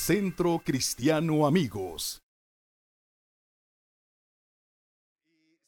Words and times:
Centro 0.00 0.62
Cristiano 0.64 1.46
Amigos. 1.46 2.22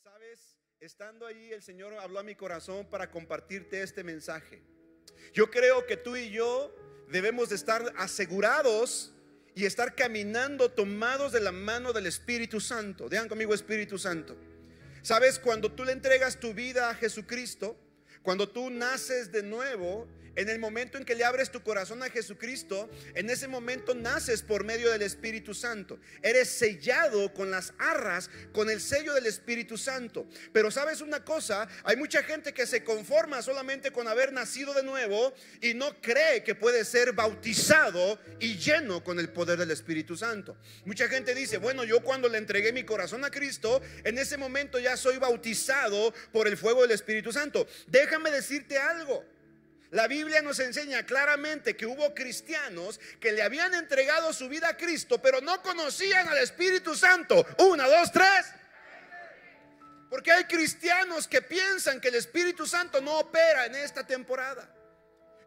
Sabes, 0.03 0.56
estando 0.81 1.27
ahí 1.27 1.53
el 1.53 1.62
Señor 1.62 1.93
habló 1.99 2.19
a 2.19 2.22
mi 2.22 2.35
corazón 2.35 2.87
para 2.88 3.10
compartirte 3.10 3.83
este 3.83 4.03
mensaje. 4.03 4.63
Yo 5.35 5.51
creo 5.51 5.87
que 5.87 5.99
tú 5.99 6.17
y 6.17 6.31
yo 6.31 6.74
debemos 7.10 7.51
de 7.51 7.56
estar 7.56 7.92
asegurados 7.99 9.15
y 9.54 9.67
estar 9.67 9.95
caminando 9.95 10.71
tomados 10.71 11.33
de 11.33 11.40
la 11.40 11.53
mano 11.53 11.92
del 11.92 12.06
Espíritu 12.06 12.58
Santo. 12.58 13.10
Dejan 13.10 13.28
conmigo 13.28 13.53
Espíritu 13.53 13.99
Santo. 13.99 14.35
Sabes, 15.03 15.38
cuando 15.38 15.71
tú 15.71 15.85
le 15.85 15.92
entregas 15.92 16.41
tu 16.41 16.55
vida 16.55 16.88
a 16.88 16.95
Jesucristo, 16.95 17.77
cuando 18.23 18.48
tú 18.48 18.70
naces 18.70 19.30
de 19.30 19.42
nuevo, 19.42 20.09
en 20.37 20.48
el 20.48 20.59
momento 20.59 20.98
en 20.98 21.05
que 21.05 21.15
le 21.15 21.25
abres 21.25 21.51
tu 21.51 21.62
corazón 21.62 22.02
a 22.02 22.11
Jesucristo, 22.11 22.91
en 23.15 23.30
ese 23.30 23.48
momento 23.48 23.95
naces 23.95 24.43
por 24.43 24.65
medio 24.65 24.91
del 24.91 25.02
Espíritu 25.02 25.55
Santo. 25.55 25.98
Eres 26.23 26.48
sellado 26.48 27.33
con 27.33 27.51
las 27.51 27.73
arras, 27.79 28.30
con 28.52 28.71
el 28.71 28.80
sello 28.80 29.15
del 29.15 29.27
Espíritu 29.27 29.77
Santo. 29.77 30.27
Pero 30.52 30.71
sabes 30.71 31.01
una 31.01 31.24
cosa, 31.24 31.69
hay 31.84 31.97
mucha 31.97 32.23
gente 32.23 32.52
que 32.52 32.66
se 32.66 32.84
conforma 32.84 33.43
solamente 33.43 33.91
con 33.91 34.09
haber 34.09 34.33
nacido 34.33 34.74
de 34.74 34.83
nuevo 34.83 35.33
y 35.60 35.74
no 35.74 36.01
cree 36.01 36.43
que 36.43 36.55
puede 36.55 36.85
ser 36.85 37.12
bautizado 37.12 38.19
y 38.41 38.57
lleno 38.57 39.02
con 39.05 39.19
el 39.19 39.29
poder 39.29 39.59
del 39.59 39.71
Espíritu 39.71 40.16
Santo. 40.16 40.57
Mucha 40.85 41.09
gente 41.09 41.35
dice, 41.35 41.59
bueno, 41.59 41.85
yo 41.85 42.01
cuando 42.01 42.29
le 42.29 42.38
entregué 42.38 42.73
mi 42.73 42.85
corazón 42.85 43.24
a 43.24 43.30
Cristo, 43.30 43.83
en 44.05 44.19
ese 44.19 44.37
momento 44.37 44.79
ya 44.79 44.96
soy 44.96 45.19
bautizado 45.19 46.12
por 46.33 46.49
el 46.49 46.57
fuego 46.57 46.83
del 46.83 46.93
Espíritu 46.93 47.33
Santo. 47.33 47.66
Déjame 47.87 48.30
decirte 48.30 48.79
algo. 48.79 49.24
La 49.92 50.09
Biblia 50.09 50.41
nos 50.41 50.59
enseña 50.59 51.05
claramente 51.05 51.77
que 51.77 51.84
hubo 51.84 52.14
cristianos 52.14 52.98
que 53.21 53.30
le 53.30 53.43
habían 53.43 53.74
entregado 53.74 54.32
su 54.32 54.49
vida 54.49 54.71
a 54.71 54.76
Cristo, 54.76 55.21
pero 55.21 55.43
no 55.43 55.60
conocían 55.60 56.26
al 56.29 56.38
Espíritu 56.38 56.96
Santo. 56.96 57.46
Una, 57.59 57.87
dos, 57.87 58.10
tres. 58.10 58.46
Porque 60.09 60.32
hay 60.32 60.45
cristianos 60.45 61.29
que 61.29 61.43
piensan 61.43 62.01
que 62.01 62.09
el 62.09 62.15
Espíritu 62.15 62.66
Santo 62.66 63.02
no 63.02 63.18
opera 63.18 63.66
en 63.66 63.74
esta 63.74 64.06
temporada. 64.06 64.66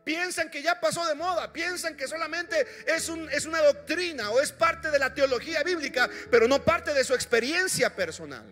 Piensan 0.04 0.52
que 0.52 0.62
ya 0.62 0.80
pasó 0.80 1.04
de 1.08 1.16
moda, 1.16 1.52
piensan 1.52 1.98
que 1.98 2.08
solamente 2.08 2.68
es, 2.86 3.12
es 3.32 3.46
una 3.48 3.62
doctrina 3.64 4.30
o 4.30 4.40
es 4.40 4.52
parte 4.52 4.92
de 4.92 5.00
la 5.00 5.12
teología 5.12 5.64
bíblica, 5.64 6.08
pero 6.30 6.48
no 6.48 6.64
parte 6.64 6.94
de 6.94 7.04
su 7.04 7.16
experiencia 7.16 7.96
personal. 7.96 8.46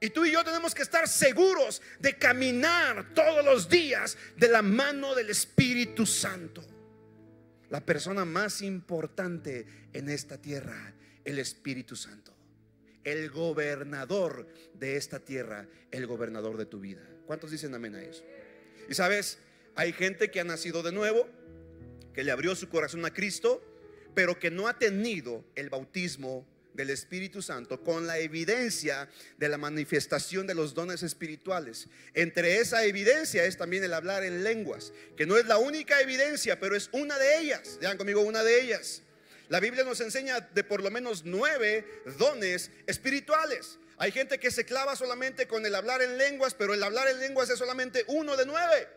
Y 0.00 0.10
tú 0.10 0.24
y 0.24 0.32
yo 0.32 0.44
tenemos 0.44 0.74
que 0.74 0.82
estar 0.82 1.08
seguros 1.08 1.80
de 1.98 2.18
caminar 2.18 3.14
todos 3.14 3.44
los 3.44 3.68
días 3.68 4.18
de 4.36 4.48
la 4.48 4.62
mano 4.62 5.14
del 5.14 5.30
Espíritu 5.30 6.04
Santo. 6.04 6.62
La 7.70 7.84
persona 7.84 8.24
más 8.24 8.60
importante 8.62 9.66
en 9.92 10.08
esta 10.08 10.40
tierra, 10.40 10.94
el 11.24 11.38
Espíritu 11.38 11.96
Santo. 11.96 12.34
El 13.04 13.30
gobernador 13.30 14.48
de 14.74 14.96
esta 14.96 15.20
tierra, 15.20 15.66
el 15.90 16.06
gobernador 16.06 16.56
de 16.58 16.66
tu 16.66 16.78
vida. 16.78 17.02
¿Cuántos 17.24 17.50
dicen 17.50 17.74
amén 17.74 17.94
a 17.94 18.02
eso? 18.02 18.24
Y 18.88 18.94
sabes, 18.94 19.38
hay 19.74 19.92
gente 19.92 20.30
que 20.30 20.40
ha 20.40 20.44
nacido 20.44 20.82
de 20.82 20.92
nuevo, 20.92 21.28
que 22.12 22.24
le 22.24 22.32
abrió 22.32 22.54
su 22.54 22.68
corazón 22.68 23.04
a 23.04 23.12
Cristo, 23.12 23.62
pero 24.14 24.38
que 24.38 24.50
no 24.50 24.68
ha 24.68 24.78
tenido 24.78 25.44
el 25.54 25.70
bautismo 25.70 26.46
del 26.76 26.90
Espíritu 26.90 27.42
Santo 27.42 27.82
con 27.82 28.06
la 28.06 28.18
evidencia 28.18 29.08
de 29.38 29.48
la 29.48 29.58
manifestación 29.58 30.46
de 30.46 30.54
los 30.54 30.74
dones 30.74 31.02
espirituales. 31.02 31.88
Entre 32.14 32.60
esa 32.60 32.84
evidencia 32.84 33.44
es 33.44 33.56
también 33.56 33.82
el 33.82 33.94
hablar 33.94 34.22
en 34.22 34.44
lenguas, 34.44 34.92
que 35.16 35.26
no 35.26 35.36
es 35.36 35.46
la 35.46 35.58
única 35.58 36.00
evidencia, 36.00 36.60
pero 36.60 36.76
es 36.76 36.90
una 36.92 37.18
de 37.18 37.38
ellas. 37.38 37.78
Digan 37.80 37.96
conmigo, 37.96 38.20
una 38.20 38.44
de 38.44 38.60
ellas. 38.60 39.02
La 39.48 39.60
Biblia 39.60 39.84
nos 39.84 40.00
enseña 40.00 40.40
de 40.40 40.64
por 40.64 40.82
lo 40.82 40.90
menos 40.90 41.24
nueve 41.24 42.02
dones 42.18 42.70
espirituales. 42.86 43.78
Hay 43.96 44.12
gente 44.12 44.38
que 44.38 44.50
se 44.50 44.66
clava 44.66 44.94
solamente 44.94 45.48
con 45.48 45.64
el 45.64 45.74
hablar 45.74 46.02
en 46.02 46.18
lenguas, 46.18 46.54
pero 46.54 46.74
el 46.74 46.82
hablar 46.82 47.08
en 47.08 47.20
lenguas 47.20 47.48
es 47.48 47.58
solamente 47.58 48.04
uno 48.08 48.36
de 48.36 48.44
nueve. 48.44 48.88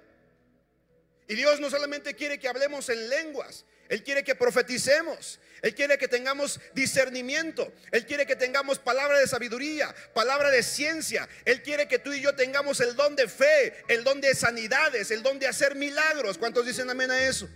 Y 1.30 1.36
Dios 1.36 1.60
no 1.60 1.70
solamente 1.70 2.16
quiere 2.16 2.40
que 2.40 2.48
hablemos 2.48 2.90
en 2.90 3.08
lenguas, 3.08 3.64
Él 3.88 4.04
quiere 4.04 4.24
que 4.24 4.34
profeticemos, 4.34 5.40
Él 5.62 5.76
quiere 5.76 6.00
que 6.00 6.08
tengamos 6.08 6.60
discernimiento, 6.74 7.72
Él 7.92 8.08
quiere 8.08 8.26
que 8.26 8.36
tengamos 8.36 8.80
palabra 8.80 9.20
de 9.20 9.28
sabiduría, 9.28 9.94
palabra 10.16 10.50
de 10.50 10.64
ciencia, 10.64 11.30
Él 11.46 11.62
quiere 11.62 11.88
que 11.88 12.00
tú 12.00 12.12
y 12.14 12.20
yo 12.20 12.34
tengamos 12.34 12.80
el 12.80 12.96
don 12.96 13.16
de 13.16 13.28
fe, 13.28 13.76
el 13.88 14.04
don 14.04 14.20
de 14.20 14.34
sanidades, 14.34 15.12
el 15.12 15.22
don 15.22 15.38
de 15.38 15.46
hacer 15.46 15.76
milagros. 15.76 16.40
¿Cuántos 16.40 16.66
dicen 16.66 16.90
amén 16.90 17.12
a 17.12 17.24
eso? 17.24 17.48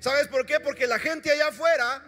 ¿Sabes 0.00 0.26
por 0.26 0.46
qué? 0.46 0.58
Porque 0.58 0.86
la 0.86 0.98
gente 0.98 1.30
allá 1.30 1.48
afuera 1.48 2.02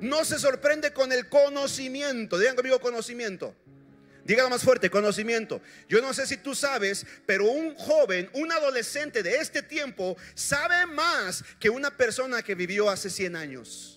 no 0.00 0.26
se 0.26 0.38
sorprende 0.38 0.92
con 0.92 1.10
el 1.10 1.30
conocimiento. 1.30 2.38
Digan 2.38 2.54
conmigo 2.54 2.80
conocimiento. 2.80 3.56
Dígalo 4.26 4.50
más 4.50 4.64
fuerte, 4.64 4.90
conocimiento. 4.90 5.60
Yo 5.88 6.02
no 6.02 6.12
sé 6.12 6.26
si 6.26 6.36
tú 6.36 6.52
sabes, 6.52 7.06
pero 7.26 7.44
un 7.44 7.76
joven, 7.76 8.28
un 8.32 8.50
adolescente 8.50 9.22
de 9.22 9.36
este 9.36 9.62
tiempo 9.62 10.16
sabe 10.34 10.84
más 10.86 11.44
que 11.60 11.70
una 11.70 11.96
persona 11.96 12.42
que 12.42 12.56
vivió 12.56 12.90
hace 12.90 13.08
100 13.08 13.36
años. 13.36 13.95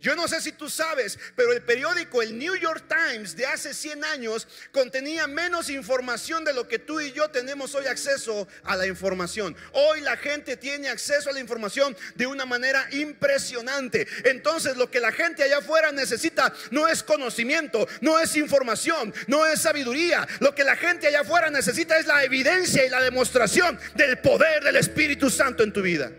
Yo 0.00 0.14
no 0.16 0.28
sé 0.28 0.40
si 0.40 0.52
tú 0.52 0.68
sabes, 0.68 1.18
pero 1.36 1.52
el 1.52 1.62
periódico, 1.62 2.22
el 2.22 2.38
New 2.38 2.56
York 2.56 2.84
Times 2.88 3.36
de 3.36 3.46
hace 3.46 3.74
100 3.74 4.04
años, 4.04 4.46
contenía 4.72 5.26
menos 5.26 5.70
información 5.70 6.44
de 6.44 6.52
lo 6.52 6.68
que 6.68 6.78
tú 6.78 7.00
y 7.00 7.12
yo 7.12 7.28
tenemos 7.30 7.74
hoy 7.74 7.86
acceso 7.86 8.46
a 8.64 8.76
la 8.76 8.86
información. 8.86 9.56
Hoy 9.72 10.00
la 10.00 10.16
gente 10.16 10.56
tiene 10.56 10.88
acceso 10.88 11.30
a 11.30 11.32
la 11.32 11.40
información 11.40 11.96
de 12.14 12.26
una 12.26 12.46
manera 12.46 12.86
impresionante. 12.92 14.06
Entonces 14.24 14.76
lo 14.76 14.90
que 14.90 15.00
la 15.00 15.12
gente 15.12 15.42
allá 15.42 15.58
afuera 15.58 15.92
necesita 15.92 16.52
no 16.70 16.88
es 16.88 17.02
conocimiento, 17.02 17.86
no 18.00 18.18
es 18.18 18.36
información, 18.36 19.14
no 19.26 19.46
es 19.46 19.60
sabiduría. 19.60 20.26
Lo 20.40 20.54
que 20.54 20.64
la 20.64 20.76
gente 20.76 21.06
allá 21.06 21.20
afuera 21.20 21.50
necesita 21.50 21.98
es 21.98 22.06
la 22.06 22.24
evidencia 22.24 22.84
y 22.84 22.88
la 22.88 23.00
demostración 23.00 23.78
del 23.94 24.18
poder 24.18 24.62
del 24.62 24.76
Espíritu 24.76 25.30
Santo 25.30 25.62
en 25.62 25.72
tu 25.72 25.82
vida. 25.82 26.10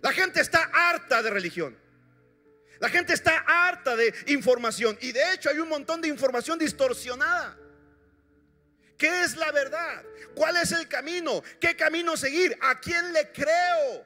La 0.00 0.12
gente 0.12 0.40
está 0.40 0.70
harta 0.72 1.22
de 1.22 1.30
religión. 1.30 1.81
La 2.82 2.88
gente 2.88 3.12
está 3.12 3.44
harta 3.46 3.94
de 3.94 4.12
información 4.26 4.98
y 5.00 5.12
de 5.12 5.34
hecho 5.34 5.48
hay 5.48 5.60
un 5.60 5.68
montón 5.68 6.00
de 6.00 6.08
información 6.08 6.58
distorsionada. 6.58 7.56
¿Qué 8.98 9.22
es 9.22 9.36
la 9.36 9.52
verdad? 9.52 10.02
¿Cuál 10.34 10.56
es 10.56 10.72
el 10.72 10.88
camino? 10.88 11.44
¿Qué 11.60 11.76
camino 11.76 12.16
seguir? 12.16 12.58
¿A 12.60 12.80
quién 12.80 13.12
le 13.12 13.30
creo? 13.30 14.04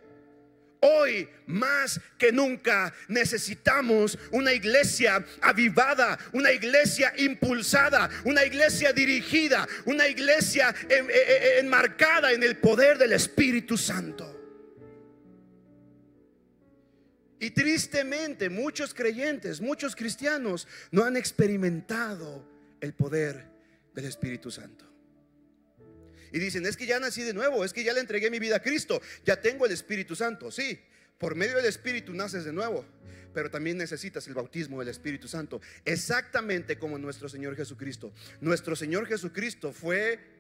Hoy 0.80 1.26
más 1.46 1.98
que 2.18 2.30
nunca 2.32 2.92
necesitamos 3.08 4.18
una 4.30 4.52
iglesia 4.52 5.24
avivada, 5.40 6.18
una 6.32 6.52
iglesia 6.52 7.14
impulsada, 7.16 8.10
una 8.24 8.44
iglesia 8.44 8.92
dirigida, 8.92 9.66
una 9.86 10.06
iglesia 10.06 10.74
enmarcada 11.58 12.30
en 12.30 12.42
el 12.42 12.58
poder 12.58 12.98
del 12.98 13.14
Espíritu 13.14 13.78
Santo. 13.78 14.35
Y 17.38 17.50
tristemente 17.50 18.48
muchos 18.48 18.94
creyentes, 18.94 19.60
muchos 19.60 19.94
cristianos 19.94 20.66
no 20.90 21.04
han 21.04 21.16
experimentado 21.16 22.46
el 22.80 22.94
poder 22.94 23.46
del 23.94 24.06
Espíritu 24.06 24.50
Santo. 24.50 24.84
Y 26.32 26.38
dicen, 26.38 26.66
es 26.66 26.76
que 26.76 26.86
ya 26.86 26.98
nací 26.98 27.22
de 27.22 27.34
nuevo, 27.34 27.64
es 27.64 27.72
que 27.72 27.84
ya 27.84 27.92
le 27.92 28.00
entregué 28.00 28.30
mi 28.30 28.38
vida 28.38 28.56
a 28.56 28.62
Cristo, 28.62 29.00
ya 29.24 29.40
tengo 29.40 29.66
el 29.66 29.72
Espíritu 29.72 30.16
Santo. 30.16 30.50
Sí, 30.50 30.78
por 31.18 31.34
medio 31.34 31.56
del 31.56 31.66
Espíritu 31.66 32.12
naces 32.12 32.44
de 32.44 32.52
nuevo, 32.52 32.84
pero 33.32 33.50
también 33.50 33.78
necesitas 33.78 34.26
el 34.28 34.34
bautismo 34.34 34.80
del 34.80 34.88
Espíritu 34.88 35.28
Santo, 35.28 35.60
exactamente 35.84 36.78
como 36.78 36.98
nuestro 36.98 37.28
Señor 37.28 37.56
Jesucristo. 37.56 38.12
Nuestro 38.40 38.76
Señor 38.76 39.06
Jesucristo 39.06 39.72
fue 39.72 40.35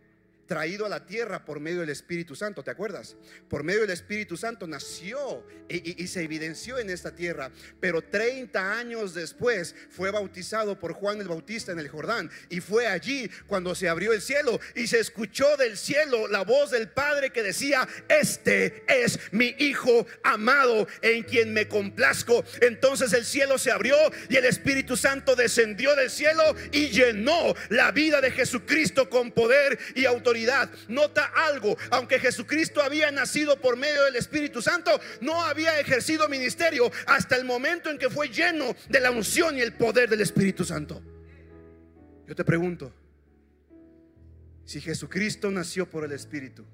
traído 0.46 0.86
a 0.86 0.88
la 0.88 1.06
tierra 1.06 1.44
por 1.44 1.60
medio 1.60 1.80
del 1.80 1.90
Espíritu 1.90 2.34
Santo, 2.34 2.62
¿te 2.62 2.70
acuerdas? 2.70 3.16
Por 3.48 3.64
medio 3.64 3.80
del 3.80 3.90
Espíritu 3.90 4.36
Santo 4.36 4.66
nació 4.66 5.44
y, 5.68 6.06
se 6.06 6.22
evidenció 6.22 6.78
en 6.78 6.90
esta 6.90 7.14
tierra, 7.14 7.50
pero 7.80 8.02
30 8.02 8.78
años 8.78 9.14
después 9.14 9.74
fue 9.90 10.10
bautizado 10.12 10.78
por 10.78 10.92
Juan 10.92 11.20
el 11.20 11.28
Bautista 11.28 11.72
en 11.72 11.80
el 11.80 11.88
Jordán 11.88 12.30
y 12.48 12.60
fue 12.60 12.86
allí 12.86 13.28
cuando 13.46 13.74
se 13.74 13.88
abrió 13.88 14.12
el 14.12 14.22
cielo 14.22 14.60
y 14.76 14.86
se 14.86 15.00
escuchó 15.00 15.56
del 15.56 15.76
cielo 15.76 16.28
la 16.28 16.42
voz 16.42 16.70
del 16.70 16.88
Padre 16.88 17.30
que 17.30 17.42
decía, 17.42 17.88
este 18.08 18.84
es 18.86 19.18
mi 19.32 19.54
Hijo 19.58 20.06
amado 20.22 20.86
en 21.02 21.22
quien 21.24 21.52
me 21.52 21.66
complazco. 21.66 22.44
Entonces 22.60 23.12
el 23.12 23.24
cielo 23.24 23.58
se 23.58 23.70
abrió 23.72 23.96
y 24.28 24.36
el 24.36 24.44
Espíritu 24.44 24.96
Santo 24.96 25.34
descendió 25.34 25.96
del 25.96 26.10
cielo 26.10 26.54
y 26.70 26.88
llenó 26.88 27.54
la 27.70 27.90
vida 27.90 28.20
de 28.20 28.30
Jesucristo 28.30 29.10
con 29.10 29.32
poder 29.32 29.78
y 29.94 30.04
autoridad 30.04 30.35
Nota 30.88 31.24
algo, 31.34 31.76
aunque 31.90 32.18
Jesucristo 32.18 32.82
había 32.82 33.10
nacido 33.10 33.60
por 33.60 33.76
medio 33.76 34.04
del 34.04 34.16
Espíritu 34.16 34.60
Santo, 34.60 34.90
no 35.20 35.42
había 35.42 35.78
ejercido 35.80 36.28
ministerio 36.28 36.90
hasta 37.06 37.36
el 37.36 37.44
momento 37.44 37.90
en 37.90 37.98
que 37.98 38.10
fue 38.10 38.28
lleno 38.28 38.74
de 38.88 39.00
la 39.00 39.10
unción 39.10 39.56
y 39.56 39.60
el 39.60 39.72
poder 39.74 40.08
del 40.08 40.20
Espíritu 40.20 40.64
Santo. 40.64 41.02
Yo 42.26 42.34
te 42.34 42.44
pregunto, 42.44 42.92
si 44.64 44.80
Jesucristo 44.80 45.50
nació 45.50 45.88
por 45.88 46.04
el 46.04 46.12
Espíritu 46.12 46.64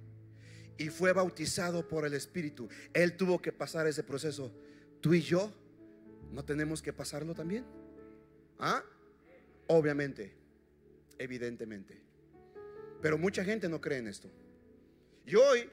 y 0.79 0.89
fue 0.89 1.13
bautizado 1.13 1.87
por 1.87 2.07
el 2.07 2.15
Espíritu, 2.15 2.69
Él 2.95 3.17
tuvo 3.17 3.41
que 3.41 3.53
pasar 3.53 3.87
ese 3.87 4.03
proceso. 4.03 4.53
Tú 5.01 5.15
y 5.15 5.21
yo 5.21 5.53
¿No 6.33 6.45
tenemos 6.45 6.81
que 6.81 6.95
pasarlo 6.95 7.35
también? 7.35 7.65
¿Ah? 8.59 8.83
Obviamente, 9.67 10.33
evidentemente. 11.19 12.02
Pero 13.03 13.19
mucha 13.19 13.45
gente 13.45 13.69
no 13.69 13.81
cree 13.81 13.99
en 13.99 14.07
esto. 14.07 14.31
Y 15.27 15.35
hoy 15.35 15.69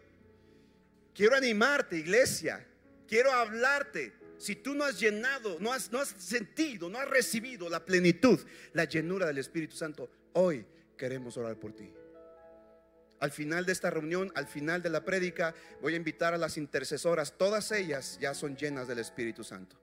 quiero 1.14 1.36
animarte, 1.36 1.96
iglesia. 1.96 2.66
Quiero 3.08 3.32
hablarte. 3.32 4.14
Si 4.38 4.56
tú 4.56 4.74
no 4.74 4.84
has 4.84 5.00
llenado, 5.00 5.58
no 5.60 5.72
has, 5.72 5.92
no 5.92 6.00
has 6.00 6.10
sentido, 6.10 6.90
no 6.90 6.98
has 6.98 7.08
recibido 7.08 7.70
la 7.70 7.86
plenitud, 7.86 8.40
la 8.74 8.86
llenura 8.86 9.28
del 9.28 9.38
Espíritu 9.38 9.76
Santo, 9.76 10.10
hoy 10.34 10.66
queremos 10.98 11.36
orar 11.38 11.58
por 11.58 11.74
ti. 11.74 11.92
Al 13.20 13.32
final 13.32 13.66
de 13.66 13.74
esta 13.74 13.90
reunión, 13.90 14.32
al 14.36 14.48
final 14.48 14.82
de 14.82 14.90
la 14.90 15.04
prédica, 15.04 15.54
voy 15.82 15.94
a 15.94 15.98
invitar 15.98 16.34
a 16.34 16.38
las 16.38 16.58
intercesoras. 16.58 17.38
Todas 17.38 17.72
ellas 17.74 18.18
ya 18.22 18.34
son 18.34 18.56
llenas 18.56 18.88
del 18.88 19.00
Espíritu 19.00 19.44
Santo. 19.44 19.76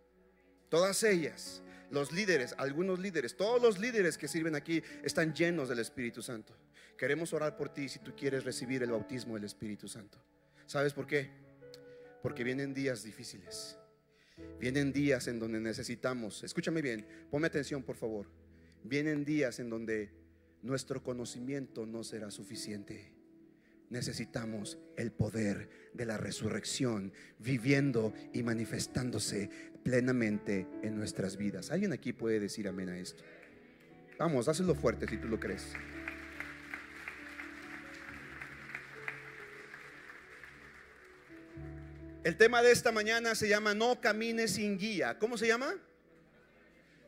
Todas 0.70 1.02
ellas, 1.02 1.62
los 1.90 2.12
líderes, 2.12 2.54
algunos 2.56 2.98
líderes, 2.98 3.36
todos 3.36 3.60
los 3.60 3.78
líderes 3.78 4.16
que 4.16 4.26
sirven 4.26 4.54
aquí 4.54 4.82
están 5.04 5.34
llenos 5.34 5.68
del 5.68 5.80
Espíritu 5.80 6.22
Santo. 6.22 6.54
Queremos 6.96 7.32
orar 7.34 7.56
por 7.56 7.68
ti 7.68 7.88
si 7.88 7.98
tú 7.98 8.14
quieres 8.16 8.44
recibir 8.44 8.82
el 8.82 8.90
bautismo 8.90 9.34
del 9.34 9.44
Espíritu 9.44 9.86
Santo. 9.86 10.18
¿Sabes 10.66 10.94
por 10.94 11.06
qué? 11.06 11.30
Porque 12.22 12.42
vienen 12.42 12.72
días 12.72 13.02
difíciles. 13.02 13.78
Vienen 14.58 14.92
días 14.92 15.28
en 15.28 15.38
donde 15.38 15.60
necesitamos, 15.60 16.42
escúchame 16.42 16.82
bien, 16.82 17.06
ponme 17.30 17.46
atención 17.46 17.82
por 17.82 17.96
favor. 17.96 18.26
Vienen 18.82 19.24
días 19.24 19.60
en 19.60 19.70
donde 19.70 20.10
nuestro 20.62 21.02
conocimiento 21.02 21.86
no 21.86 22.04
será 22.04 22.30
suficiente. 22.30 23.12
Necesitamos 23.88 24.78
el 24.96 25.12
poder 25.12 25.90
de 25.94 26.06
la 26.06 26.18
resurrección 26.18 27.12
viviendo 27.38 28.12
y 28.32 28.42
manifestándose 28.42 29.48
plenamente 29.84 30.66
en 30.82 30.96
nuestras 30.96 31.36
vidas. 31.36 31.70
¿Alguien 31.70 31.92
aquí 31.92 32.12
puede 32.12 32.40
decir 32.40 32.68
amén 32.68 32.88
a 32.88 32.98
esto? 32.98 33.22
Vamos, 34.18 34.48
hazlo 34.48 34.74
fuerte 34.74 35.06
si 35.06 35.18
tú 35.18 35.28
lo 35.28 35.38
crees. 35.38 35.74
El 42.26 42.36
tema 42.36 42.60
de 42.60 42.72
esta 42.72 42.90
mañana 42.90 43.36
se 43.36 43.48
llama 43.48 43.72
No 43.72 44.00
camines 44.00 44.54
sin 44.54 44.78
guía. 44.78 45.16
¿Cómo 45.16 45.38
se 45.38 45.46
llama? 45.46 45.76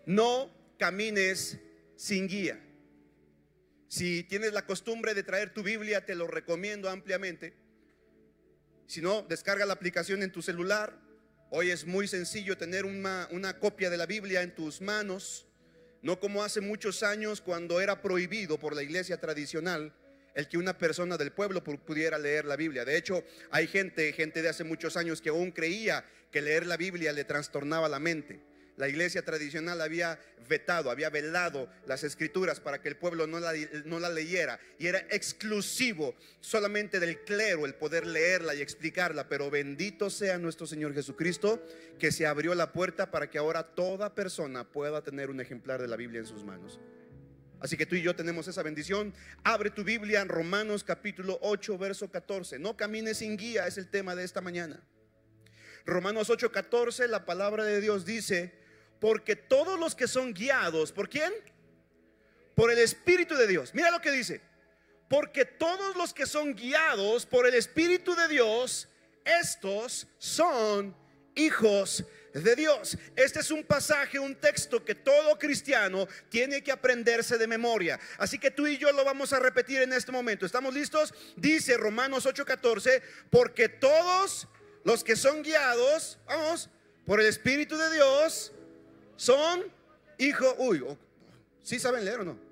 No 0.07 0.49
camines 0.79 1.59
sin 1.97 2.29
guía. 2.29 2.65
Si 3.89 4.23
tienes 4.23 4.53
la 4.53 4.65
costumbre 4.65 5.15
de 5.15 5.25
traer 5.25 5.53
tu 5.53 5.65
Biblia, 5.65 6.07
te 6.07 6.15
lo 6.15 6.29
recomiendo 6.29 6.89
ampliamente. 6.89 7.57
Si 8.87 9.01
no, 9.01 9.23
descarga 9.23 9.67
la 9.67 9.73
aplicación 9.73 10.23
en 10.23 10.31
tu 10.31 10.41
celular. 10.41 10.97
Hoy 11.51 11.73
es 11.73 11.85
muy 11.85 12.07
sencillo 12.07 12.57
tener 12.57 12.85
una, 12.85 13.27
una, 13.33 13.59
copia 13.59 13.91
de 13.91 13.97
la 13.97 14.07
Biblia 14.07 14.43
en 14.43 14.55
tus 14.55 14.81
manos. 14.81 15.49
No 16.01 16.21
como 16.21 16.45
hace 16.45 16.61
muchos 16.61 17.03
años 17.03 17.41
cuando 17.41 17.81
era 17.81 18.03
prohibido 18.03 18.61
por 18.61 18.77
la 18.77 18.85
iglesia 18.85 19.19
tradicional 19.19 19.93
el 20.35 20.49
que 20.49 20.59
una 20.59 20.77
persona 20.77 21.17
del 21.17 21.33
pueblo 21.33 21.63
pudiera 21.63 22.19
leer 22.19 22.45
la 22.45 22.57
Biblia. 22.57 22.85
De 22.85 22.97
hecho, 22.97 23.25
hay 23.51 23.67
gente, 23.67 24.13
gente 24.13 24.43
de 24.43 24.49
hace 24.49 24.65
muchos 24.65 24.97
años 24.97 25.21
que 25.21 25.31
aún 25.31 25.51
creía 25.51 26.05
que 26.31 26.43
leer 26.43 26.67
la 26.67 26.77
Biblia 26.77 27.13
le 27.13 27.25
trastornaba 27.25 27.89
la 27.89 27.99
mente 27.99 28.41
la 28.79 28.89
iglesia 28.89 29.25
tradicional 29.25 29.81
había 29.81 30.21
vetado, 30.49 30.91
había 30.93 31.11
velado 31.11 31.69
las 31.87 32.05
escrituras 32.05 32.61
para 32.61 32.81
que 32.81 32.89
el 32.89 32.97
pueblo 32.97 33.27
no 33.27 33.41
la, 33.41 33.53
no 33.85 33.99
la, 33.99 34.09
leyera. 34.09 34.61
Y 34.79 34.87
era 34.87 35.01
exclusivo 35.11 36.15
solamente 36.41 37.01
del 37.01 37.25
clero 37.25 37.67
el 37.67 37.75
poder 37.75 38.07
leerla 38.07 38.55
y 38.55 38.63
explicarla. 38.63 39.29
Pero 39.29 39.51
bendito 39.51 40.11
sea 40.11 40.39
nuestro 40.39 40.65
Señor 40.69 40.95
Jesucristo 40.95 41.61
que 41.99 42.13
se 42.13 42.25
abrió 42.25 42.55
la 42.55 42.73
puerta 42.73 43.11
para 43.11 43.29
que 43.29 43.39
ahora 43.39 43.65
toda 43.65 44.15
persona 44.15 44.63
pueda 44.63 45.03
tener 45.03 45.29
un 45.29 45.41
ejemplar 45.41 45.83
de 45.83 45.89
la 45.89 45.97
Biblia 45.97 46.21
en 46.21 46.27
sus 46.27 46.45
manos. 46.45 46.79
Así 47.61 47.77
que 47.77 47.87
tú 47.87 47.97
y 47.97 48.03
yo 48.03 48.15
tenemos 48.15 48.47
esa 48.47 48.63
bendición. 48.63 49.13
Abre 49.43 49.71
tu 49.71 49.83
Biblia 49.83 50.21
en 50.21 50.29
Romanos 50.29 50.85
capítulo 50.85 51.39
8, 51.43 51.77
verso 51.79 52.11
14. 52.11 52.59
No 52.59 52.77
camines 52.77 53.19
sin 53.19 53.37
guía, 53.37 53.67
es 53.67 53.79
el 53.79 53.89
tema 53.89 54.15
de 54.15 54.25
esta 54.25 54.41
mañana. 54.41 54.81
Romanos 55.85 56.31
8, 56.31 56.53
14, 56.53 57.09
la 57.09 57.25
palabra 57.25 57.65
de 57.65 57.81
Dios 57.81 58.05
dice, 58.05 58.55
porque 59.01 59.37
todos 59.37 59.79
los 59.81 59.95
que 59.95 60.07
son 60.07 60.35
guiados, 60.35 60.93
¿por 60.93 61.09
quién? 61.09 61.33
Por 62.55 62.71
el 62.71 62.79
Espíritu 62.79 63.35
de 63.35 63.47
Dios. 63.47 63.75
Mira 63.75 63.91
lo 63.91 64.01
que 64.01 64.11
dice. 64.11 64.41
Porque 65.09 65.45
todos 65.45 65.97
los 65.97 66.13
que 66.13 66.27
son 66.27 66.55
guiados 66.55 67.25
por 67.25 67.47
el 67.47 67.55
Espíritu 67.55 68.15
de 68.15 68.29
Dios, 68.29 68.89
estos 69.25 70.07
son 70.19 70.95
hijos 71.35 72.05
de 72.33 72.57
Dios. 72.57 72.97
Este 73.17 73.41
es 73.41 73.51
un 73.51 73.65
pasaje, 73.65 74.19
un 74.19 74.35
texto 74.35 74.85
que 74.85 74.95
todo 74.95 75.39
cristiano 75.39 76.07
tiene 76.29 76.63
que 76.63 76.73
aprenderse 76.73 77.39
de 77.39 77.47
memoria. 77.47 77.99
Así 78.19 78.39
que 78.39 78.51
tú 78.51 78.67
y 78.67 78.79
yo 78.79 78.93
lo 78.93 79.05
vamos 79.05 79.33
a 79.33 79.39
repetir 79.39 79.83
en 79.83 79.93
este 79.93 80.13
momento. 80.13 80.47
¿Estamos 80.47 80.75
listos? 80.75 81.15
Dice 81.37 81.77
Romanos 81.77 82.27
8:14, 82.27 83.03
porque 83.31 83.69
todos 83.69 84.49
los 84.85 85.05
que 85.05 85.17
son 85.17 85.43
guiados, 85.43 86.19
vamos, 86.27 86.71
por 87.07 87.21
el 87.21 87.27
Espíritu 87.27 87.77
de 87.77 87.91
Dios, 87.93 88.53
son 89.17 89.65
hijos. 90.19 90.55
Uy, 90.59 90.85
¿sí 91.63 91.79
saben 91.79 92.05
leer 92.05 92.21
o 92.21 92.25
no? 92.25 92.49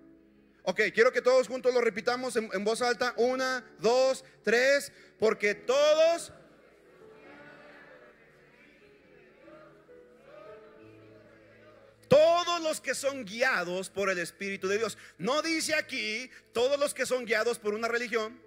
Ok, 0.68 0.80
quiero 0.92 1.12
que 1.12 1.22
todos 1.22 1.46
juntos 1.46 1.72
lo 1.72 1.80
repitamos 1.80 2.34
en, 2.34 2.50
en 2.52 2.64
voz 2.64 2.82
alta. 2.82 3.14
Una, 3.16 3.64
dos, 3.78 4.24
tres. 4.42 4.90
Porque 5.18 5.54
todos 5.54 6.32
Todos 12.08 12.60
los 12.62 12.80
que 12.80 12.94
son 12.94 13.24
guiados 13.24 13.90
por 13.90 14.10
el 14.10 14.18
Espíritu 14.18 14.68
de 14.68 14.78
Dios. 14.78 14.96
No 15.18 15.42
dice 15.42 15.74
aquí 15.74 16.30
todos 16.52 16.78
los 16.78 16.94
que 16.94 17.06
son 17.06 17.24
guiados 17.24 17.58
por 17.58 17.74
una 17.74 17.88
religión, 17.88 18.40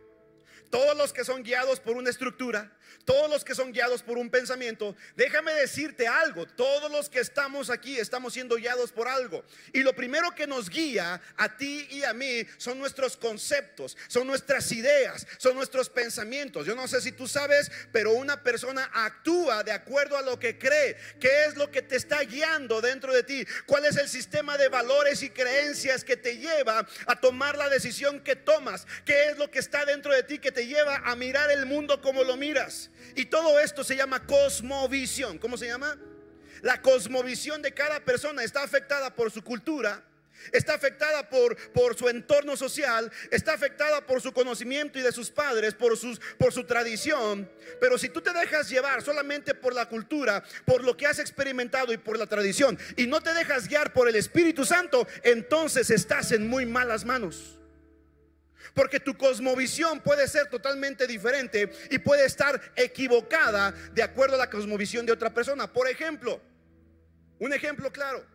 todos 0.70 0.96
los 0.98 1.14
que 1.14 1.26
son 1.26 1.44
guiados 1.44 1.80
por 1.80 1.96
una 1.96 2.10
estructura, 2.10 2.72
todos 3.06 3.30
los 3.30 3.44
que 3.44 3.56
son 3.56 3.72
guiados 3.72 4.04
por 4.04 4.18
un 4.18 4.30
pensamiento, 4.30 4.96
déjame 5.16 5.54
decirte 5.54 6.08
algo, 6.08 6.46
todos 6.46 6.92
los 6.92 7.10
que 7.10 7.20
estamos 7.20 7.70
aquí 7.70 7.98
estamos 7.98 8.34
siendo 8.34 8.56
guiados 8.56 8.92
por 8.92 9.08
algo. 9.08 9.44
Y 9.74 9.82
lo 9.82 9.96
primero 9.96 10.34
que 10.36 10.46
nos 10.46 10.70
guía 10.70 11.20
a 11.38 11.58
ti 11.58 11.88
y 11.90 12.04
a 12.04 12.14
mí 12.14 12.46
son 12.58 12.78
nuestros 12.78 13.18
conceptos, 13.18 13.98
son 14.08 14.28
nuestras 14.28 14.72
ideas, 14.72 15.26
son 15.38 15.56
nuestros 15.56 15.90
pensamientos. 15.90 16.66
Yo 16.66 16.76
no 16.76 16.88
sé 16.88 17.02
si 17.02 17.12
tú 17.12 17.28
sabes, 17.28 17.72
pero 17.92 18.14
una 18.14 18.44
persona 18.44 18.90
actúa 18.94 19.64
de 19.64 19.72
acuerdo 19.72 20.18
a 20.18 20.22
lo 20.22 20.38
que 20.38 20.60
cree. 20.60 20.96
¿Qué 21.20 21.46
es 21.46 21.56
lo 21.56 21.72
que 21.72 21.82
te 21.82 21.96
está 21.96 22.22
guiando 22.22 22.82
dentro 22.82 23.14
de 23.14 23.24
ti? 23.24 23.46
¿Cuál 23.66 23.86
es 23.86 23.98
el 23.98 24.10
sistema 24.10 24.58
de 24.58 24.70
valores 24.70 25.24
y 25.24 25.30
creencias 25.30 26.04
que 26.04 26.18
te 26.18 26.38
lleva 26.38 26.88
a 27.08 27.20
tomar 27.20 27.58
la 27.58 27.70
decisión 27.70 28.20
que 28.20 28.36
tomas? 28.36 28.86
¿Qué 29.06 29.30
es 29.30 29.38
lo 29.38 29.50
que 29.50 29.60
está 29.60 29.86
dentro 29.86 30.14
de 30.14 30.24
ti 30.24 30.38
que 30.38 30.52
lleva 30.66 30.98
a 31.06 31.16
mirar 31.16 31.52
el 31.52 31.66
mundo 31.66 32.02
como 32.02 32.24
lo 32.24 32.38
miras? 32.38 32.90
Y 33.16 33.26
todo 33.26 33.60
esto 33.60 33.84
se 33.84 33.96
llama 33.96 34.26
cosmovisión. 34.26 35.38
¿Cómo 35.38 35.58
se 35.58 35.68
llama? 35.68 35.98
La 36.62 36.82
cosmovisión 36.82 37.62
de 37.62 37.74
cada 37.74 38.00
persona 38.02 38.44
está 38.44 38.64
afectada 38.64 39.16
por 39.16 39.32
su 39.32 39.44
cultura, 39.44 40.04
está 40.52 40.74
afectada 40.74 41.30
por, 41.30 41.56
por 41.72 41.98
su 41.98 42.10
entorno 42.10 42.56
social, 42.58 43.12
está 43.32 43.54
afectada 43.54 44.06
por 44.06 44.22
su 44.22 44.34
conocimiento 44.34 45.00
y 45.00 45.02
de 45.02 45.12
sus 45.12 45.30
padres, 45.30 45.74
por, 45.74 45.98
sus, 45.98 46.20
por 46.38 46.52
su 46.52 46.66
tradición. 46.66 47.50
Pero 47.80 47.98
si 47.98 48.10
tú 48.10 48.22
te 48.22 48.34
dejas 48.34 48.70
llevar 48.70 49.02
solamente 49.02 49.54
por 49.54 49.74
la 49.74 49.88
cultura, 49.88 50.44
por 50.66 50.84
lo 50.84 50.98
que 50.98 51.08
has 51.08 51.20
experimentado 51.20 51.94
y 51.94 51.98
por 51.98 52.18
la 52.18 52.28
tradición, 52.28 52.78
y 52.96 53.08
no 53.08 53.22
te 53.22 53.34
dejas 53.34 53.68
guiar 53.68 53.94
por 53.94 54.08
el 54.08 54.16
Espíritu 54.16 54.66
Santo, 54.66 55.08
entonces 55.24 55.90
estás 55.90 56.32
en 56.32 56.48
muy 56.48 56.66
malas 56.66 57.06
manos. 57.06 57.59
Porque 58.80 59.02
tu 59.02 59.18
cosmovisión 59.18 60.00
puede 60.00 60.26
ser 60.26 60.48
totalmente 60.48 61.06
diferente 61.06 61.70
y 61.90 62.00
puede 62.00 62.24
estar 62.24 62.62
equivocada 62.78 63.74
de 63.92 64.02
acuerdo 64.02 64.36
a 64.36 64.38
la 64.38 64.50
cosmovisión 64.50 65.06
de 65.06 65.12
otra 65.12 65.34
persona. 65.34 65.68
Por 65.68 65.90
ejemplo, 65.90 66.40
un 67.40 67.52
ejemplo 67.52 67.92
claro. 67.92 68.26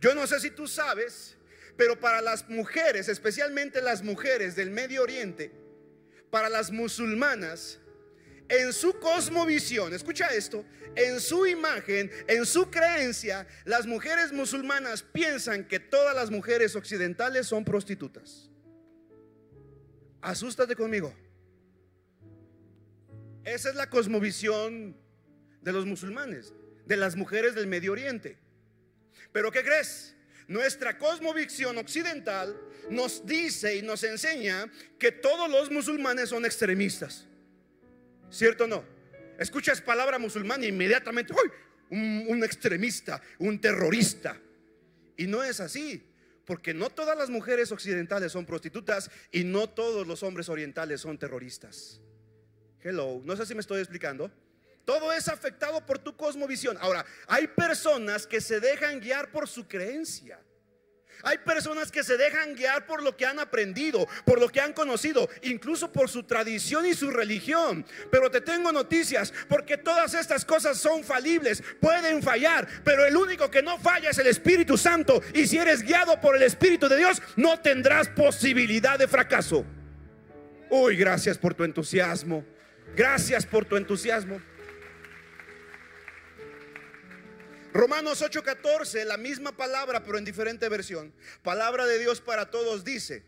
Yo 0.00 0.14
no 0.14 0.24
sé 0.28 0.38
si 0.38 0.50
tú 0.50 0.68
sabes, 0.68 1.36
pero 1.76 1.98
para 1.98 2.20
las 2.20 2.48
mujeres, 2.48 3.08
especialmente 3.08 3.82
las 3.82 4.04
mujeres 4.04 4.54
del 4.54 4.70
Medio 4.70 5.02
Oriente, 5.02 5.50
para 6.30 6.48
las 6.48 6.70
musulmanas, 6.70 7.80
en 8.48 8.72
su 8.72 9.00
cosmovisión, 9.00 9.92
escucha 9.94 10.28
esto, 10.28 10.64
en 10.94 11.18
su 11.18 11.44
imagen, 11.44 12.08
en 12.28 12.46
su 12.46 12.70
creencia, 12.70 13.48
las 13.64 13.84
mujeres 13.86 14.30
musulmanas 14.30 15.02
piensan 15.02 15.66
que 15.66 15.80
todas 15.80 16.14
las 16.14 16.30
mujeres 16.30 16.76
occidentales 16.76 17.48
son 17.48 17.64
prostitutas. 17.64 18.51
Asústate 20.22 20.76
conmigo. 20.76 21.12
Esa 23.44 23.70
es 23.70 23.74
la 23.74 23.90
cosmovisión 23.90 24.96
de 25.60 25.72
los 25.72 25.84
musulmanes, 25.84 26.54
de 26.86 26.96
las 26.96 27.16
mujeres 27.16 27.54
del 27.54 27.66
Medio 27.66 27.92
Oriente. 27.92 28.38
Pero 29.32 29.50
¿qué 29.50 29.62
crees? 29.62 30.14
Nuestra 30.46 30.96
cosmovisión 30.96 31.76
occidental 31.78 32.56
nos 32.88 33.26
dice 33.26 33.76
y 33.76 33.82
nos 33.82 34.04
enseña 34.04 34.70
que 34.98 35.10
todos 35.10 35.50
los 35.50 35.70
musulmanes 35.70 36.28
son 36.28 36.44
extremistas. 36.44 37.26
¿Cierto 38.30 38.64
o 38.64 38.68
no? 38.68 38.84
Escuchas 39.38 39.80
palabra 39.80 40.18
musulmán 40.18 40.62
e 40.62 40.68
inmediatamente, 40.68 41.32
¡uy! 41.32 41.50
un, 41.90 42.24
un 42.28 42.44
extremista, 42.44 43.20
un 43.38 43.60
terrorista. 43.60 44.40
Y 45.16 45.26
no 45.26 45.42
es 45.42 45.60
así. 45.60 46.02
Porque 46.44 46.74
no 46.74 46.90
todas 46.90 47.16
las 47.16 47.30
mujeres 47.30 47.70
occidentales 47.72 48.32
son 48.32 48.46
prostitutas 48.46 49.10
y 49.30 49.44
no 49.44 49.68
todos 49.68 50.06
los 50.06 50.22
hombres 50.22 50.48
orientales 50.48 51.00
son 51.00 51.18
terroristas. 51.18 52.00
Hello, 52.80 53.20
no 53.24 53.36
sé 53.36 53.46
si 53.46 53.54
me 53.54 53.60
estoy 53.60 53.80
explicando. 53.80 54.30
Todo 54.84 55.12
es 55.12 55.28
afectado 55.28 55.84
por 55.86 55.98
tu 55.98 56.16
cosmovisión. 56.16 56.76
Ahora, 56.80 57.06
hay 57.28 57.46
personas 57.46 58.26
que 58.26 58.40
se 58.40 58.58
dejan 58.58 59.00
guiar 59.00 59.30
por 59.30 59.48
su 59.48 59.68
creencia. 59.68 60.40
Hay 61.22 61.38
personas 61.38 61.90
que 61.92 62.02
se 62.02 62.16
dejan 62.16 62.54
guiar 62.54 62.86
por 62.86 63.02
lo 63.02 63.16
que 63.16 63.26
han 63.26 63.38
aprendido, 63.38 64.08
por 64.24 64.40
lo 64.40 64.48
que 64.48 64.60
han 64.60 64.72
conocido, 64.72 65.28
incluso 65.42 65.92
por 65.92 66.08
su 66.08 66.24
tradición 66.24 66.86
y 66.86 66.94
su 66.94 67.10
religión. 67.10 67.84
Pero 68.10 68.30
te 68.30 68.40
tengo 68.40 68.72
noticias, 68.72 69.32
porque 69.48 69.76
todas 69.76 70.14
estas 70.14 70.44
cosas 70.44 70.78
son 70.78 71.04
falibles, 71.04 71.62
pueden 71.80 72.22
fallar, 72.22 72.66
pero 72.84 73.04
el 73.04 73.16
único 73.16 73.50
que 73.50 73.62
no 73.62 73.78
falla 73.78 74.10
es 74.10 74.18
el 74.18 74.26
Espíritu 74.26 74.76
Santo. 74.76 75.22
Y 75.34 75.46
si 75.46 75.58
eres 75.58 75.82
guiado 75.82 76.20
por 76.20 76.36
el 76.36 76.42
Espíritu 76.42 76.88
de 76.88 76.96
Dios, 76.96 77.22
no 77.36 77.60
tendrás 77.60 78.08
posibilidad 78.08 78.98
de 78.98 79.08
fracaso. 79.08 79.64
Uy, 80.70 80.96
gracias 80.96 81.38
por 81.38 81.54
tu 81.54 81.64
entusiasmo. 81.64 82.44
Gracias 82.96 83.46
por 83.46 83.64
tu 83.64 83.76
entusiasmo. 83.76 84.40
Romanos 87.72 88.20
8:14, 88.20 89.04
la 89.04 89.16
misma 89.16 89.56
palabra, 89.56 90.04
pero 90.04 90.18
en 90.18 90.24
diferente 90.24 90.68
versión. 90.68 91.12
Palabra 91.42 91.86
de 91.86 91.98
Dios 91.98 92.20
para 92.20 92.50
todos 92.50 92.84
dice, 92.84 93.24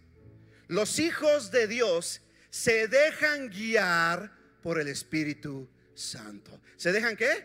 los 0.69 0.99
hijos 0.99 1.51
de 1.51 1.67
Dios 1.67 2.21
se 2.51 2.87
dejan 2.89 3.49
guiar 3.49 4.33
por 4.63 4.79
el 4.79 4.89
Espíritu 4.89 5.69
Santo. 5.95 6.61
¿Se 6.77 6.93
dejan 6.93 7.17
qué? 7.17 7.45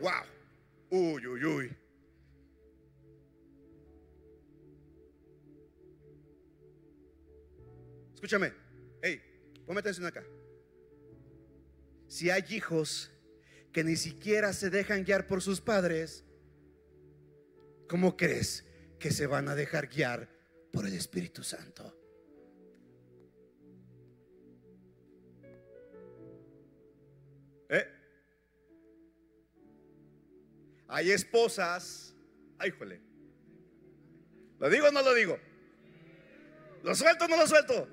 Wow. 0.00 0.24
Uy, 0.90 1.26
uy, 1.26 1.44
uy. 1.44 1.76
Escúchame. 8.14 8.52
Hey, 9.02 9.20
ponme 9.66 9.80
atención 9.80 10.06
acá. 10.06 10.24
Si 12.08 12.30
hay 12.30 12.44
hijos 12.50 13.10
que 13.72 13.84
ni 13.84 13.96
siquiera 13.96 14.52
se 14.52 14.70
dejan 14.70 15.04
guiar 15.04 15.26
por 15.26 15.42
sus 15.42 15.60
padres, 15.60 16.24
¿cómo 17.88 18.16
crees 18.16 18.66
que 18.98 19.10
se 19.10 19.26
van 19.26 19.48
a 19.48 19.54
dejar 19.54 19.88
guiar 19.88 20.28
por 20.72 20.86
el 20.86 20.94
Espíritu 20.94 21.42
Santo? 21.42 21.96
¿Eh? 27.70 27.88
Hay 30.88 31.10
esposas, 31.10 32.14
ay, 32.58 32.70
jole. 32.70 33.00
¿Lo 34.58 34.68
digo 34.68 34.88
o 34.88 34.92
no 34.92 35.02
lo 35.02 35.14
digo? 35.14 35.38
¿Lo 36.82 36.94
suelto 36.94 37.24
o 37.24 37.28
no 37.28 37.36
lo 37.36 37.46
suelto? 37.46 37.88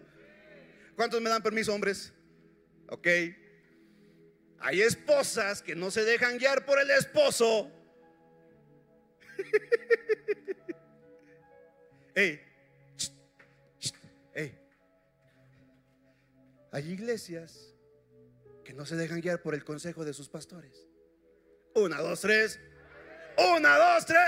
¿Cuántos 0.96 1.22
me 1.22 1.30
dan 1.30 1.42
permiso, 1.42 1.74
hombres? 1.74 2.14
Ok. 2.90 3.08
Hay 4.62 4.82
esposas 4.82 5.62
que 5.62 5.76
no 5.76 5.92
se 5.92 6.04
dejan 6.04 6.38
guiar 6.38 6.66
por 6.66 6.80
el 6.80 6.92
esposo. 6.92 7.72
Hay 16.72 16.92
iglesias 16.92 17.74
que 18.64 18.74
no 18.74 18.86
se 18.86 18.96
dejan 18.96 19.22
guiar 19.22 19.42
por 19.42 19.56
el 19.56 19.64
consejo 19.64 20.06
de 20.06 20.14
sus 20.14 20.30
pastores. 20.30 20.88
Una, 21.76 22.00
dos, 22.00 22.22
tres. 22.22 22.60
Una, 23.56 23.78
dos, 23.78 24.06
tres. 24.06 24.20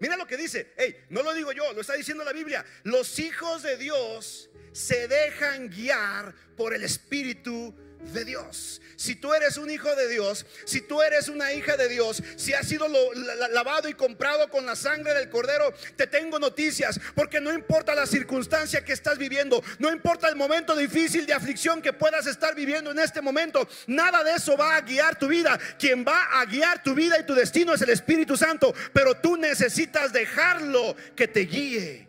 Mira 0.00 0.16
lo 0.16 0.26
que 0.26 0.36
dice. 0.36 0.72
No 1.10 1.22
lo 1.22 1.32
digo 1.34 1.52
yo, 1.52 1.72
lo 1.72 1.80
está 1.80 1.94
diciendo 1.94 2.24
la 2.24 2.32
Biblia. 2.32 2.64
Los 2.84 3.18
hijos 3.18 3.62
de 3.62 3.76
Dios 3.76 4.50
se 4.72 5.08
dejan 5.08 5.68
guiar 5.70 6.34
por 6.56 6.74
el 6.74 6.84
Espíritu 6.84 7.74
de 8.00 8.24
Dios. 8.24 8.80
Si 8.96 9.14
tú 9.14 9.34
eres 9.34 9.58
un 9.58 9.70
hijo 9.70 9.94
de 9.94 10.08
Dios, 10.08 10.46
si 10.64 10.80
tú 10.80 11.02
eres 11.02 11.28
una 11.28 11.52
hija 11.52 11.76
de 11.76 11.88
Dios, 11.88 12.22
si 12.36 12.54
has 12.54 12.66
sido 12.66 12.86
lavado 13.52 13.88
y 13.88 13.94
comprado 13.94 14.48
con 14.48 14.64
la 14.64 14.74
sangre 14.74 15.12
del 15.12 15.28
cordero, 15.28 15.72
te 15.96 16.06
tengo 16.06 16.38
noticias, 16.38 16.98
porque 17.14 17.40
no 17.40 17.52
importa 17.52 17.94
la 17.94 18.06
circunstancia 18.06 18.84
que 18.84 18.94
estás 18.94 19.18
viviendo, 19.18 19.62
no 19.78 19.92
importa 19.92 20.28
el 20.28 20.36
momento 20.36 20.74
difícil 20.74 21.26
de 21.26 21.34
aflicción 21.34 21.82
que 21.82 21.92
puedas 21.92 22.26
estar 22.26 22.54
viviendo 22.54 22.90
en 22.90 22.98
este 22.98 23.20
momento, 23.20 23.68
nada 23.86 24.24
de 24.24 24.32
eso 24.32 24.56
va 24.56 24.76
a 24.76 24.80
guiar 24.80 25.18
tu 25.18 25.28
vida. 25.28 25.58
Quien 25.78 26.04
va 26.04 26.40
a 26.40 26.46
guiar 26.46 26.82
tu 26.82 26.94
vida 26.94 27.18
y 27.18 27.26
tu 27.26 27.34
destino 27.34 27.74
es 27.74 27.82
el 27.82 27.90
Espíritu 27.90 28.36
Santo, 28.36 28.74
pero 28.92 29.14
tú 29.14 29.36
necesitas 29.36 30.12
dejarlo 30.12 30.96
que 31.14 31.28
te 31.28 31.40
guíe. 31.40 32.06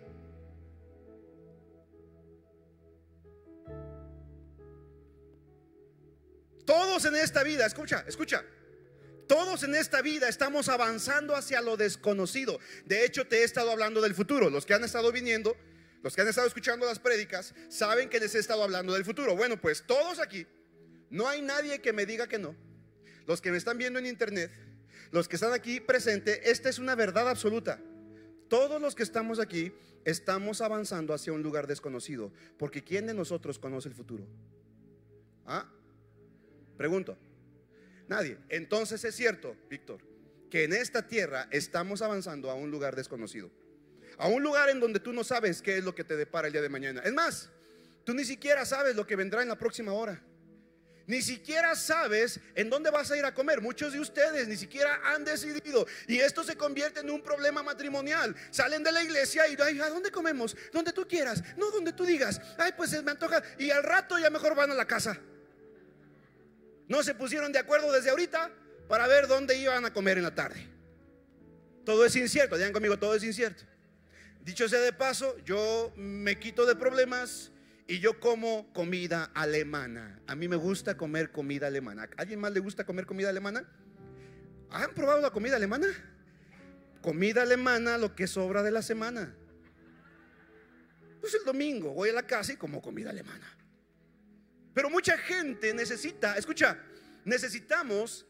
Todos 6.67 7.05
en 7.05 7.15
esta 7.15 7.43
vida, 7.43 7.65
escucha, 7.65 8.03
escucha. 8.09 8.43
Todos 9.25 9.63
en 9.63 9.73
esta 9.73 10.01
vida 10.01 10.27
estamos 10.27 10.67
avanzando 10.67 11.33
hacia 11.33 11.61
lo 11.61 11.77
desconocido. 11.77 12.59
De 12.83 13.05
hecho, 13.05 13.25
te 13.25 13.37
he 13.37 13.43
estado 13.45 13.71
hablando 13.71 14.01
del 14.01 14.13
futuro. 14.13 14.49
Los 14.49 14.65
que 14.65 14.73
han 14.73 14.83
estado 14.83 15.13
viniendo, 15.13 15.55
los 16.03 16.13
que 16.13 16.23
han 16.23 16.27
estado 16.27 16.45
escuchando 16.45 16.85
las 16.85 16.99
prédicas, 16.99 17.55
saben 17.69 18.09
que 18.09 18.19
les 18.19 18.35
he 18.35 18.39
estado 18.39 18.63
hablando 18.63 18.93
del 18.93 19.05
futuro. 19.05 19.33
Bueno, 19.33 19.61
pues 19.61 19.87
todos 19.87 20.19
aquí, 20.19 20.45
no 21.09 21.29
hay 21.29 21.41
nadie 21.41 21.79
que 21.79 21.93
me 21.93 22.05
diga 22.05 22.27
que 22.27 22.37
no. 22.37 22.53
Los 23.27 23.39
que 23.39 23.51
me 23.51 23.57
están 23.57 23.77
viendo 23.77 23.97
en 23.97 24.05
internet, 24.05 24.51
los 25.11 25.29
que 25.29 25.37
están 25.37 25.53
aquí 25.53 25.79
presentes, 25.79 26.41
esta 26.43 26.67
es 26.67 26.79
una 26.79 26.95
verdad 26.95 27.29
absoluta. 27.29 27.79
Todos 28.49 28.81
los 28.81 28.93
que 28.93 29.03
estamos 29.03 29.39
aquí 29.39 29.71
estamos 30.03 30.59
avanzando 30.59 31.13
hacia 31.13 31.31
un 31.31 31.43
lugar 31.43 31.65
desconocido, 31.65 32.33
porque 32.57 32.83
¿quién 32.83 33.07
de 33.07 33.13
nosotros 33.13 33.57
conoce 33.57 33.87
el 33.87 33.95
futuro? 33.95 34.27
¿Ah? 35.45 35.71
Pregunto. 36.77 37.17
Nadie. 38.07 38.37
Entonces 38.49 39.03
es 39.03 39.15
cierto, 39.15 39.55
Víctor, 39.69 40.01
que 40.49 40.63
en 40.63 40.73
esta 40.73 41.07
tierra 41.07 41.47
estamos 41.51 42.01
avanzando 42.01 42.49
a 42.49 42.53
un 42.53 42.71
lugar 42.71 42.95
desconocido. 42.95 43.51
A 44.17 44.27
un 44.27 44.41
lugar 44.41 44.69
en 44.69 44.79
donde 44.79 44.99
tú 44.99 45.11
no 45.13 45.23
sabes 45.23 45.61
qué 45.61 45.77
es 45.77 45.83
lo 45.83 45.93
que 45.93 46.03
te 46.03 46.15
depara 46.15 46.47
el 46.47 46.53
día 46.53 46.61
de 46.61 46.69
mañana. 46.69 47.01
Es 47.03 47.13
más, 47.13 47.49
tú 48.03 48.13
ni 48.13 48.23
siquiera 48.23 48.65
sabes 48.65 48.95
lo 48.95 49.05
que 49.05 49.15
vendrá 49.15 49.41
en 49.41 49.49
la 49.49 49.57
próxima 49.57 49.93
hora. 49.93 50.23
Ni 51.05 51.21
siquiera 51.21 51.73
sabes 51.75 52.39
en 52.53 52.69
dónde 52.69 52.89
vas 52.89 53.09
a 53.11 53.17
ir 53.17 53.23
a 53.23 53.33
comer. 53.33 53.61
Muchos 53.61 53.93
de 53.93 53.99
ustedes 53.99 54.47
ni 54.47 54.57
siquiera 54.57 54.99
han 55.05 55.23
decidido. 55.23 55.87
Y 56.05 56.19
esto 56.19 56.43
se 56.43 56.57
convierte 56.57 56.99
en 56.99 57.09
un 57.09 57.21
problema 57.21 57.63
matrimonial. 57.63 58.35
Salen 58.51 58.83
de 58.83 58.91
la 58.91 59.01
iglesia 59.01 59.47
y 59.47 59.55
ay, 59.61 59.79
¿a 59.79 59.89
dónde 59.89 60.11
comemos? 60.11 60.55
Donde 60.73 60.91
tú 60.91 61.07
quieras. 61.07 61.41
No 61.55 61.71
donde 61.71 61.93
tú 61.93 62.05
digas. 62.05 62.41
Ay, 62.57 62.73
pues 62.75 63.01
me 63.03 63.11
antoja. 63.11 63.41
Y 63.57 63.69
al 63.69 63.83
rato 63.83 64.19
ya 64.19 64.29
mejor 64.29 64.53
van 64.53 64.71
a 64.71 64.73
la 64.73 64.85
casa. 64.85 65.17
No 66.87 67.03
se 67.03 67.13
pusieron 67.13 67.51
de 67.51 67.59
acuerdo 67.59 67.91
desde 67.91 68.09
ahorita 68.09 68.51
para 68.87 69.07
ver 69.07 69.27
dónde 69.27 69.57
iban 69.57 69.85
a 69.85 69.93
comer 69.93 70.17
en 70.17 70.23
la 70.23 70.35
tarde. 70.35 70.65
Todo 71.85 72.05
es 72.05 72.15
incierto, 72.15 72.57
digan 72.57 72.73
conmigo, 72.73 72.97
todo 72.97 73.15
es 73.15 73.23
incierto. 73.23 73.63
Dicho 74.43 74.69
sea 74.69 74.79
de 74.79 74.93
paso, 74.93 75.37
yo 75.43 75.91
me 75.97 76.39
quito 76.39 76.65
de 76.65 76.75
problemas 76.75 77.51
y 77.87 77.99
yo 77.99 78.19
como 78.19 78.71
comida 78.73 79.31
alemana. 79.33 80.21
A 80.27 80.35
mí 80.35 80.47
me 80.47 80.55
gusta 80.55 80.95
comer 80.97 81.31
comida 81.31 81.67
alemana. 81.67 82.03
¿A 82.03 82.21
alguien 82.21 82.39
más 82.39 82.51
le 82.51 82.59
gusta 82.59 82.85
comer 82.85 83.05
comida 83.05 83.29
alemana? 83.29 83.65
¿Han 84.69 84.93
probado 84.93 85.21
la 85.21 85.31
comida 85.31 85.55
alemana? 85.55 85.87
Comida 87.01 87.41
alemana, 87.43 87.97
lo 87.97 88.15
que 88.15 88.27
sobra 88.27 88.63
de 88.63 88.71
la 88.71 88.81
semana. 88.81 89.33
Pues 91.21 91.33
el 91.35 91.43
domingo 91.43 91.93
voy 91.93 92.09
a 92.09 92.13
la 92.13 92.23
casa 92.23 92.53
y 92.53 92.57
como 92.57 92.81
comida 92.81 93.09
alemana. 93.09 93.56
Pero 94.77 94.91
mucha 94.91 95.17
gente 95.17 95.73
necesita, 95.73 96.37
escucha, 96.37 96.77
necesitamos 97.25 98.27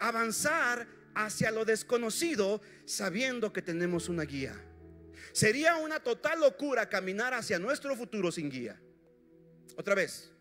avanzar 0.00 0.88
hacia 1.14 1.52
lo 1.52 1.64
desconocido 1.64 2.60
sabiendo 2.86 3.52
que 3.52 3.62
tenemos 3.62 4.08
una 4.08 4.24
guía. 4.24 4.60
Sería 5.30 5.76
una 5.76 6.00
total 6.00 6.40
locura 6.40 6.88
caminar 6.88 7.34
hacia 7.34 7.60
nuestro 7.60 7.94
futuro 7.94 8.32
sin 8.32 8.50
guía. 8.50 8.80
Otra 9.76 9.94
vez, 9.94 10.32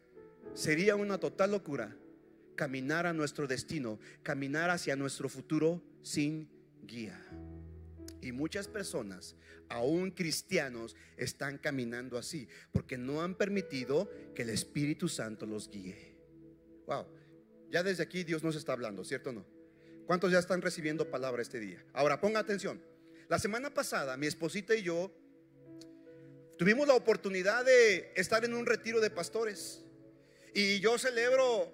sería 0.56 0.96
una 0.96 1.20
total 1.20 1.52
locura 1.52 1.96
caminar 2.56 3.06
a 3.06 3.14
nuestro 3.14 3.46
destino, 3.46 4.00
caminar 4.24 4.72
hacia 4.72 4.96
nuestro 4.96 5.30
futuro 5.30 5.80
sin 6.02 6.50
guía. 6.82 7.24
Y 8.26 8.32
muchas 8.32 8.68
personas 8.68 9.36
aún 9.70 10.12
cristianos, 10.12 10.96
están 11.18 11.58
caminando 11.58 12.18
así, 12.18 12.48
porque 12.72 12.98
no 12.98 13.22
han 13.22 13.36
permitido 13.36 14.10
que 14.34 14.44
el 14.44 14.50
Espíritu 14.50 15.08
Santo 15.08 15.46
los 15.46 15.70
guíe. 15.70 16.16
Wow, 16.88 17.06
ya 17.70 17.84
desde 17.84 18.04
aquí 18.04 18.24
Dios 18.24 18.44
nos 18.44 18.56
está 18.56 18.74
hablando, 18.74 19.04
¿cierto 19.04 19.32
o 19.32 19.34
no? 19.34 19.46
¿Cuántos 20.06 20.32
ya 20.32 20.40
están 20.40 20.62
recibiendo 20.62 21.10
palabra 21.10 21.42
este 21.42 21.60
día? 21.60 21.84
Ahora, 21.94 22.22
ponga 22.22 22.40
atención. 22.40 22.82
La 23.28 23.40
semana 23.40 23.74
pasada, 23.74 24.18
mi 24.18 24.28
esposita 24.28 24.76
y 24.76 24.84
yo 24.84 25.12
tuvimos 26.58 26.88
la 26.88 26.94
oportunidad 26.94 27.66
de 27.66 28.12
estar 28.16 28.46
en 28.46 28.54
un 28.54 28.68
retiro 28.68 29.02
de 29.02 29.10
pastores. 29.10 29.84
Y 30.54 30.80
yo 30.80 30.98
celebro 31.00 31.74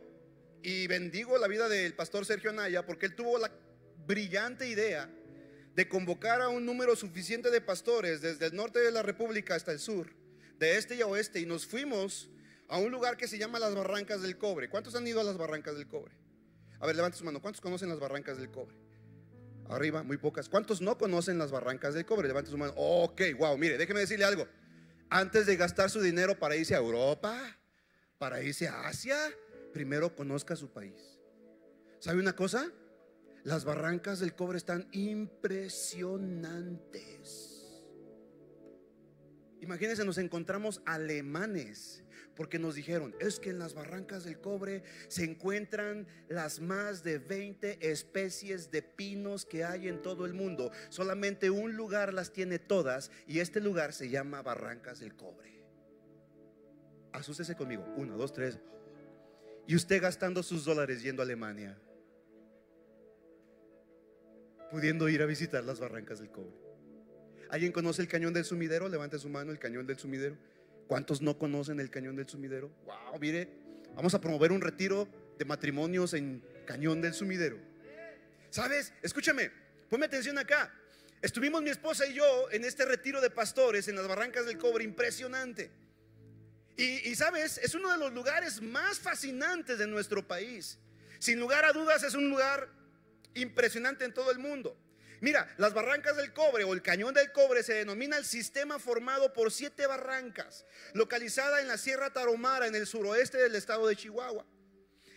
y 0.63 0.87
bendigo 0.87 1.37
la 1.37 1.47
vida 1.47 1.67
del 1.67 1.93
pastor 1.93 2.25
Sergio 2.25 2.51
Anaya 2.51 2.85
porque 2.85 3.07
él 3.07 3.15
tuvo 3.15 3.37
la 3.37 3.51
brillante 4.07 4.67
idea 4.67 5.09
de 5.75 5.87
convocar 5.87 6.41
a 6.41 6.49
un 6.49 6.65
número 6.65 6.95
suficiente 6.95 7.49
de 7.49 7.61
pastores 7.61 8.21
desde 8.21 8.47
el 8.47 8.55
norte 8.55 8.79
de 8.79 8.91
la 8.91 9.01
República 9.01 9.55
hasta 9.55 9.71
el 9.71 9.79
sur, 9.79 10.13
de 10.59 10.77
este 10.77 10.95
y 10.95 11.01
oeste, 11.01 11.39
y 11.39 11.45
nos 11.45 11.65
fuimos 11.65 12.29
a 12.67 12.77
un 12.77 12.91
lugar 12.91 13.17
que 13.17 13.27
se 13.27 13.37
llama 13.37 13.59
las 13.59 13.73
Barrancas 13.75 14.21
del 14.21 14.37
Cobre. 14.37 14.69
¿Cuántos 14.69 14.95
han 14.95 15.07
ido 15.07 15.19
a 15.19 15.23
las 15.23 15.37
Barrancas 15.37 15.75
del 15.75 15.87
Cobre? 15.87 16.13
A 16.79 16.87
ver, 16.87 16.95
levante 16.95 17.17
su 17.17 17.23
mano. 17.23 17.41
¿Cuántos 17.41 17.61
conocen 17.61 17.89
las 17.89 17.99
Barrancas 17.99 18.37
del 18.37 18.49
Cobre? 18.49 18.75
Arriba, 19.69 20.03
muy 20.03 20.17
pocas. 20.17 20.49
¿Cuántos 20.49 20.81
no 20.81 20.97
conocen 20.97 21.37
las 21.37 21.51
Barrancas 21.51 21.93
del 21.93 22.05
Cobre? 22.05 22.27
Levante 22.27 22.49
su 22.49 22.57
mano. 22.57 22.73
Ok, 22.75 23.21
wow, 23.37 23.57
mire, 23.57 23.77
déjeme 23.77 24.01
decirle 24.01 24.25
algo. 24.25 24.47
Antes 25.09 25.45
de 25.45 25.55
gastar 25.57 25.89
su 25.89 26.01
dinero 26.01 26.39
para 26.39 26.55
irse 26.55 26.73
a 26.73 26.77
Europa, 26.77 27.37
para 28.17 28.41
irse 28.41 28.67
a 28.67 28.87
Asia, 28.87 29.17
primero 29.73 30.15
conozca 30.15 30.55
su 30.55 30.71
país. 30.71 31.19
¿Sabe 31.99 32.19
una 32.19 32.35
cosa? 32.35 32.71
Las 33.43 33.65
barrancas 33.65 34.19
del 34.19 34.35
cobre 34.35 34.57
están 34.57 34.87
impresionantes. 34.91 37.83
Imagínense, 39.61 40.05
nos 40.05 40.17
encontramos 40.17 40.81
alemanes 40.85 42.03
porque 42.35 42.59
nos 42.59 42.75
dijeron, 42.75 43.15
es 43.19 43.39
que 43.39 43.49
en 43.49 43.59
las 43.59 43.73
barrancas 43.73 44.23
del 44.23 44.39
cobre 44.39 44.83
se 45.07 45.23
encuentran 45.23 46.07
las 46.29 46.59
más 46.59 47.03
de 47.03 47.19
20 47.19 47.91
especies 47.91 48.71
de 48.71 48.81
pinos 48.81 49.45
que 49.45 49.63
hay 49.63 49.87
en 49.87 50.01
todo 50.01 50.25
el 50.25 50.33
mundo. 50.33 50.71
Solamente 50.89 51.49
un 51.49 51.75
lugar 51.75 52.13
las 52.13 52.31
tiene 52.31 52.57
todas 52.57 53.11
y 53.27 53.39
este 53.39 53.59
lugar 53.59 53.93
se 53.93 54.09
llama 54.09 54.41
Barrancas 54.41 54.99
del 54.99 55.15
Cobre. 55.15 55.63
Asústese 57.11 57.55
conmigo. 57.55 57.85
Uno, 57.97 58.17
dos, 58.17 58.33
tres. 58.33 58.57
Y 59.67 59.75
usted 59.75 60.01
gastando 60.01 60.41
sus 60.41 60.65
dólares 60.65 61.03
yendo 61.03 61.21
a 61.21 61.25
Alemania, 61.25 61.77
pudiendo 64.71 65.09
ir 65.09 65.21
a 65.21 65.25
visitar 65.25 65.63
las 65.63 65.79
barrancas 65.79 66.19
del 66.19 66.31
cobre. 66.31 66.55
¿Alguien 67.49 67.73
conoce 67.73 68.01
el 68.01 68.07
cañón 68.07 68.33
del 68.33 68.45
sumidero? 68.45 68.87
Levante 68.87 69.19
su 69.19 69.27
mano, 69.27 69.51
el 69.51 69.59
cañón 69.59 69.85
del 69.85 69.99
sumidero. 69.99 70.37
¿Cuántos 70.87 71.21
no 71.21 71.37
conocen 71.37 71.79
el 71.79 71.89
cañón 71.89 72.15
del 72.15 72.27
sumidero? 72.27 72.71
Wow, 72.85 73.19
mire, 73.19 73.49
vamos 73.93 74.13
a 74.13 74.21
promover 74.21 74.51
un 74.51 74.61
retiro 74.61 75.07
de 75.37 75.45
matrimonios 75.45 76.13
en 76.13 76.41
cañón 76.65 77.01
del 77.01 77.13
sumidero. 77.13 77.57
¿Sabes? 78.49 78.93
Escúchame, 79.01 79.51
ponme 79.89 80.05
atención 80.05 80.37
acá. 80.37 80.73
Estuvimos 81.21 81.61
mi 81.61 81.69
esposa 81.69 82.07
y 82.07 82.13
yo 82.13 82.49
en 82.51 82.63
este 82.63 82.85
retiro 82.85 83.21
de 83.21 83.29
pastores 83.29 83.87
en 83.87 83.95
las 83.95 84.07
barrancas 84.07 84.45
del 84.45 84.57
cobre, 84.57 84.83
impresionante. 84.83 85.71
Y, 86.77 87.13
sabes, 87.15 87.59
es 87.59 87.75
uno 87.75 87.91
de 87.91 87.97
los 87.99 88.11
lugares 88.11 88.59
más 88.61 88.97
fascinantes 88.97 89.77
de 89.77 89.85
nuestro 89.85 90.27
país. 90.27 90.79
Sin 91.19 91.39
lugar 91.39 91.63
a 91.63 91.73
dudas 91.73 92.01
es 92.01 92.15
un 92.15 92.29
lugar 92.29 92.69
impresionante 93.35 94.05
en 94.05 94.13
todo 94.13 94.31
el 94.31 94.39
mundo. 94.39 94.77
Mira, 95.21 95.53
las 95.57 95.73
barrancas 95.73 96.17
del 96.17 96.33
cobre 96.33 96.63
o 96.63 96.73
el 96.73 96.81
cañón 96.81 97.13
del 97.13 97.31
cobre 97.31 97.61
se 97.61 97.75
denomina 97.75 98.17
el 98.17 98.25
sistema 98.25 98.79
formado 98.79 99.33
por 99.33 99.51
siete 99.51 99.85
barrancas, 99.85 100.65
localizada 100.93 101.61
en 101.61 101.67
la 101.67 101.77
Sierra 101.77 102.11
Taromara, 102.11 102.65
en 102.65 102.73
el 102.73 102.87
suroeste 102.87 103.37
del 103.37 103.53
estado 103.53 103.87
de 103.87 103.95
Chihuahua. 103.95 104.45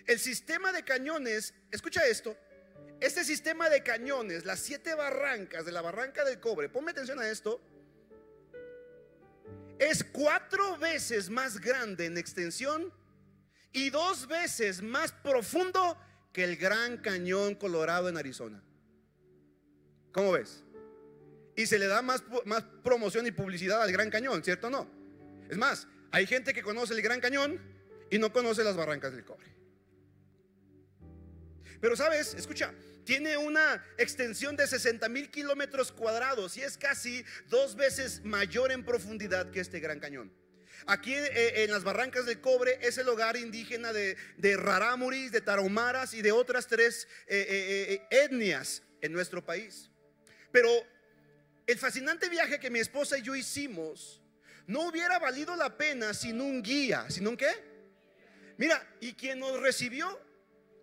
El 0.06 0.18
sistema 0.18 0.72
de 0.72 0.84
cañones, 0.84 1.54
escucha 1.70 2.04
esto, 2.06 2.36
este 3.00 3.24
sistema 3.24 3.70
de 3.70 3.82
cañones, 3.82 4.44
las 4.44 4.60
siete 4.60 4.94
barrancas 4.94 5.64
de 5.64 5.72
la 5.72 5.80
barranca 5.80 6.22
del 6.24 6.38
cobre, 6.38 6.68
ponme 6.68 6.90
atención 6.90 7.18
a 7.18 7.28
esto, 7.28 7.62
es 9.78 10.04
cuatro 10.04 10.76
veces 10.76 11.30
más 11.30 11.58
grande 11.58 12.06
en 12.06 12.18
extensión 12.18 12.92
y 13.72 13.90
dos 13.90 14.28
veces 14.28 14.82
más 14.82 15.12
profundo 15.12 15.98
que 16.34 16.42
el 16.42 16.56
Gran 16.56 16.98
Cañón 16.98 17.54
Colorado 17.54 18.08
en 18.08 18.18
Arizona. 18.18 18.60
¿Cómo 20.12 20.32
ves? 20.32 20.64
Y 21.56 21.66
se 21.66 21.78
le 21.78 21.86
da 21.86 22.02
más, 22.02 22.24
promoción 22.82 23.26
y 23.28 23.30
publicidad 23.30 23.80
al 23.80 23.92
Gran 23.92 24.10
Cañón, 24.10 24.42
¿cierto 24.42 24.66
o 24.66 24.70
no? 24.70 24.90
Es 25.48 25.56
más, 25.56 25.86
hay 26.10 26.26
gente 26.26 26.52
que 26.52 26.62
conoce 26.62 26.92
el 26.92 27.02
Gran 27.02 27.20
Cañón 27.20 27.60
y 28.10 28.18
no 28.18 28.32
conoce 28.32 28.64
las 28.64 28.76
barrancas 28.76 29.12
del 29.12 29.24
cobre. 29.24 29.46
Pero 31.80 31.94
sabes, 31.94 32.34
escucha, 32.34 32.74
tiene 33.04 33.36
una 33.36 33.84
extensión 33.96 34.56
de 34.56 34.66
60 34.66 35.08
mil 35.08 35.30
kilómetros 35.30 35.92
cuadrados 35.92 36.56
y 36.56 36.62
es 36.62 36.76
casi 36.76 37.24
dos 37.48 37.76
veces 37.76 38.24
mayor 38.24 38.72
en 38.72 38.84
profundidad 38.84 39.52
que 39.52 39.60
este 39.60 39.78
gran 39.78 40.00
cañón. 40.00 40.32
Aquí 40.86 41.14
eh, 41.14 41.64
en 41.64 41.70
las 41.70 41.82
barrancas 41.82 42.26
del 42.26 42.40
cobre 42.40 42.78
es 42.82 42.98
el 42.98 43.08
hogar 43.08 43.36
indígena 43.36 43.92
de, 43.92 44.16
de 44.36 44.56
rarámuris, 44.56 45.32
de 45.32 45.40
tarahumaras 45.40 46.12
y 46.12 46.20
de 46.20 46.32
otras 46.32 46.66
tres 46.66 47.08
eh, 47.26 47.46
eh, 47.48 48.06
etnias 48.10 48.82
en 49.00 49.12
nuestro 49.12 49.44
país. 49.44 49.90
Pero 50.52 50.70
el 51.66 51.78
fascinante 51.78 52.28
viaje 52.28 52.60
que 52.60 52.70
mi 52.70 52.80
esposa 52.80 53.16
y 53.16 53.22
yo 53.22 53.34
hicimos 53.34 54.20
no 54.66 54.88
hubiera 54.88 55.18
valido 55.18 55.56
la 55.56 55.76
pena 55.76 56.12
sin 56.12 56.40
un 56.40 56.62
guía, 56.62 57.06
sin 57.08 57.26
un 57.26 57.36
qué. 57.36 57.52
Mira, 58.58 58.86
y 59.00 59.14
quien 59.14 59.40
nos 59.40 59.58
recibió 59.60 60.20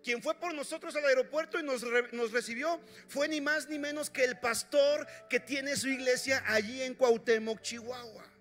quien 0.02 0.20
fue 0.20 0.34
por 0.34 0.52
nosotros 0.52 0.96
al 0.96 1.04
aeropuerto 1.04 1.60
y 1.60 1.62
nos, 1.62 1.84
nos, 2.12 2.32
recibió 2.32 2.80
fue 3.06 3.28
ni 3.28 3.40
más 3.40 3.68
ni 3.68 3.78
menos 3.78 4.10
que 4.10 4.24
el 4.24 4.36
pastor 4.40 5.06
que 5.30 5.38
tiene 5.38 5.76
su 5.76 5.88
iglesia 5.88 6.42
allí 6.48 6.82
en 6.82 6.94
Cuauhtémoc, 6.94 7.60
Chihuahua. 7.60 8.31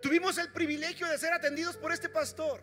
Tuvimos 0.00 0.38
el 0.38 0.52
privilegio 0.52 1.06
de 1.08 1.18
ser 1.18 1.32
atendidos 1.32 1.76
por 1.76 1.92
este 1.92 2.08
pastor. 2.08 2.62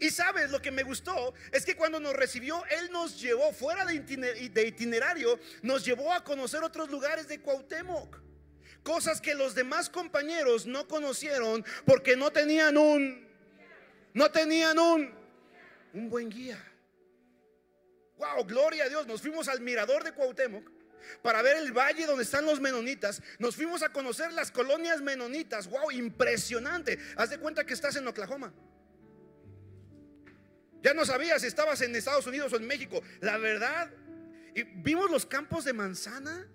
Y 0.00 0.10
sabes, 0.10 0.50
lo 0.50 0.62
que 0.62 0.70
me 0.70 0.82
gustó 0.82 1.34
es 1.52 1.64
que 1.64 1.76
cuando 1.76 2.00
nos 2.00 2.14
recibió, 2.14 2.64
Él 2.66 2.90
nos 2.90 3.20
llevó 3.20 3.52
fuera 3.52 3.84
de 3.84 3.94
itinerario, 4.66 5.38
nos 5.62 5.84
llevó 5.84 6.12
a 6.12 6.24
conocer 6.24 6.62
otros 6.62 6.90
lugares 6.90 7.28
de 7.28 7.40
Cuauhtémoc. 7.40 8.18
Cosas 8.82 9.20
que 9.20 9.34
los 9.34 9.54
demás 9.54 9.90
compañeros 9.90 10.64
no 10.66 10.88
conocieron 10.88 11.64
porque 11.84 12.16
no 12.16 12.30
tenían 12.30 12.78
un, 12.78 13.28
no 14.14 14.30
tenían 14.30 14.78
un, 14.78 15.12
un 15.92 16.08
buen 16.08 16.30
guía. 16.30 16.64
Wow, 18.16 18.44
gloria 18.44 18.84
a 18.84 18.88
Dios. 18.88 19.06
Nos 19.06 19.20
fuimos 19.20 19.48
al 19.48 19.60
mirador 19.60 20.02
de 20.02 20.12
Cuauhtémoc 20.12 20.79
para 21.22 21.42
ver 21.42 21.56
el 21.56 21.72
valle 21.72 22.06
donde 22.06 22.24
están 22.24 22.44
los 22.44 22.60
menonitas. 22.60 23.22
Nos 23.38 23.56
fuimos 23.56 23.82
a 23.82 23.90
conocer 23.90 24.32
las 24.32 24.50
colonias 24.50 25.00
menonitas. 25.00 25.68
Wow, 25.68 25.90
impresionante. 25.90 26.98
Haz 27.16 27.30
de 27.30 27.38
cuenta 27.38 27.64
que 27.64 27.74
estás 27.74 27.96
en 27.96 28.06
Oklahoma. 28.06 28.52
Ya 30.82 30.94
no 30.94 31.04
sabías 31.04 31.42
si 31.42 31.48
estabas 31.48 31.80
en 31.82 31.94
Estados 31.94 32.26
Unidos 32.26 32.52
o 32.52 32.56
en 32.56 32.66
México. 32.66 33.02
La 33.20 33.36
verdad, 33.38 33.90
y 34.54 34.62
vimos 34.62 35.10
los 35.10 35.26
campos 35.26 35.64
de 35.64 35.72
manzana. 35.72 36.48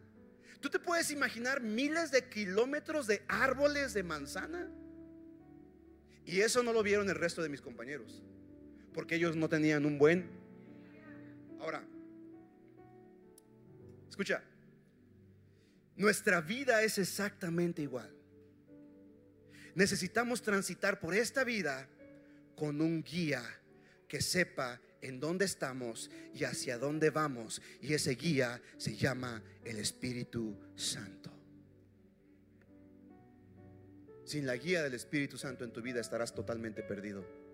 ¿Tú 0.60 0.70
te 0.70 0.80
puedes 0.80 1.12
imaginar 1.12 1.62
miles 1.62 2.12
de 2.12 2.28
kilómetros 2.28 3.06
de 3.06 3.24
árboles 3.28 3.94
de 3.94 4.04
manzana? 4.04 4.72
Y 6.26 6.42
eso 6.42 6.64
no 6.64 6.74
lo 6.74 6.82
vieron 6.82 7.08
el 7.08 7.16
resto 7.16 7.44
de 7.44 7.50
mis 7.50 7.62
compañeros, 7.62 8.24
porque 8.94 9.16
ellos 9.16 9.36
no 9.36 9.48
tenían 9.48 9.86
un 9.86 10.00
buen 10.00 10.44
Ahora, 11.66 11.84
escucha, 14.16 14.42
nuestra 15.98 16.40
vida 16.40 16.82
es 16.84 16.98
exactamente 16.98 17.82
igual. 17.82 18.10
Necesitamos 19.76 20.42
transitar 20.42 21.02
por 21.02 21.14
esta 21.14 21.44
vida 21.44 21.90
con 22.56 22.80
un 22.80 23.04
guía 23.04 23.44
que 24.08 24.22
sepa 24.22 24.80
en 25.02 25.20
dónde 25.20 25.44
estamos 25.44 26.10
y 26.34 26.46
hacia 26.46 26.78
dónde 26.78 27.10
vamos. 27.10 27.62
Y 27.82 27.94
ese 27.94 28.16
guía 28.16 28.62
se 28.78 28.96
llama 28.96 29.44
el 29.66 29.80
Espíritu 29.80 30.58
Santo. 30.76 31.32
Sin 34.24 34.48
la 34.48 34.56
guía 34.56 34.82
del 34.82 34.94
Espíritu 34.94 35.38
Santo 35.38 35.66
en 35.66 35.74
tu 35.74 35.82
vida 35.82 36.00
estarás 36.00 36.34
totalmente 36.34 36.84
perdido 36.84 37.45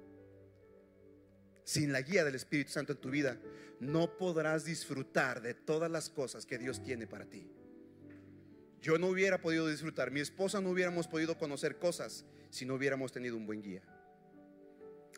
sin 1.72 1.94
la 1.94 2.02
guía 2.02 2.26
del 2.26 2.36
Espíritu 2.36 2.70
Santo 2.70 2.92
en 2.92 2.98
tu 2.98 3.10
vida, 3.10 3.38
no 3.80 4.18
podrás 4.18 4.66
disfrutar 4.66 5.42
de 5.42 5.54
todas 5.54 5.90
las 5.90 6.10
cosas 6.10 6.46
que 6.46 6.58
Dios 6.58 6.84
tiene 6.84 7.08
para 7.08 7.26
ti. 7.26 7.50
Yo 8.82 8.98
no 8.98 9.08
hubiera 9.08 9.42
podido 9.42 9.70
disfrutar, 9.70 10.12
mi 10.12 10.20
esposa 10.20 10.60
no 10.60 10.72
hubiéramos 10.72 11.08
podido 11.08 11.38
conocer 11.38 11.78
cosas 11.78 12.26
si 12.50 12.66
no 12.66 12.74
hubiéramos 12.74 13.14
tenido 13.14 13.38
un 13.38 13.46
buen 13.46 13.62
guía. 13.62 13.82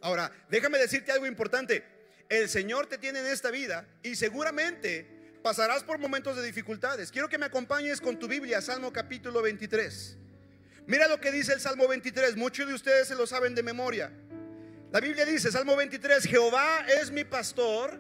Ahora, 0.02 0.32
déjame 0.52 0.78
decirte 0.78 1.12
algo 1.12 1.26
importante. 1.26 1.84
El 2.30 2.48
Señor 2.48 2.86
te 2.86 3.00
tiene 3.00 3.22
en 3.22 3.26
esta 3.26 3.50
vida 3.50 3.88
y 4.04 4.16
seguramente 4.16 5.40
pasarás 5.42 5.84
por 5.84 5.98
momentos 5.98 6.36
de 6.36 6.44
dificultades. 6.44 7.12
Quiero 7.12 7.30
que 7.30 7.40
me 7.40 7.48
acompañes 7.48 8.00
con 8.00 8.20
tu 8.20 8.28
Biblia, 8.28 8.62
Salmo 8.62 8.94
capítulo 8.94 9.42
23. 9.42 10.18
Mira 10.86 11.08
lo 11.08 11.20
que 11.20 11.32
dice 11.32 11.54
el 11.54 11.62
Salmo 11.62 11.88
23. 11.88 12.36
Muchos 12.38 12.68
de 12.68 12.76
ustedes 12.76 13.08
se 13.08 13.16
lo 13.16 13.26
saben 13.26 13.56
de 13.56 13.64
memoria. 13.64 14.12
La 14.94 15.00
Biblia 15.00 15.26
dice, 15.26 15.52
Salmo 15.52 15.76
23, 15.76 16.24
Jehová 16.24 16.86
es 16.86 17.10
mi 17.10 17.24
pastor, 17.24 18.00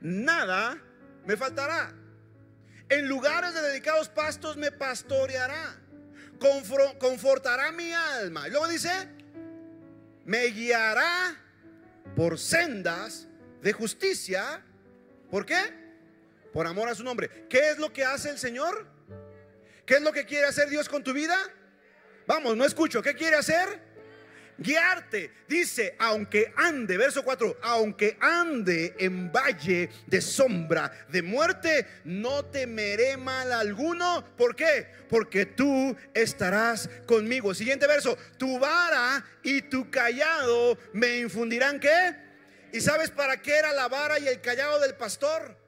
nada 0.00 0.80
me 1.24 1.36
faltará. 1.36 1.92
En 2.88 3.08
lugares 3.08 3.52
de 3.52 3.62
dedicados 3.62 4.08
pastos 4.08 4.56
me 4.56 4.70
pastoreará, 4.70 5.76
confortará 7.00 7.72
mi 7.72 7.92
alma. 7.92 8.46
Y 8.46 8.52
luego 8.52 8.68
dice, 8.68 8.92
me 10.24 10.44
guiará 10.44 11.36
por 12.14 12.38
sendas 12.38 13.26
de 13.60 13.72
justicia. 13.72 14.64
¿Por 15.32 15.44
qué? 15.44 15.58
Por 16.52 16.68
amor 16.68 16.90
a 16.90 16.94
su 16.94 17.02
nombre. 17.02 17.48
¿Qué 17.50 17.70
es 17.70 17.78
lo 17.78 17.92
que 17.92 18.04
hace 18.04 18.30
el 18.30 18.38
Señor? 18.38 18.86
¿Qué 19.84 19.94
es 19.94 20.02
lo 20.02 20.12
que 20.12 20.26
quiere 20.26 20.46
hacer 20.46 20.68
Dios 20.68 20.88
con 20.88 21.02
tu 21.02 21.12
vida? 21.12 21.36
Vamos, 22.28 22.56
no 22.56 22.64
escucho. 22.64 23.02
¿Qué 23.02 23.16
quiere 23.16 23.34
hacer? 23.34 23.91
Guiarte. 24.58 25.30
Dice, 25.48 25.94
aunque 25.98 26.52
ande, 26.56 26.96
verso 26.96 27.22
4, 27.22 27.58
aunque 27.62 28.16
ande 28.20 28.94
en 28.98 29.30
valle 29.32 29.90
de 30.06 30.20
sombra 30.20 31.06
de 31.08 31.22
muerte, 31.22 31.86
no 32.04 32.44
temeré 32.44 33.16
mal 33.16 33.52
alguno. 33.52 34.24
¿Por 34.36 34.56
qué? 34.56 34.86
Porque 35.08 35.46
tú 35.46 35.96
estarás 36.14 36.88
conmigo. 37.06 37.54
Siguiente 37.54 37.86
verso, 37.86 38.16
tu 38.38 38.58
vara 38.58 39.24
y 39.42 39.62
tu 39.62 39.90
callado 39.90 40.78
me 40.92 41.18
infundirán 41.18 41.80
qué? 41.80 42.16
¿Y 42.72 42.80
sabes 42.80 43.10
para 43.10 43.42
qué 43.42 43.56
era 43.56 43.72
la 43.72 43.88
vara 43.88 44.18
y 44.18 44.26
el 44.26 44.40
callado 44.40 44.80
del 44.80 44.94
pastor? 44.94 45.61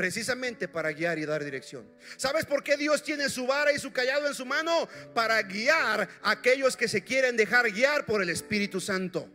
Precisamente 0.00 0.66
para 0.66 0.92
guiar 0.92 1.18
y 1.18 1.26
dar 1.26 1.44
dirección. 1.44 1.86
¿Sabes 2.16 2.46
por 2.46 2.64
qué 2.64 2.78
Dios 2.78 3.02
tiene 3.02 3.28
su 3.28 3.46
vara 3.46 3.70
y 3.70 3.78
su 3.78 3.92
callado 3.92 4.26
en 4.26 4.32
su 4.32 4.46
mano? 4.46 4.88
Para 5.14 5.42
guiar 5.42 6.08
a 6.22 6.30
aquellos 6.30 6.74
que 6.74 6.88
se 6.88 7.04
quieren 7.04 7.36
dejar 7.36 7.70
guiar 7.70 8.06
por 8.06 8.22
el 8.22 8.30
Espíritu 8.30 8.80
Santo. 8.80 9.28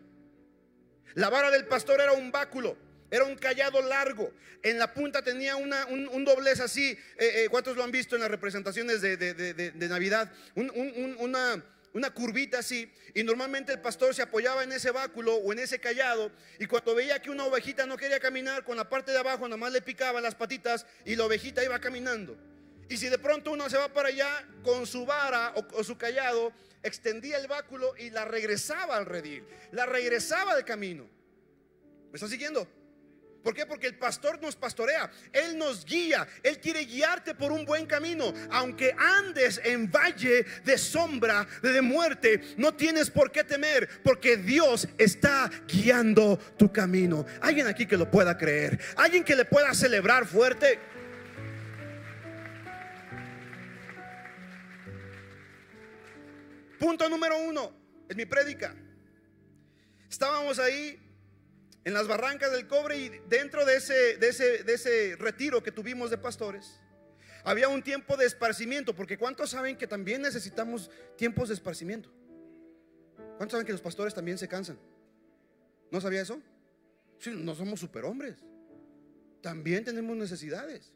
La 1.13 1.30
vara 1.30 1.51
del 1.51 1.67
pastor 1.67 2.01
era 2.01 2.13
un 2.13 2.32
báculo. 2.32 2.75
Era 3.12 3.25
un 3.25 3.36
callado 3.36 3.80
largo. 3.84 4.34
En 4.63 4.80
la 4.80 4.91
punta 4.91 5.21
tenía 5.21 5.56
una, 5.56 5.86
un, 5.86 6.25
doblez 6.25 6.60
así. 6.60 6.97
Eh, 7.19 7.43
eh, 7.43 7.47
¿Cuántos 7.51 7.78
lo 7.78 7.84
han 7.84 7.91
visto 7.91 8.15
en 8.15 8.23
las 8.23 8.32
representaciones 8.32 9.01
de, 9.01 9.88
Navidad? 9.88 10.32
una, 10.56 11.63
una 11.95 12.13
curvita 12.13 12.60
así, 12.60 12.91
y 13.13 13.23
normalmente 13.23 13.71
el 13.71 13.79
pastor 13.79 14.13
se 14.13 14.21
apoyaba 14.21 14.65
en 14.65 14.73
ese 14.73 14.91
báculo 14.91 15.36
o 15.36 15.53
en 15.53 15.60
ese 15.60 15.79
callado, 15.79 16.29
y 16.60 16.65
cuando 16.65 16.93
veía 16.93 17.21
que 17.21 17.29
una 17.29 17.45
ovejita 17.45 17.86
no 17.86 17.95
quería 17.95 18.19
caminar, 18.19 18.65
con 18.65 18.75
la 18.75 18.89
parte 18.89 19.13
de 19.13 19.19
abajo 19.19 19.47
nada 19.47 19.55
más 19.55 19.71
le 19.71 19.81
picaba 19.81 20.19
las 20.19 20.36
patitas 20.36 20.86
y 21.05 21.15
la 21.15 21.23
ovejita 21.23 21.63
iba 21.63 21.79
caminando. 21.79 22.38
Y 22.89 22.97
si 22.97 23.08
de 23.08 23.17
pronto 23.17 23.49
uno 23.49 23.69
se 23.69 23.77
va 23.77 23.88
para 23.88 24.10
allá 24.10 24.45
con 24.62 24.86
su 24.86 25.05
vara 25.05 25.53
o, 25.55 25.84
su 25.86 25.97
callado, 25.97 26.51
extendía 26.84 27.38
el 27.38 27.47
báculo 27.47 27.95
y 27.97 28.10
la 28.10 28.25
regresaba 28.25 28.97
al 28.97 29.05
redil, 29.05 29.45
la 29.71 29.86
regresaba 29.86 30.53
del 30.53 30.65
camino. 30.65 31.10
¿Me 32.12 32.15
está 32.15 32.27
siguiendo? 32.27 32.67
¿Por 33.45 33.53
qué? 33.53 33.67
Porque 33.67 33.86
el 33.86 33.93
pastor 33.93 34.41
nos 34.41 34.55
pastorea, 34.55 35.08
Él 35.31 35.55
nos 35.55 35.86
guía, 35.86 36.27
Él 36.41 36.60
quiere 36.60 36.84
guiarte 36.84 37.36
por 37.36 37.51
un 37.51 37.63
buen 37.63 37.86
camino. 37.86 38.34
Aunque 38.49 38.95
andes 38.97 39.62
en 39.63 39.91
valle 39.91 40.47
de 40.63 40.77
sombra, 40.79 41.47
de 41.62 41.79
muerte, 41.79 42.41
no 42.58 42.73
tienes 42.73 43.12
por 43.12 43.31
qué 43.31 43.43
temer, 43.43 44.01
porque 44.03 44.38
Dios 44.38 44.88
está 44.97 45.51
guiando 45.67 46.39
tu 46.58 46.73
camino. 46.73 47.23
Alguien 47.39 47.67
aquí 47.67 47.86
que 47.86 47.97
lo 47.97 48.10
pueda 48.10 48.36
creer, 48.36 48.79
alguien 48.95 49.23
que 49.23 49.36
le 49.36 49.45
pueda 49.45 49.75
celebrar 49.75 50.25
fuerte. 50.25 50.79
Punto 56.79 57.08
número 57.08 57.38
uno, 57.38 57.71
es 58.10 58.15
mi 58.15 58.25
prédica. 58.25 58.73
Estábamos 60.10 60.58
ahí 60.58 61.04
en 61.86 61.93
las 61.93 62.08
barrancas 62.08 62.52
del 62.52 62.67
cobre 62.67 62.98
y 62.98 63.10
dentro 63.30 63.63
de 63.63 63.78
ese, 63.78 64.17
de 64.17 64.30
ese, 64.30 64.63
de 64.63 64.74
ese 64.74 65.15
retiro 65.17 65.62
que 65.62 65.71
tuvimos 65.71 66.10
de 66.10 66.17
pastores, 66.17 66.82
había 67.43 67.69
un 67.69 67.84
tiempo 67.84 68.17
de 68.17 68.26
esparcimiento, 68.26 68.95
porque 68.95 69.19
¿cuántos 69.19 69.52
saben 69.52 69.78
que 69.78 69.86
también 69.86 70.24
necesitamos 70.24 70.89
tiempos 71.15 71.50
de 71.50 71.54
esparcimiento? 71.54 72.12
¿Cuántos 73.38 73.52
saben 73.52 73.67
que 73.67 73.71
los 73.71 73.82
pastores 73.82 74.15
también 74.15 74.39
se 74.39 74.48
cansan? 74.48 74.80
¿No 75.91 76.02
sabía 76.02 76.21
eso? 76.21 76.41
Sí, 77.19 77.30
no 77.30 77.54
somos 77.54 77.80
superhombres. 77.80 78.36
También 79.41 79.84
tenemos 79.84 80.17
necesidades. 80.17 80.91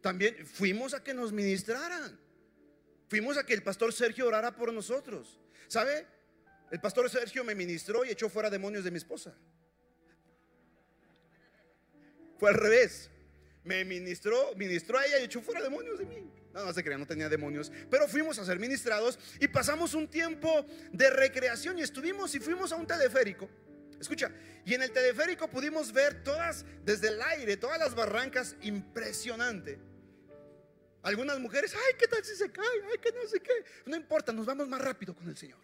También 0.00 0.46
fuimos 0.46 0.94
a 0.94 1.04
que 1.04 1.12
nos 1.12 1.30
ministraran. 1.30 2.18
Fuimos 3.08 3.36
a 3.36 3.44
que 3.44 3.52
el 3.52 3.62
pastor 3.62 3.92
Sergio 3.92 4.26
orara 4.26 4.56
por 4.56 4.72
nosotros. 4.72 5.38
¿Sabe? 5.68 6.06
El 6.70 6.80
pastor 6.80 7.10
Sergio 7.10 7.44
me 7.44 7.54
ministró 7.54 8.02
y 8.06 8.08
echó 8.08 8.30
fuera 8.30 8.48
demonios 8.48 8.82
de 8.82 8.90
mi 8.90 8.96
esposa. 8.96 9.36
Fue 12.42 12.50
al 12.50 12.56
revés. 12.56 13.08
Me 13.62 13.84
ministró, 13.84 14.52
ministró 14.56 14.98
a 14.98 15.06
ella 15.06 15.20
y 15.20 15.26
echó 15.26 15.40
fuera 15.40 15.62
demonios 15.62 15.96
de 15.96 16.06
mí. 16.06 16.28
No, 16.52 16.64
no 16.64 16.72
se 16.72 16.82
crean, 16.82 16.98
no 16.98 17.06
tenía 17.06 17.28
demonios. 17.28 17.70
Pero 17.88 18.08
fuimos 18.08 18.36
a 18.40 18.44
ser 18.44 18.58
ministrados 18.58 19.16
y 19.38 19.46
pasamos 19.46 19.94
un 19.94 20.08
tiempo 20.08 20.66
de 20.90 21.08
recreación 21.10 21.78
y 21.78 21.82
estuvimos 21.82 22.34
y 22.34 22.40
fuimos 22.40 22.72
a 22.72 22.74
un 22.74 22.84
teleférico. 22.84 23.48
Escucha, 24.00 24.32
y 24.64 24.74
en 24.74 24.82
el 24.82 24.90
teleférico 24.90 25.48
pudimos 25.48 25.92
ver 25.92 26.24
todas, 26.24 26.64
desde 26.84 27.10
el 27.10 27.22
aire, 27.22 27.56
todas 27.56 27.78
las 27.78 27.94
barrancas, 27.94 28.56
impresionante. 28.62 29.78
Algunas 31.04 31.38
mujeres, 31.38 31.72
ay, 31.76 31.94
¿qué 31.96 32.08
tal 32.08 32.24
si 32.24 32.34
se 32.34 32.50
cae? 32.50 32.66
Ay, 32.90 32.98
que 32.98 33.12
no 33.12 33.24
sé 33.28 33.38
qué. 33.38 33.52
No 33.86 33.94
importa, 33.94 34.32
nos 34.32 34.46
vamos 34.46 34.66
más 34.66 34.80
rápido 34.80 35.14
con 35.14 35.28
el 35.28 35.36
Señor. 35.36 35.60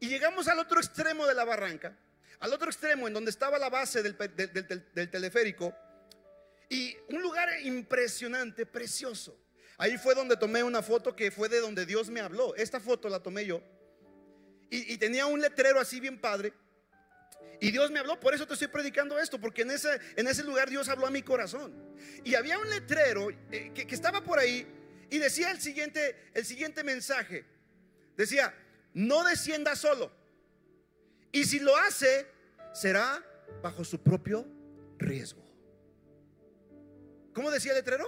Y 0.00 0.08
llegamos 0.08 0.48
al 0.48 0.58
otro 0.58 0.80
extremo 0.80 1.24
de 1.24 1.34
la 1.34 1.44
barranca 1.44 1.96
al 2.40 2.52
otro 2.54 2.70
extremo, 2.70 3.06
en 3.06 3.14
donde 3.14 3.30
estaba 3.30 3.58
la 3.58 3.68
base 3.68 4.02
del, 4.02 5.10
teleférico, 5.10 5.74
y 6.68 6.96
un 7.08 7.20
lugar 7.20 7.48
impresionante, 7.62 8.64
precioso. 8.64 9.38
Ahí 9.76 9.98
fue 9.98 10.14
donde 10.14 10.36
tomé 10.36 10.62
una 10.62 10.82
foto 10.82 11.14
que 11.14 11.30
fue 11.30 11.48
de 11.48 11.60
donde 11.60 11.84
Dios 11.86 12.08
me 12.10 12.20
habló. 12.20 12.54
Esta 12.54 12.80
foto 12.80 13.08
la 13.08 13.20
tomé 13.22 13.44
yo. 13.46 13.62
Y, 14.70 14.96
tenía 14.98 15.26
un 15.26 15.40
letrero 15.40 15.80
así 15.80 15.98
bien 15.98 16.20
padre. 16.20 16.52
Y 17.60 17.72
Dios 17.72 17.90
me 17.90 17.98
habló, 17.98 18.20
por 18.20 18.34
eso 18.34 18.46
te 18.46 18.54
estoy 18.54 18.68
predicando 18.68 19.18
esto, 19.18 19.40
porque 19.40 19.62
en 19.62 19.72
ese, 19.72 19.98
en 20.16 20.28
ese 20.28 20.44
lugar 20.44 20.70
Dios 20.70 20.88
habló 20.88 21.06
a 21.06 21.10
mi 21.10 21.22
corazón. 21.22 21.74
Y 22.24 22.36
había 22.36 22.58
un 22.58 22.70
letrero 22.70 23.30
eh, 23.30 23.72
que, 23.74 23.86
que, 23.86 23.94
estaba 23.94 24.22
por 24.22 24.38
ahí 24.38 24.66
y 25.10 25.18
decía 25.18 25.50
el 25.50 25.60
siguiente, 25.60 26.30
el 26.32 26.46
siguiente 26.46 26.84
mensaje. 26.84 27.44
Decía, 28.16 28.54
no 28.94 29.24
descienda 29.24 29.74
solo. 29.74 30.12
Y 31.32 31.44
si 31.44 31.58
lo 31.58 31.76
hace, 31.76 32.26
será 32.72 33.24
bajo 33.62 33.84
su 33.84 34.02
propio 34.02 34.46
riesgo. 34.98 35.44
¿Cómo 37.32 37.50
decía 37.50 37.72
el 37.72 37.78
letrero? 37.78 38.06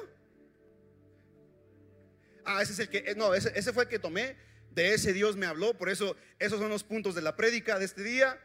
Ah, 2.44 2.62
ese 2.62 2.72
es 2.72 2.78
el 2.80 2.88
que, 2.88 2.98
eh, 2.98 3.14
no, 3.16 3.34
ese, 3.34 3.72
fue 3.72 3.84
el 3.84 3.88
que 3.88 3.98
tomé. 3.98 4.36
De 4.70 4.94
ese 4.94 5.12
Dios 5.12 5.36
me 5.36 5.46
habló. 5.46 5.76
Por 5.76 5.88
eso, 5.88 6.16
esos 6.38 6.58
son 6.58 6.70
los 6.70 6.82
puntos 6.82 7.14
de 7.14 7.22
la 7.22 7.36
prédica 7.36 7.78
de 7.78 7.84
este 7.84 8.02
día. 8.02 8.38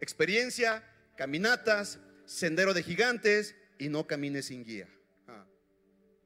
Experiencia, 0.00 0.84
caminatas, 1.16 1.98
sendero 2.26 2.74
de 2.74 2.82
gigantes 2.82 3.54
y 3.78 3.88
no 3.88 4.06
camines 4.06 4.46
sin 4.46 4.64
guía. 4.64 4.88
Ah. 5.28 5.46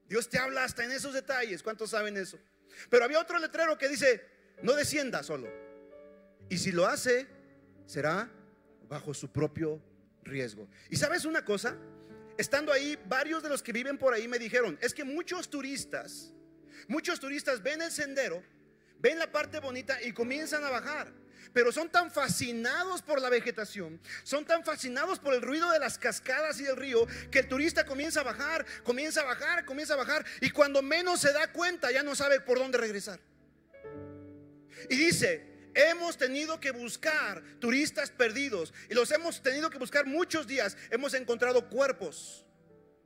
Dios 0.07 0.29
te 0.29 0.39
habla 0.39 0.63
hasta 0.63 0.83
en 0.83 0.91
esos 0.91 1.13
detalles. 1.13 1.63
¿Cuántos 1.63 1.91
saben 1.91 2.17
eso? 2.17 2.39
Pero 2.89 3.05
había 3.05 3.19
otro 3.19 3.39
letrero 3.39 3.77
que 3.77 3.87
dice, 3.87 4.23
no 4.63 4.73
descienda 4.73 5.23
solo. 5.23 5.47
Y 6.49 6.57
si 6.57 6.71
lo 6.71 6.87
hace, 6.87 7.27
será 7.85 8.29
bajo 8.87 9.13
su 9.13 9.31
propio 9.31 9.81
riesgo. 10.23 10.67
Y 10.89 10.95
sabes 10.95 11.25
una 11.25 11.43
cosa, 11.43 11.77
estando 12.37 12.71
ahí, 12.71 12.97
varios 13.07 13.43
de 13.43 13.49
los 13.49 13.61
que 13.61 13.71
viven 13.71 13.97
por 13.97 14.13
ahí 14.13 14.27
me 14.27 14.39
dijeron, 14.39 14.77
es 14.81 14.93
que 14.93 15.03
muchos 15.03 15.49
turistas, 15.49 16.31
muchos 16.87 17.19
turistas 17.19 17.61
ven 17.61 17.81
el 17.81 17.91
sendero, 17.91 18.43
ven 18.99 19.19
la 19.19 19.31
parte 19.31 19.59
bonita 19.59 20.01
y 20.01 20.11
comienzan 20.13 20.63
a 20.63 20.69
bajar. 20.69 21.11
Pero 21.51 21.71
son 21.71 21.89
tan 21.89 22.09
fascinados 22.09 23.01
por 23.01 23.21
la 23.21 23.29
vegetación, 23.29 23.99
son 24.23 24.45
tan 24.45 24.63
fascinados 24.63 25.19
por 25.19 25.33
el 25.33 25.41
ruido 25.41 25.69
de 25.71 25.77
las 25.77 25.99
cascadas 25.99 26.59
y 26.59 26.63
del 26.63 26.77
río, 26.77 27.05
que 27.29 27.39
el 27.39 27.47
turista 27.47 27.85
comienza 27.85 28.21
a 28.21 28.23
bajar, 28.23 28.65
comienza 28.83 29.21
a 29.21 29.25
bajar, 29.25 29.65
comienza 29.65 29.93
a 29.93 29.97
bajar, 29.97 30.25
y 30.41 30.49
cuando 30.49 30.81
menos 30.81 31.19
se 31.19 31.33
da 31.33 31.51
cuenta 31.51 31.91
ya 31.91 32.01
no 32.01 32.15
sabe 32.15 32.39
por 32.39 32.57
dónde 32.57 32.77
regresar. 32.77 33.19
Y 34.89 34.95
dice, 34.95 35.52
Hemos 35.73 36.17
tenido 36.17 36.59
que 36.59 36.71
buscar 36.71 37.43
turistas 37.59 38.11
perdidos 38.11 38.73
y 38.89 38.93
los 38.93 39.11
hemos 39.11 39.41
tenido 39.41 39.69
que 39.69 39.79
buscar 39.79 40.05
muchos 40.05 40.45
días. 40.47 40.77
Hemos 40.91 41.13
encontrado 41.13 41.69
cuerpos 41.69 42.45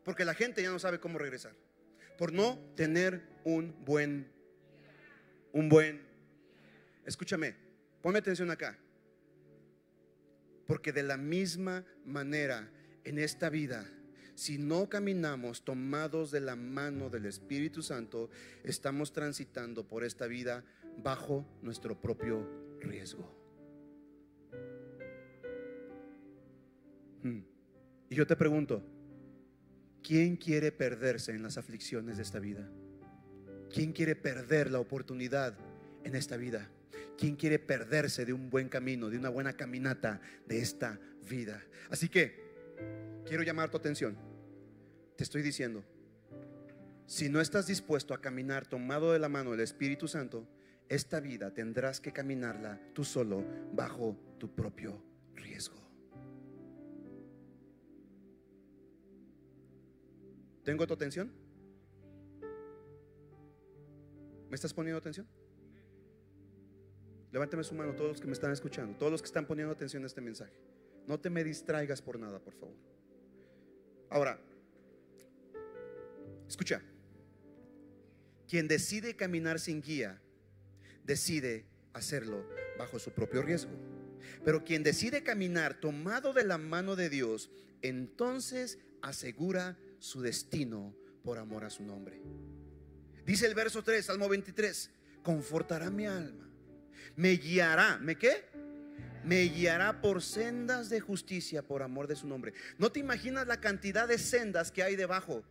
porque 0.03 0.25
la 0.25 0.34
gente 0.34 0.63
ya 0.63 0.69
no 0.69 0.80
sabe 0.80 0.99
cómo 0.99 1.17
regresar. 1.17 1.53
Por 2.17 2.34
no 2.34 2.58
tener 2.75 3.21
un 3.43 3.75
buen, 3.86 4.32
un 5.51 5.69
buen. 5.69 6.01
Escúchame, 7.06 7.56
ponme 8.01 8.19
atención 8.19 8.49
acá. 8.49 8.77
Porque 10.65 10.91
de 10.91 11.03
la 11.03 11.17
misma 11.17 11.86
manera 12.06 12.69
en 13.03 13.19
esta 13.19 13.49
vida, 13.49 13.89
si 14.36 14.58
no 14.58 14.88
caminamos 14.88 15.63
tomados 15.63 16.32
de 16.32 16.41
la 16.41 16.56
mano 16.56 17.10
del 17.10 17.25
Espíritu 17.25 17.82
Santo, 17.82 18.30
estamos 18.63 19.12
transitando 19.12 19.88
por 19.88 20.03
esta 20.03 20.27
vida 20.27 20.63
bajo 21.03 21.45
nuestro 21.62 21.99
propio 21.99 22.47
riesgo. 22.79 23.29
Hmm. 27.23 27.41
Y 28.10 28.15
yo 28.15 28.25
te 28.25 28.36
pregunto, 28.36 28.83
¿quién 30.03 30.38
quiere 30.38 30.71
perderse 30.71 31.31
en 31.31 31.43
las 31.43 31.57
aflicciones 31.57 32.17
de 32.17 32.23
esta 32.23 32.39
vida? 32.39 32.69
¿Quién 33.69 33.91
quiere 33.91 34.15
perder 34.15 34.71
la 34.71 34.79
oportunidad 34.79 35.57
en 36.03 36.15
esta 36.15 36.38
vida? 36.38 36.69
¿Quién 37.17 37.36
quiere 37.36 37.60
perderse 37.60 38.25
de 38.25 38.33
un 38.33 38.49
buen 38.49 38.69
camino, 38.69 39.10
de 39.10 39.17
una 39.17 39.29
buena 39.29 39.53
caminata 39.53 40.21
de 40.45 40.60
esta 40.60 40.99
vida? 41.29 41.63
Así 41.89 42.10
que 42.10 42.39
quiero 43.25 43.43
llamar 43.43 43.69
tu 43.69 43.77
atención. 43.77 44.17
Te 45.15 45.23
estoy 45.23 45.41
diciendo, 45.41 45.83
si 47.07 47.29
no 47.29 47.41
estás 47.41 47.67
dispuesto 47.67 48.13
a 48.13 48.21
caminar 48.21 48.67
tomado 48.67 49.13
de 49.13 49.19
la 49.19 49.29
mano 49.29 49.51
del 49.51 49.62
Espíritu 49.62 50.07
Santo, 50.07 50.47
esta 50.89 51.19
vida 51.19 51.54
tendrás 51.54 52.00
que 52.00 52.12
caminarla 52.12 52.80
tú 52.93 53.04
solo 53.04 53.43
bajo 53.73 54.17
tu 54.38 54.54
propio 54.54 55.02
riesgo. 55.36 55.78
¿Tengo 60.63 60.86
tu 60.86 60.93
atención? 60.93 61.32
¿Me 64.50 64.56
estás 64.56 64.73
poniendo 64.73 64.97
atención? 64.97 65.28
Levánteme 67.32 67.63
su 67.63 67.76
mano 67.76 67.93
todos 67.93 68.12
los 68.12 68.21
que 68.21 68.28
me 68.28 68.34
están 68.34 68.52
escuchando, 68.52 68.97
todos 68.97 69.12
los 69.12 69.21
que 69.21 69.28
están 69.28 69.45
poniendo 69.45 69.73
atención 69.73 70.04
a 70.04 70.08
este 70.08 70.21
mensaje. 70.21 70.54
No 71.06 71.19
te 71.19 71.30
me 71.30 71.43
distraigas 71.43 72.02
por 72.02 72.19
nada, 72.19 72.39
por 72.39 72.54
favor. 72.54 72.76
Ahora, 74.10 74.39
escucha. 76.47 76.82
Quien 78.47 78.67
decide 78.67 79.15
caminar 79.15 79.60
sin 79.60 79.82
guía, 79.82 80.21
decide 81.07 81.65
hacerlo 81.93 82.45
bajo 82.77 82.99
su 82.99 83.11
propio 83.11 83.41
riesgo. 83.41 83.71
Pero 84.43 84.63
quien 84.63 84.83
decide 84.83 85.23
caminar 85.23 85.79
tomado 85.79 86.33
de 86.33 86.43
la 86.43 86.57
mano 86.57 86.95
de 86.95 87.09
Dios, 87.09 87.49
entonces 87.81 88.77
asegura 89.01 89.77
su 89.99 90.21
destino 90.21 90.93
por 91.23 91.39
amor 91.39 91.63
a 91.63 91.69
su 91.69 91.83
nombre. 91.83 92.21
Dice 93.25 93.47
el 93.47 93.55
verso 93.55 93.83
3, 93.83 94.05
Salmo 94.05 94.29
23, 94.29 94.91
confortará 95.23 95.89
mi 95.89 96.05
alma, 96.05 96.49
me 97.15 97.31
guiará, 97.31 97.97
¿me 97.97 98.17
qué? 98.17 98.45
Me 99.23 99.43
guiará 99.43 100.01
por 100.01 100.21
sendas 100.21 100.89
de 100.89 100.99
justicia 100.99 101.61
por 101.61 101.81
amor 101.83 102.07
de 102.07 102.15
su 102.15 102.27
nombre. 102.27 102.53
¿No 102.77 102.91
te 102.91 102.99
imaginas 102.99 103.47
la 103.47 103.59
cantidad 103.59 104.07
de 104.07 104.17
sendas 104.17 104.71
que 104.71 104.83
hay 104.83 104.95
debajo 104.95 105.43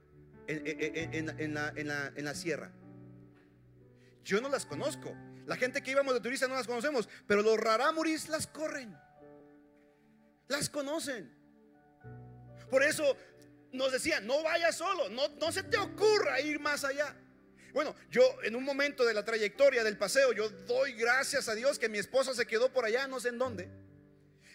en, 0.46 1.54
la, 1.54 1.72
en 1.76 2.24
la 2.24 2.34
sierra? 2.34 2.72
Yo 4.24 4.40
no 4.40 4.48
las 4.48 4.64
conozco. 4.64 5.14
La 5.46 5.56
gente 5.56 5.80
que 5.82 5.92
íbamos 5.92 6.12
de 6.12 6.20
turista 6.20 6.48
no 6.48 6.54
las 6.54 6.66
conocemos, 6.66 7.09
pero 7.26 7.40
los 7.40 7.56
rarámuris 7.59 8.28
las 8.28 8.46
corren. 8.48 8.96
Las 10.48 10.68
conocen. 10.68 11.32
Por 12.68 12.82
eso 12.82 13.16
nos 13.72 13.92
decían, 13.92 14.26
no 14.26 14.42
vayas 14.42 14.76
solo, 14.76 15.09
no, 15.09 15.28
no 15.28 15.52
se 15.52 15.62
te 15.62 15.78
ocurra 15.78 16.40
ir 16.40 16.59
más 16.59 16.85
allá. 16.85 17.14
Bueno, 17.72 17.94
yo 18.11 18.22
en 18.42 18.56
un 18.56 18.64
momento 18.64 19.04
de 19.04 19.14
la 19.14 19.24
trayectoria 19.24 19.85
del 19.85 19.96
paseo, 19.96 20.32
yo 20.32 20.48
doy 20.48 20.94
gracias 20.94 21.48
a 21.48 21.54
Dios 21.54 21.78
que 21.78 21.88
mi 21.88 21.98
esposa 21.98 22.35
se 22.35 22.46
quedó 22.46 22.72
por 22.72 22.85
allá, 22.85 23.06
no 23.06 23.20
sé 23.20 23.28
en 23.28 23.38
dónde. 23.38 23.70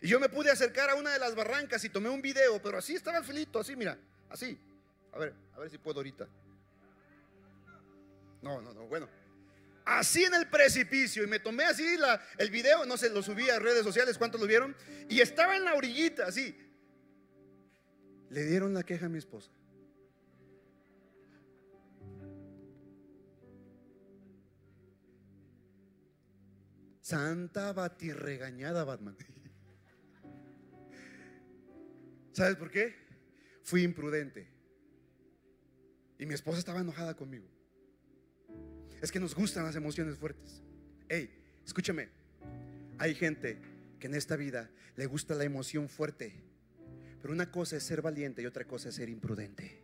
Y 0.01 0.10
yo 0.10 0.19
me 0.19 0.27
pude 0.27 0.49
acercar 0.49 0.89
a 0.89 0.95
una 0.95 1.13
de 1.13 1.19
las 1.19 1.36
barrancas 1.36 1.84
y 1.86 1.89
tomé 1.89 2.10
un 2.10 2.21
video, 2.21 2.62
pero 2.62 2.80
así 2.80 2.95
estaba 2.95 3.19
el 3.19 3.23
filito, 3.23 3.60
así, 3.60 3.75
mira, 3.75 3.97
así. 4.30 4.60
A 5.13 5.19
ver, 5.19 5.34
a 5.54 5.60
ver 5.60 5.69
si 5.69 5.77
puedo 5.77 5.99
ahorita. 5.99 6.27
No, 8.41 8.60
no, 8.60 8.73
no, 8.73 8.88
bueno. 8.88 9.20
Así 9.97 10.23
en 10.23 10.34
el 10.34 10.47
precipicio 10.47 11.21
y 11.21 11.27
me 11.27 11.39
tomé 11.39 11.65
así 11.65 11.97
la, 11.97 12.25
el 12.38 12.49
video, 12.49 12.86
no 12.86 12.95
sé, 12.95 13.10
lo 13.10 13.21
subí 13.21 13.49
a 13.49 13.60
redes 13.60 13.84
sociales, 13.84 14.17
¿cuántos 14.17 14.39
lo 14.39 14.47
vieron? 14.47 14.73
Y 15.10 15.19
estaba 15.19 15.58
en 15.58 15.65
la 15.65 15.73
orillita, 15.73 16.27
así. 16.27 16.56
Le 18.30 18.45
dieron 18.45 18.73
la 18.73 18.84
queja 18.84 19.08
a 19.08 19.10
mi 19.10 19.17
esposa. 19.17 19.51
Santa 27.01 27.73
batirregañada, 27.73 28.86
Batman. 28.86 29.17
¿Sabes 32.32 32.56
por 32.56 32.71
qué? 32.71 32.95
Fui 33.62 33.84
imprudente. 33.84 34.47
Y 36.17 36.25
mi 36.25 36.34
esposa 36.34 36.60
estaba 36.60 36.80
enojada 36.80 37.13
conmigo. 37.13 37.49
Es 39.01 39.11
que 39.11 39.19
nos 39.19 39.33
gustan 39.33 39.63
las 39.63 39.75
emociones 39.75 40.15
fuertes. 40.17 40.61
Hey, 41.09 41.29
escúchame. 41.65 42.09
Hay 42.99 43.15
gente 43.15 43.57
que 43.99 44.05
en 44.05 44.13
esta 44.13 44.35
vida 44.35 44.69
le 44.95 45.07
gusta 45.07 45.33
la 45.33 45.43
emoción 45.43 45.89
fuerte. 45.89 46.35
Pero 47.19 47.33
una 47.33 47.49
cosa 47.49 47.77
es 47.77 47.83
ser 47.83 48.03
valiente 48.03 48.43
y 48.43 48.45
otra 48.45 48.65
cosa 48.65 48.89
es 48.89 48.95
ser 48.95 49.09
imprudente. 49.09 49.83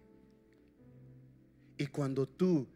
Y 1.77 1.87
cuando 1.87 2.27
tú 2.27 2.67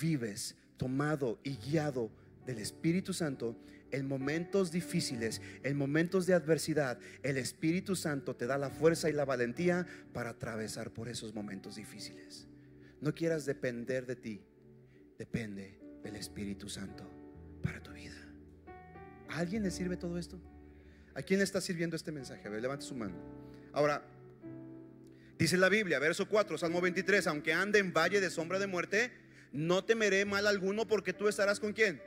vives 0.00 0.54
tomado 0.76 1.40
y 1.42 1.56
guiado 1.56 2.10
del 2.44 2.58
Espíritu 2.58 3.14
Santo, 3.14 3.56
en 3.90 4.06
momentos 4.06 4.70
difíciles, 4.70 5.40
en 5.62 5.78
momentos 5.78 6.26
de 6.26 6.34
adversidad, 6.34 6.98
el 7.22 7.38
Espíritu 7.38 7.96
Santo 7.96 8.36
te 8.36 8.46
da 8.46 8.58
la 8.58 8.68
fuerza 8.68 9.08
y 9.08 9.14
la 9.14 9.24
valentía 9.24 9.86
para 10.12 10.30
atravesar 10.30 10.92
por 10.92 11.08
esos 11.08 11.34
momentos 11.34 11.76
difíciles. 11.76 12.46
No 13.00 13.14
quieras 13.14 13.46
depender 13.46 14.06
de 14.06 14.16
ti, 14.16 14.42
depende 15.18 15.85
del 16.06 16.16
Espíritu 16.16 16.68
Santo 16.68 17.04
para 17.62 17.82
tu 17.82 17.90
vida. 17.90 18.14
¿A 19.28 19.38
alguien 19.38 19.64
le 19.64 19.72
sirve 19.72 19.96
todo 19.96 20.18
esto? 20.18 20.38
¿A 21.14 21.22
quién 21.22 21.38
le 21.38 21.44
está 21.44 21.60
sirviendo 21.60 21.96
este 21.96 22.12
mensaje? 22.12 22.46
A 22.46 22.50
ver, 22.50 22.62
levante 22.62 22.84
su 22.84 22.94
mano. 22.94 23.14
Ahora, 23.72 24.04
dice 25.36 25.56
la 25.56 25.68
Biblia, 25.68 25.98
verso 25.98 26.28
4, 26.28 26.58
Salmo 26.58 26.80
23, 26.80 27.26
aunque 27.26 27.52
ande 27.52 27.80
en 27.80 27.92
valle 27.92 28.20
de 28.20 28.30
sombra 28.30 28.60
de 28.60 28.68
muerte, 28.68 29.10
no 29.50 29.84
temeré 29.84 30.24
mal 30.24 30.46
alguno 30.46 30.86
porque 30.86 31.12
tú 31.12 31.26
estarás 31.26 31.58
con 31.58 31.72
quién? 31.72 32.00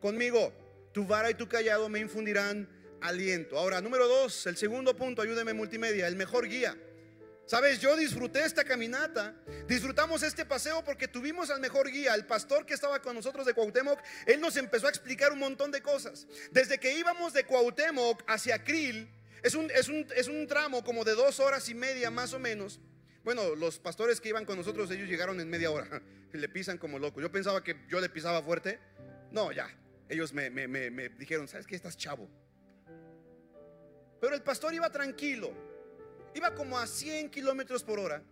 Conmigo. 0.00 0.52
Tu 0.92 1.06
vara 1.06 1.30
y 1.30 1.34
tu 1.34 1.46
callado 1.46 1.90
me 1.90 1.98
infundirán 1.98 2.66
aliento. 3.02 3.58
Ahora, 3.58 3.82
número 3.82 4.08
dos, 4.08 4.46
el 4.46 4.56
segundo 4.56 4.96
punto, 4.96 5.20
ayúdeme 5.20 5.52
multimedia, 5.52 6.08
el 6.08 6.16
mejor 6.16 6.48
guía. 6.48 6.74
Sabes, 7.46 7.80
yo 7.80 7.96
disfruté 7.96 8.44
esta 8.44 8.64
caminata, 8.64 9.34
disfrutamos 9.68 10.22
este 10.24 10.44
paseo 10.44 10.82
porque 10.84 11.06
tuvimos 11.06 11.48
al 11.50 11.60
mejor 11.60 11.88
guía, 11.90 12.14
el 12.14 12.26
pastor 12.26 12.66
que 12.66 12.74
estaba 12.74 13.00
con 13.00 13.14
nosotros 13.14 13.46
de 13.46 13.54
Cuauhtémoc, 13.54 14.00
él 14.26 14.40
nos 14.40 14.56
empezó 14.56 14.88
a 14.88 14.90
explicar 14.90 15.32
un 15.32 15.38
montón 15.38 15.70
de 15.70 15.80
cosas. 15.80 16.26
Desde 16.50 16.78
que 16.78 16.98
íbamos 16.98 17.32
de 17.32 17.44
Cuauhtémoc 17.44 18.24
hacia 18.26 18.64
Krill, 18.64 19.08
es 19.44 19.54
un, 19.54 19.70
es 19.70 19.88
un, 19.88 20.06
es 20.16 20.26
un 20.26 20.48
tramo 20.48 20.82
como 20.82 21.04
de 21.04 21.14
dos 21.14 21.38
horas 21.38 21.68
y 21.68 21.74
media 21.74 22.10
más 22.10 22.34
o 22.34 22.40
menos. 22.40 22.80
Bueno, 23.22 23.54
los 23.54 23.78
pastores 23.78 24.20
que 24.20 24.28
iban 24.28 24.44
con 24.44 24.56
nosotros, 24.56 24.90
ellos 24.90 25.08
llegaron 25.08 25.40
en 25.40 25.48
media 25.48 25.70
hora 25.70 26.02
le 26.32 26.48
pisan 26.48 26.78
como 26.78 26.98
locos. 26.98 27.22
Yo 27.22 27.30
pensaba 27.30 27.62
que 27.62 27.76
yo 27.88 28.00
le 28.00 28.08
pisaba 28.08 28.42
fuerte. 28.42 28.78
No, 29.30 29.52
ya, 29.52 29.68
ellos 30.08 30.32
me, 30.32 30.50
dijeron, 31.10 31.48
¿sabes 31.48 31.66
qué? 31.66 31.76
Estás 31.76 31.96
chavo. 31.96 32.28
Pero 34.20 34.34
el 34.34 34.42
pastor 34.42 34.74
iba 34.74 34.90
tranquilo, 34.90 35.52
iba 36.36 36.54
como 36.54 36.78
a 36.78 36.86
100 36.86 37.30
kilómetros 37.30 37.82
por 37.82 37.98
hora, 37.98 38.22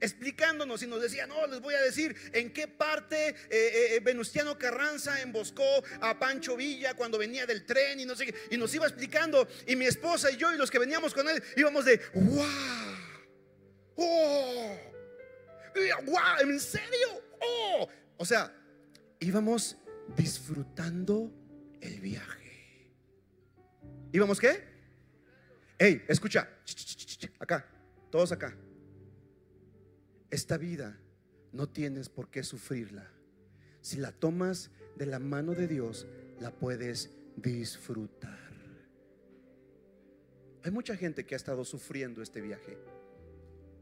explicándonos 0.00 0.82
y 0.82 0.86
nos 0.86 1.00
decía, 1.00 1.26
no, 1.26 1.46
les 1.46 1.60
voy 1.60 1.74
a 1.74 1.80
decir 1.80 2.14
en 2.32 2.52
qué 2.52 2.66
parte 2.66 3.28
eh, 3.28 3.34
eh, 3.50 3.96
eh, 3.96 4.00
Venustiano 4.00 4.58
Carranza 4.58 5.20
emboscó 5.20 5.82
a 6.00 6.18
Pancho 6.18 6.56
Villa 6.56 6.94
cuando 6.94 7.18
venía 7.18 7.46
del 7.46 7.64
tren 7.64 8.00
y 8.00 8.04
no 8.04 8.16
sé 8.16 8.26
qué, 8.26 8.34
y 8.50 8.56
nos 8.56 8.74
iba 8.74 8.86
explicando, 8.86 9.46
y 9.66 9.76
mi 9.76 9.86
esposa 9.86 10.30
y 10.30 10.36
yo 10.36 10.52
y 10.52 10.58
los 10.58 10.70
que 10.70 10.78
veníamos 10.78 11.14
con 11.14 11.28
él 11.28 11.42
íbamos 11.56 11.84
de, 11.84 12.00
wow, 12.14 12.46
oh, 13.96 14.76
wow, 16.06 16.40
¿en 16.40 16.60
serio? 16.60 17.22
Oh, 17.40 17.88
o 18.16 18.24
sea, 18.24 18.52
íbamos 19.20 19.76
disfrutando 20.16 21.32
el 21.80 22.00
viaje. 22.00 22.92
¿Íbamos 24.12 24.38
qué? 24.38 24.64
Hey, 25.78 26.04
escucha, 26.06 26.48
acá, 27.38 27.66
todos 28.10 28.32
acá. 28.32 28.56
Esta 30.30 30.56
vida 30.56 30.98
no 31.52 31.68
tienes 31.68 32.08
por 32.08 32.30
qué 32.30 32.42
sufrirla. 32.42 33.10
Si 33.80 33.98
la 33.98 34.12
tomas 34.12 34.70
de 34.96 35.06
la 35.06 35.18
mano 35.18 35.54
de 35.54 35.68
Dios, 35.68 36.06
la 36.40 36.50
puedes 36.50 37.10
disfrutar. 37.36 38.38
Hay 40.64 40.70
mucha 40.70 40.96
gente 40.96 41.26
que 41.26 41.34
ha 41.34 41.36
estado 41.36 41.64
sufriendo 41.64 42.22
este 42.22 42.40
viaje. 42.40 42.78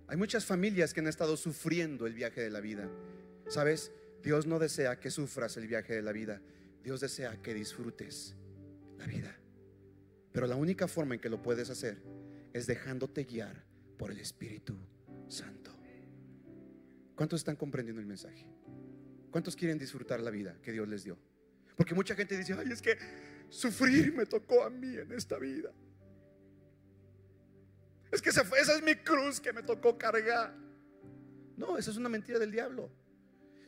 Hay 0.08 0.16
muchas 0.16 0.44
familias 0.44 0.92
que 0.92 1.00
han 1.00 1.06
estado 1.06 1.36
sufriendo 1.36 2.06
el 2.06 2.14
viaje 2.14 2.40
de 2.40 2.50
la 2.50 2.60
vida. 2.60 2.88
¿Sabes? 3.48 3.92
Dios 4.22 4.46
no 4.46 4.58
desea 4.58 4.98
que 4.98 5.10
sufras 5.10 5.56
el 5.56 5.66
viaje 5.66 5.94
de 5.94 6.02
la 6.02 6.12
vida. 6.12 6.40
Dios 6.82 7.00
desea 7.00 7.40
que 7.42 7.54
disfrutes 7.54 8.34
la 8.98 9.06
vida. 9.06 9.36
Pero 10.32 10.46
la 10.46 10.56
única 10.56 10.88
forma 10.88 11.14
en 11.14 11.20
que 11.20 11.28
lo 11.28 11.42
puedes 11.42 11.70
hacer 11.70 12.02
es 12.52 12.66
dejándote 12.66 13.24
guiar 13.24 13.64
por 13.98 14.10
el 14.10 14.20
Espíritu 14.20 14.76
Santo. 15.28 15.70
¿Cuántos 17.14 17.40
están 17.40 17.56
comprendiendo 17.56 18.00
el 18.00 18.06
mensaje? 18.06 18.46
¿Cuántos 19.30 19.54
quieren 19.54 19.78
disfrutar 19.78 20.20
la 20.20 20.30
vida 20.30 20.56
que 20.62 20.72
Dios 20.72 20.88
les 20.88 21.04
dio? 21.04 21.18
Porque 21.76 21.94
mucha 21.94 22.14
gente 22.14 22.36
dice, 22.36 22.54
ay, 22.54 22.72
es 22.72 22.82
que 22.82 22.96
sufrir 23.48 24.14
me 24.14 24.26
tocó 24.26 24.64
a 24.64 24.70
mí 24.70 24.96
en 24.96 25.12
esta 25.12 25.38
vida. 25.38 25.70
Es 28.10 28.20
que 28.20 28.30
esa, 28.30 28.42
es 28.42 28.82
mi 28.82 28.96
cruz 28.96 29.40
que 29.40 29.52
me 29.52 29.62
tocó 29.62 29.96
cargar. 29.96 30.54
No, 31.56 31.78
esa 31.78 31.90
es 31.90 31.96
una 31.96 32.08
mentira 32.08 32.38
del 32.38 32.50
diablo. 32.50 32.90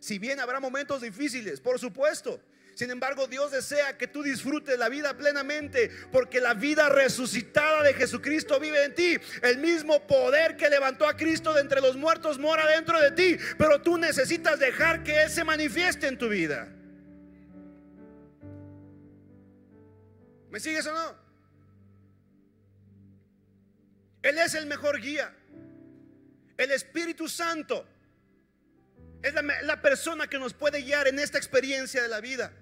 Si 0.00 0.18
bien 0.18 0.40
habrá 0.40 0.58
momentos 0.58 1.02
difíciles, 1.02 1.60
por 1.60 1.78
supuesto. 1.78 2.40
Sin 2.74 2.90
embargo, 2.90 3.26
Dios 3.26 3.50
desea 3.50 3.98
que 3.98 4.06
tú 4.06 4.22
disfrutes 4.22 4.78
la 4.78 4.88
vida 4.88 5.16
plenamente 5.16 5.90
porque 6.10 6.40
la 6.40 6.54
vida 6.54 6.88
resucitada 6.88 7.82
de 7.82 7.94
Jesucristo 7.94 8.58
vive 8.58 8.84
en 8.84 8.94
ti. 8.94 9.16
El 9.42 9.58
mismo 9.58 10.06
poder 10.06 10.56
que 10.56 10.70
levantó 10.70 11.06
a 11.06 11.16
Cristo 11.16 11.52
de 11.52 11.60
entre 11.60 11.80
los 11.80 11.96
muertos 11.96 12.38
mora 12.38 12.66
dentro 12.66 13.00
de 13.00 13.10
ti, 13.12 13.36
pero 13.58 13.82
tú 13.82 13.98
necesitas 13.98 14.58
dejar 14.58 15.02
que 15.02 15.22
Él 15.22 15.30
se 15.30 15.44
manifieste 15.44 16.06
en 16.06 16.16
tu 16.16 16.28
vida. 16.28 16.68
¿Me 20.50 20.60
sigues 20.60 20.86
o 20.86 20.92
no? 20.92 21.16
Él 24.22 24.38
es 24.38 24.54
el 24.54 24.66
mejor 24.66 25.00
guía. 25.00 25.34
El 26.56 26.70
Espíritu 26.70 27.28
Santo 27.28 27.86
es 29.22 29.34
la, 29.34 29.82
persona 29.82 30.26
que 30.28 30.38
nos 30.38 30.52
puede 30.52 30.82
guiar 30.82 31.08
en 31.08 31.18
esta 31.18 31.38
experiencia 31.38 32.02
de 32.02 32.08
la 32.08 32.20
vida. 32.20 32.52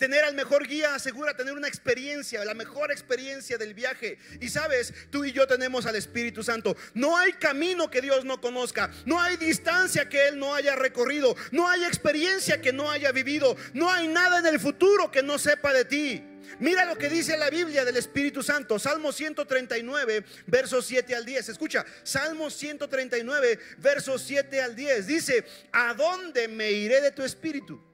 Tener 0.00 0.24
al 0.24 0.34
mejor 0.34 0.66
guía 0.66 0.94
asegura 0.94 1.36
tener 1.36 1.52
una 1.52 1.68
experiencia, 1.68 2.42
la 2.46 2.54
mejor 2.54 2.90
experiencia 2.90 3.58
del 3.58 3.74
viaje. 3.74 4.16
Y 4.40 4.48
sabes, 4.48 4.94
tú 5.10 5.26
y 5.26 5.32
yo 5.32 5.46
tenemos 5.46 5.84
al 5.84 5.94
Espíritu 5.94 6.42
Santo. 6.42 6.74
No 6.94 7.18
hay 7.18 7.34
camino 7.34 7.90
que 7.90 8.00
Dios 8.00 8.24
no 8.24 8.40
conozca. 8.40 8.90
No 9.04 9.20
hay 9.20 9.36
distancia 9.36 10.08
que 10.08 10.28
Él 10.28 10.38
no 10.38 10.54
haya 10.54 10.74
recorrido. 10.74 11.36
No 11.52 11.68
hay 11.68 11.84
experiencia 11.84 12.62
que 12.62 12.72
no 12.72 12.90
haya 12.90 13.12
vivido. 13.12 13.58
No 13.74 13.92
hay 13.92 14.08
nada 14.08 14.38
en 14.38 14.46
el 14.46 14.58
futuro 14.58 15.10
que 15.10 15.22
no 15.22 15.38
sepa 15.38 15.70
de 15.74 15.84
ti. 15.84 16.24
Mira 16.60 16.86
lo 16.86 16.96
que 16.96 17.10
dice 17.10 17.36
la 17.36 17.50
Biblia 17.50 17.84
del 17.84 17.98
Espíritu 17.98 18.42
Santo. 18.42 18.78
Salmo 18.78 19.12
139, 19.12 20.24
versos 20.46 20.86
7 20.86 21.14
al 21.14 21.26
10. 21.26 21.50
Escucha, 21.50 21.84
Salmo 22.04 22.48
139, 22.48 23.58
versos 23.76 24.22
7 24.22 24.62
al 24.62 24.74
10. 24.74 25.06
Dice, 25.06 25.44
¿a 25.72 25.92
dónde 25.92 26.48
me 26.48 26.70
iré 26.70 27.02
de 27.02 27.10
tu 27.10 27.22
espíritu? 27.22 27.89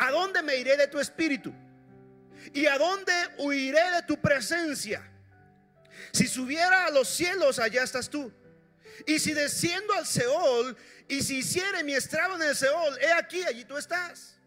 ¿A 0.00 0.10
dónde 0.10 0.42
me 0.42 0.56
iré 0.56 0.78
de 0.78 0.88
tu 0.88 0.98
espíritu? 0.98 1.52
¿Y 2.54 2.64
a 2.64 2.78
dónde 2.78 3.12
huiré 3.36 3.90
de 3.96 4.02
tu 4.04 4.18
presencia? 4.18 5.06
Si 6.10 6.26
subiera 6.26 6.86
a 6.86 6.90
los 6.90 7.06
cielos, 7.06 7.58
allá 7.58 7.82
estás 7.82 8.08
tú. 8.08 8.32
Y 9.06 9.18
si 9.18 9.34
desciendo 9.34 9.92
al 9.92 10.06
Seol, 10.06 10.74
y 11.06 11.22
si 11.22 11.40
hiciere 11.40 11.84
mi 11.84 11.92
estrado 11.92 12.36
en 12.36 12.48
el 12.48 12.56
Seol, 12.56 12.96
he 12.98 13.12
aquí, 13.12 13.42
allí 13.44 13.66
tú 13.66 13.76
estás. 13.76 14.38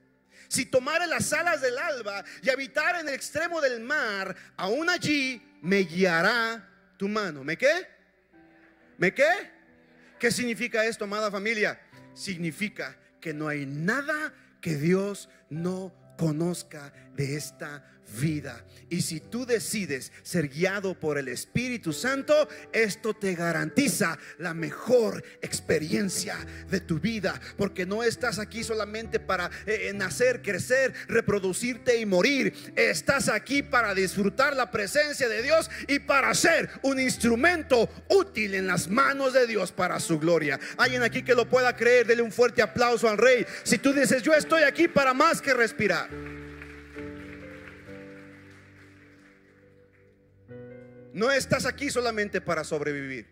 Si 0.48 0.66
tomare 0.66 1.06
las 1.06 1.32
alas 1.34 1.62
del 1.62 1.78
alba 1.78 2.26
y 2.42 2.50
habitar 2.50 3.00
en 3.00 3.08
el 3.08 3.14
extremo 3.14 3.62
del 3.62 3.80
mar, 3.80 4.36
aún 4.58 4.90
allí 4.90 5.40
me 5.62 5.82
guiará 5.82 6.68
tu 6.98 7.08
mano. 7.08 7.44
¿Me 7.44 7.60
qué? 7.60 7.88
¿Me 8.98 9.14
qué? 9.14 9.52
¿Qué 10.18 10.32
significa 10.32 10.84
esto, 10.84 11.04
amada 11.04 11.30
familia? 11.30 11.80
Significa 12.16 12.98
que 13.22 13.36
no 13.36 13.48
hay 13.48 13.68
nada 13.68 14.34
que 14.64 14.78
Dios 14.78 15.30
no 15.50 15.94
conozca 16.18 16.94
de 17.16 17.36
esta 17.36 17.84
vida. 18.20 18.66
Y 18.90 19.02
si 19.02 19.20
tú 19.20 19.46
decides 19.46 20.12
ser 20.22 20.50
guiado 20.50 21.00
por 21.00 21.18
el 21.18 21.28
Espíritu 21.28 21.94
Santo, 21.94 22.48
esto 22.72 23.16
te 23.16 23.34
garantiza 23.34 24.20
la 24.38 24.54
mejor 24.54 25.24
experiencia 25.42 26.38
de 26.70 26.80
tu 26.80 27.00
vida. 27.00 27.40
Porque 27.58 27.88
no 27.88 28.04
estás 28.04 28.38
aquí 28.38 28.64
solamente 28.64 29.20
para 29.20 29.48
eh, 29.66 29.88
eh, 29.90 29.94
nacer, 29.94 30.44
crecer, 30.44 30.94
reproducirte 31.08 31.98
y 32.00 32.06
morir. 32.06 32.54
Estás 32.76 33.30
aquí 33.30 33.64
para 33.64 33.96
disfrutar 33.96 34.56
la 34.56 34.70
presencia 34.70 35.28
de 35.28 35.42
Dios 35.42 35.72
y 35.88 36.00
para 36.00 36.34
ser 36.36 36.70
un 36.84 37.00
instrumento 37.00 37.90
útil 38.10 38.54
en 38.54 38.68
las 38.68 38.88
manos 38.88 39.34
de 39.34 39.48
Dios 39.48 39.72
para 39.72 40.00
su 40.00 40.20
gloria. 40.20 40.60
Alguien 40.78 41.02
aquí 41.02 41.24
que 41.24 41.34
lo 41.34 41.50
pueda 41.50 41.76
creer, 41.76 42.06
dele 42.06 42.22
un 42.22 42.32
fuerte 42.32 42.62
aplauso 42.62 43.10
al 43.10 43.18
rey. 43.18 43.46
Si 43.64 43.80
tú 43.80 43.92
dices, 43.92 44.22
yo 44.22 44.34
estoy 44.34 44.64
aquí 44.64 44.88
para 44.88 45.14
más 45.14 45.42
que 45.42 45.54
respirar. 45.54 46.43
No 51.14 51.32
estás 51.32 51.68
aquí 51.68 51.92
solamente 51.92 52.42
para 52.42 52.64
sobrevivir. 52.64 53.28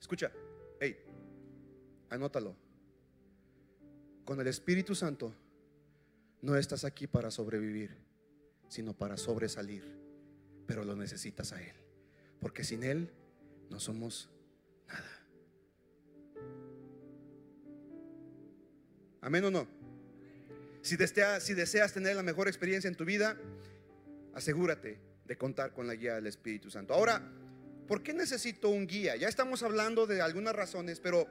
Escucha, 0.00 0.32
hey, 0.80 0.98
anótalo. 2.10 2.56
Con 4.24 4.40
el 4.40 4.48
Espíritu 4.48 4.96
Santo 4.96 5.32
no 6.42 6.56
estás 6.56 6.84
aquí 6.84 7.06
para 7.06 7.30
sobrevivir, 7.30 7.96
sino 8.68 8.94
para 8.94 9.16
sobresalir. 9.16 9.84
Pero 10.66 10.84
lo 10.84 10.96
necesitas 10.96 11.52
a 11.52 11.62
Él. 11.62 11.76
Porque 12.40 12.64
sin 12.64 12.82
Él 12.82 13.12
no 13.70 13.78
somos 13.78 14.28
nada. 14.88 15.08
Amén 19.20 19.44
o 19.44 19.50
no. 19.52 19.68
Si 20.82 20.96
deseas, 20.96 21.44
si 21.44 21.54
deseas 21.54 21.92
tener 21.92 22.16
la 22.16 22.24
mejor 22.24 22.48
experiencia 22.48 22.88
en 22.88 22.96
tu 22.96 23.04
vida, 23.04 23.36
asegúrate 24.34 25.09
de 25.30 25.38
contar 25.38 25.72
con 25.72 25.86
la 25.86 25.94
guía 25.94 26.16
del 26.16 26.26
Espíritu 26.26 26.72
Santo. 26.72 26.92
Ahora, 26.92 27.22
¿por 27.86 28.02
qué 28.02 28.12
necesito 28.12 28.68
un 28.68 28.84
guía? 28.84 29.14
Ya 29.14 29.28
estamos 29.28 29.62
hablando 29.62 30.04
de 30.04 30.20
algunas 30.20 30.56
razones, 30.56 30.98
pero 30.98 31.24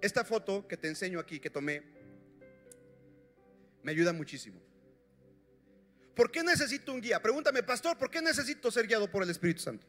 esta 0.00 0.24
foto 0.24 0.68
que 0.68 0.76
te 0.76 0.86
enseño 0.86 1.18
aquí, 1.18 1.40
que 1.40 1.50
tomé, 1.50 1.82
me 3.82 3.90
ayuda 3.90 4.12
muchísimo. 4.12 4.60
¿Por 6.14 6.30
qué 6.30 6.44
necesito 6.44 6.92
un 6.92 7.00
guía? 7.00 7.20
Pregúntame, 7.20 7.64
pastor, 7.64 7.98
¿por 7.98 8.08
qué 8.08 8.22
necesito 8.22 8.70
ser 8.70 8.86
guiado 8.86 9.10
por 9.10 9.24
el 9.24 9.30
Espíritu 9.30 9.62
Santo? 9.62 9.84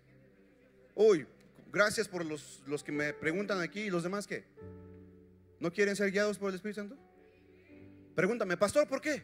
Uy, 0.96 1.28
gracias 1.72 2.08
por 2.08 2.26
los, 2.26 2.64
los 2.66 2.84
que 2.84 2.92
me 2.92 3.14
preguntan 3.14 3.62
aquí 3.62 3.82
y 3.82 3.90
los 3.92 4.02
demás 4.02 4.26
que 4.26 4.44
no 5.60 5.72
quieren 5.72 5.96
ser 5.96 6.10
guiados 6.10 6.40
por 6.40 6.50
el 6.50 6.56
Espíritu 6.56 6.82
Santo. 6.82 6.98
Pregúntame, 8.16 8.58
pastor, 8.58 8.88
¿por 8.88 9.00
qué? 9.00 9.22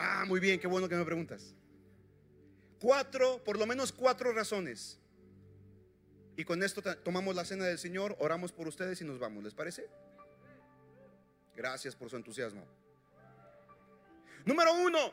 Ah, 0.00 0.24
muy 0.26 0.40
bien, 0.40 0.58
qué 0.58 0.66
bueno 0.66 0.88
que 0.88 0.96
me 0.96 1.04
preguntas. 1.04 1.54
Cuatro, 2.80 3.42
por 3.44 3.58
lo 3.58 3.66
menos 3.66 3.92
cuatro 3.92 4.32
razones. 4.32 4.98
Y 6.36 6.44
con 6.44 6.62
esto 6.62 6.82
tomamos 6.96 7.34
la 7.34 7.44
cena 7.44 7.64
del 7.64 7.78
Señor, 7.78 8.16
oramos 8.18 8.52
por 8.52 8.68
ustedes 8.68 9.00
y 9.00 9.04
nos 9.04 9.18
vamos. 9.18 9.42
¿Les 9.42 9.54
parece? 9.54 9.88
Gracias 11.56 11.96
por 11.96 12.10
su 12.10 12.16
entusiasmo. 12.16 12.66
Número 14.44 14.74
uno, 14.74 15.12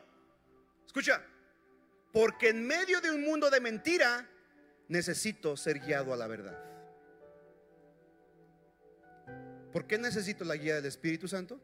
escucha, 0.86 1.24
porque 2.12 2.50
en 2.50 2.68
medio 2.68 3.00
de 3.00 3.10
un 3.10 3.22
mundo 3.22 3.50
de 3.50 3.62
mentira 3.62 4.30
necesito 4.90 5.56
ser 5.56 5.80
guiado 5.80 6.14
a 6.14 6.18
la 6.18 6.28
verdad. 6.28 6.60
¿Por 9.72 9.88
qué 9.88 9.98
necesito 9.98 10.46
la 10.46 10.56
guía 10.56 10.76
del 10.76 10.86
Espíritu 10.86 11.28
Santo? 11.28 11.60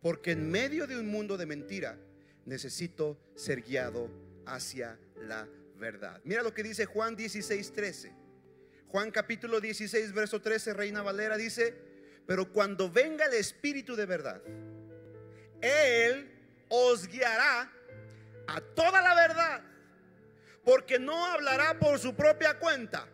Porque 0.00 0.32
en 0.32 0.50
medio 0.50 0.86
de 0.86 0.98
un 0.98 1.06
mundo 1.06 1.36
de 1.36 1.46
mentira 1.46 1.96
necesito 2.46 3.16
ser 3.36 3.62
guiado 3.62 4.10
hacia 4.46 4.98
la 5.22 5.48
verdad. 5.76 6.20
Mira 6.24 6.42
lo 6.42 6.52
que 6.52 6.62
dice 6.62 6.86
Juan 6.86 7.16
16, 7.16 7.72
13. 7.72 8.12
Juan 8.88 9.10
capítulo 9.10 9.60
16, 9.60 10.12
verso 10.12 10.40
13, 10.40 10.72
Reina 10.72 11.02
Valera 11.02 11.36
dice, 11.36 11.74
pero 12.26 12.50
cuando 12.52 12.90
venga 12.90 13.26
el 13.26 13.34
Espíritu 13.34 13.94
de 13.96 14.06
verdad, 14.06 14.40
Él 15.60 16.30
os 16.68 17.06
guiará 17.06 17.70
a 18.46 18.60
toda 18.60 19.02
la 19.02 19.14
verdad, 19.14 19.62
porque 20.64 20.98
no 20.98 21.26
hablará 21.26 21.78
por 21.78 21.98
su 21.98 22.14
propia 22.14 22.58
cuenta, 22.58 23.08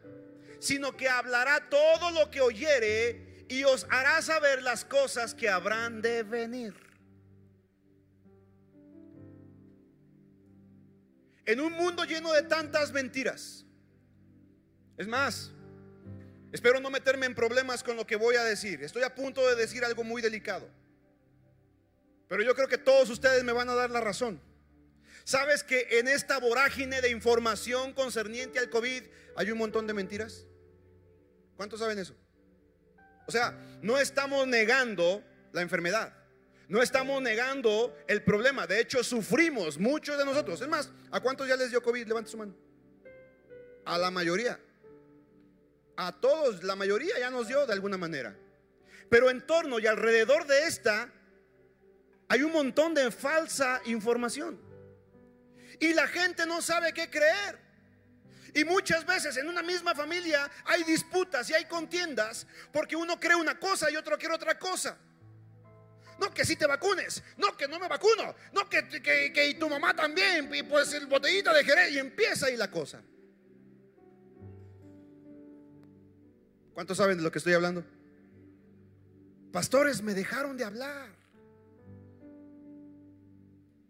sino 0.60 0.96
que 0.96 1.08
hablará 1.08 1.68
todo 1.68 2.10
lo 2.12 2.30
que 2.30 2.40
oyere 2.40 3.44
y 3.48 3.64
os 3.64 3.86
hará 3.90 4.22
saber 4.22 4.62
las 4.62 4.84
cosas 4.84 5.34
que 5.34 5.48
habrán 5.48 6.00
de 6.00 6.22
venir. 6.22 6.74
En 11.46 11.60
un 11.60 11.72
mundo 11.72 12.04
lleno 12.04 12.32
de 12.32 12.42
tantas 12.42 12.92
mentiras. 12.92 13.64
Es 14.96 15.06
más, 15.06 15.52
espero 16.52 16.80
no 16.80 16.90
meterme 16.90 17.26
en 17.26 17.34
problemas 17.34 17.82
con 17.82 17.96
lo 17.96 18.06
que 18.06 18.16
voy 18.16 18.36
a 18.36 18.44
decir. 18.44 18.82
Estoy 18.82 19.02
a 19.02 19.14
punto 19.14 19.46
de 19.48 19.56
decir 19.56 19.84
algo 19.84 20.04
muy 20.04 20.22
delicado. 20.22 20.68
Pero 22.28 22.42
yo 22.42 22.54
creo 22.54 22.68
que 22.68 22.78
todos 22.78 23.10
ustedes 23.10 23.44
me 23.44 23.52
van 23.52 23.68
a 23.68 23.74
dar 23.74 23.90
la 23.90 24.00
razón. 24.00 24.40
¿Sabes 25.24 25.62
que 25.62 25.98
en 25.98 26.08
esta 26.08 26.38
vorágine 26.38 27.00
de 27.00 27.10
información 27.10 27.92
concerniente 27.94 28.58
al 28.58 28.70
COVID 28.70 29.02
hay 29.36 29.50
un 29.50 29.58
montón 29.58 29.86
de 29.86 29.94
mentiras? 29.94 30.46
¿Cuántos 31.56 31.80
saben 31.80 31.98
eso? 31.98 32.14
O 33.26 33.32
sea, 33.32 33.52
no 33.82 33.98
estamos 33.98 34.46
negando 34.46 35.24
la 35.52 35.62
enfermedad. 35.62 36.12
No 36.68 36.82
estamos 36.82 37.20
negando 37.20 37.96
el 38.06 38.22
problema. 38.22 38.66
De 38.66 38.80
hecho, 38.80 39.04
sufrimos 39.04 39.78
muchos 39.78 40.16
de 40.16 40.24
nosotros. 40.24 40.60
Es 40.60 40.68
más, 40.68 40.90
¿a 41.10 41.20
cuántos 41.20 41.46
ya 41.46 41.56
les 41.56 41.70
dio 41.70 41.82
COVID? 41.82 42.06
Levante 42.06 42.30
su 42.30 42.38
mano. 42.38 42.54
A 43.84 43.98
la 43.98 44.10
mayoría. 44.10 44.58
A 45.96 46.12
todos, 46.12 46.64
la 46.64 46.74
mayoría 46.74 47.18
ya 47.18 47.30
nos 47.30 47.48
dio 47.48 47.66
de 47.66 47.72
alguna 47.72 47.98
manera. 47.98 48.36
Pero 49.10 49.30
en 49.30 49.46
torno 49.46 49.78
y 49.78 49.86
alrededor 49.86 50.46
de 50.46 50.66
esta 50.66 51.12
hay 52.28 52.42
un 52.42 52.52
montón 52.52 52.94
de 52.94 53.10
falsa 53.10 53.80
información. 53.84 54.58
Y 55.78 55.92
la 55.92 56.06
gente 56.06 56.46
no 56.46 56.62
sabe 56.62 56.92
qué 56.92 57.10
creer. 57.10 57.58
Y 58.54 58.64
muchas 58.64 59.04
veces 59.04 59.36
en 59.36 59.48
una 59.48 59.62
misma 59.62 59.94
familia 59.94 60.50
hay 60.64 60.84
disputas 60.84 61.50
y 61.50 61.54
hay 61.54 61.64
contiendas 61.66 62.46
porque 62.72 62.94
uno 62.94 63.18
cree 63.18 63.34
una 63.34 63.58
cosa 63.58 63.90
y 63.90 63.96
otro 63.96 64.16
quiere 64.16 64.34
otra 64.34 64.58
cosa. 64.58 64.96
No 66.18 66.32
que 66.32 66.44
si 66.44 66.56
te 66.56 66.66
vacunes, 66.66 67.22
no 67.36 67.56
que 67.56 67.66
no 67.68 67.78
me 67.78 67.88
vacuno, 67.88 68.34
no 68.52 68.68
que, 68.68 68.88
que, 68.88 69.32
que 69.32 69.48
y 69.48 69.54
tu 69.54 69.68
mamá 69.68 69.94
también, 69.94 70.52
y 70.54 70.62
pues 70.62 70.92
el 70.94 71.06
botellito 71.06 71.52
de 71.52 71.64
Jerez 71.64 71.92
y 71.92 71.98
empieza 71.98 72.46
ahí 72.46 72.56
la 72.56 72.70
cosa. 72.70 73.02
¿Cuántos 76.72 76.96
saben 76.96 77.16
de 77.16 77.22
lo 77.22 77.30
que 77.30 77.38
estoy 77.38 77.52
hablando? 77.52 77.84
Pastores 79.52 80.02
me 80.02 80.14
dejaron 80.14 80.56
de 80.56 80.64
hablar. 80.64 81.08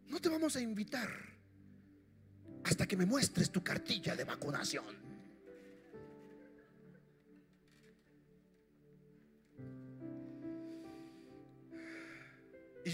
No 0.07 0.21
te 0.21 0.29
vamos 0.29 0.55
a 0.57 0.61
invitar 0.61 1.09
hasta 2.65 2.87
que 2.87 2.97
me 2.97 3.07
muestres 3.07 3.51
tu 3.51 3.65
cartilla 3.65 4.15
de 4.15 4.25
vacunación. 4.25 5.04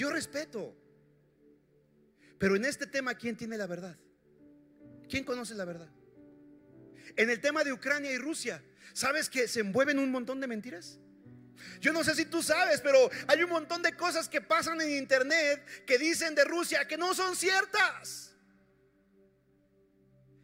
Yo 0.01 0.09
respeto. 0.09 0.75
Pero 2.39 2.57
en 2.57 2.65
este 2.65 2.87
tema, 2.87 3.15
¿quién 3.15 3.37
tiene 3.37 3.59
la 3.59 3.67
verdad? 3.67 3.99
¿Quién 5.11 5.25
conoce 5.25 5.55
la 5.55 5.67
verdad? 5.67 5.91
En 7.17 7.29
el 7.29 7.39
tema 7.41 7.65
de 7.65 7.73
Ucrania 7.73 8.11
y 8.11 8.17
Rusia, 8.17 8.65
¿sabes 8.95 9.29
que 9.29 9.47
se 9.47 9.61
envuelven 9.61 9.99
un 9.99 10.11
montón 10.11 10.41
de 10.41 10.47
mentiras? 10.47 10.99
Yo 11.81 11.93
no 11.93 12.03
sé 12.03 12.15
si 12.15 12.25
tú 12.25 12.43
sabes, 12.43 12.81
pero 12.81 13.11
hay 13.29 13.43
un 13.43 13.51
montón 13.51 13.83
de 13.83 13.95
cosas 13.95 14.27
que 14.27 14.41
pasan 14.41 14.81
en 14.81 14.91
internet 14.93 15.85
que 15.87 15.99
dicen 15.99 16.35
de 16.35 16.45
Rusia 16.45 16.89
que 16.89 16.97
no 16.97 17.13
son 17.13 17.37
ciertas. 17.37 18.35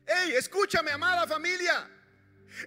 Hey, 0.07 0.34
escúchame, 0.36 0.90
amada 0.90 1.26
familia. 1.26 1.90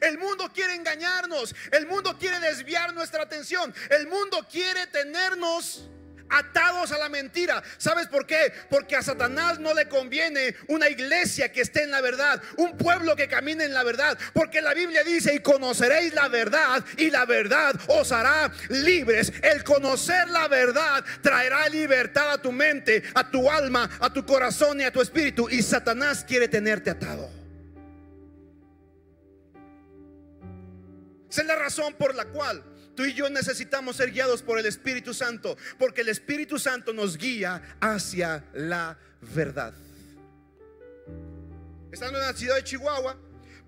El 0.02 0.18
mundo 0.18 0.52
quiere 0.52 0.74
engañarnos, 0.74 1.54
el 1.72 1.86
mundo 1.86 2.18
quiere 2.18 2.40
desviar 2.40 2.96
nuestra 2.96 3.22
atención, 3.22 3.74
el 3.92 4.08
mundo 4.08 4.48
quiere 4.50 4.88
tenernos 4.88 5.88
atados 6.30 6.92
a 6.92 6.98
la 6.98 7.10
mentira. 7.10 7.62
¿Sabes 7.78 8.08
por 8.08 8.26
qué? 8.26 8.54
Porque 8.70 8.96
a 8.96 9.02
Satanás 9.02 9.60
no 9.60 9.74
le 9.74 9.88
conviene 9.88 10.56
una 10.68 10.90
iglesia 10.90 11.52
que 11.52 11.62
esté 11.62 11.84
en 11.84 11.92
la 11.92 12.02
verdad, 12.02 12.42
un 12.58 12.78
pueblo 12.78 13.16
que 13.16 13.28
camine 13.28 13.66
en 13.66 13.74
la 13.74 13.84
verdad, 13.84 14.18
porque 14.34 14.62
la 14.62 14.74
Biblia 14.74 15.04
dice, 15.04 15.34
y 15.34 15.40
conoceréis 15.40 16.14
la 16.14 16.28
verdad, 16.28 16.84
y 16.98 17.10
la 17.10 17.26
verdad 17.26 17.76
os 17.88 18.12
hará 18.12 18.52
libres. 18.70 19.32
El 19.42 19.64
conocer 19.64 20.28
la 20.30 20.48
verdad 20.48 21.04
traerá 21.22 21.68
libertad 21.70 22.32
a 22.32 22.42
tu 22.42 22.52
mente, 22.52 23.04
a 23.14 23.30
tu 23.30 23.50
alma, 23.50 23.90
a 24.00 24.12
tu 24.12 24.26
corazón 24.26 24.82
y 24.82 24.84
a 24.84 24.92
tu 24.92 25.02
espíritu, 25.02 25.50
y 25.50 25.62
Satanás 25.62 26.24
quiere 26.28 26.48
tenerte 26.48 26.90
atado. 26.90 27.30
Esa 31.30 31.42
es 31.42 31.48
la 31.48 31.56
razón 31.56 31.94
por 31.94 32.16
la 32.16 32.26
cual 32.26 32.64
Tú 33.00 33.06
y 33.06 33.14
yo 33.14 33.30
necesitamos 33.30 33.96
ser 33.96 34.12
guiados 34.12 34.42
por 34.42 34.60
el 34.60 34.66
Espíritu 34.66 35.14
Santo, 35.14 35.56
porque 35.78 36.02
el 36.02 36.10
Espíritu 36.10 36.60
Santo 36.60 36.92
nos 36.92 37.18
guía 37.18 37.78
hacia 37.80 38.44
la 38.52 39.00
verdad. 39.22 39.74
Estando 41.94 42.20
en 42.20 42.26
la 42.26 42.34
ciudad 42.34 42.58
de 42.58 42.64
Chihuahua, 42.66 43.18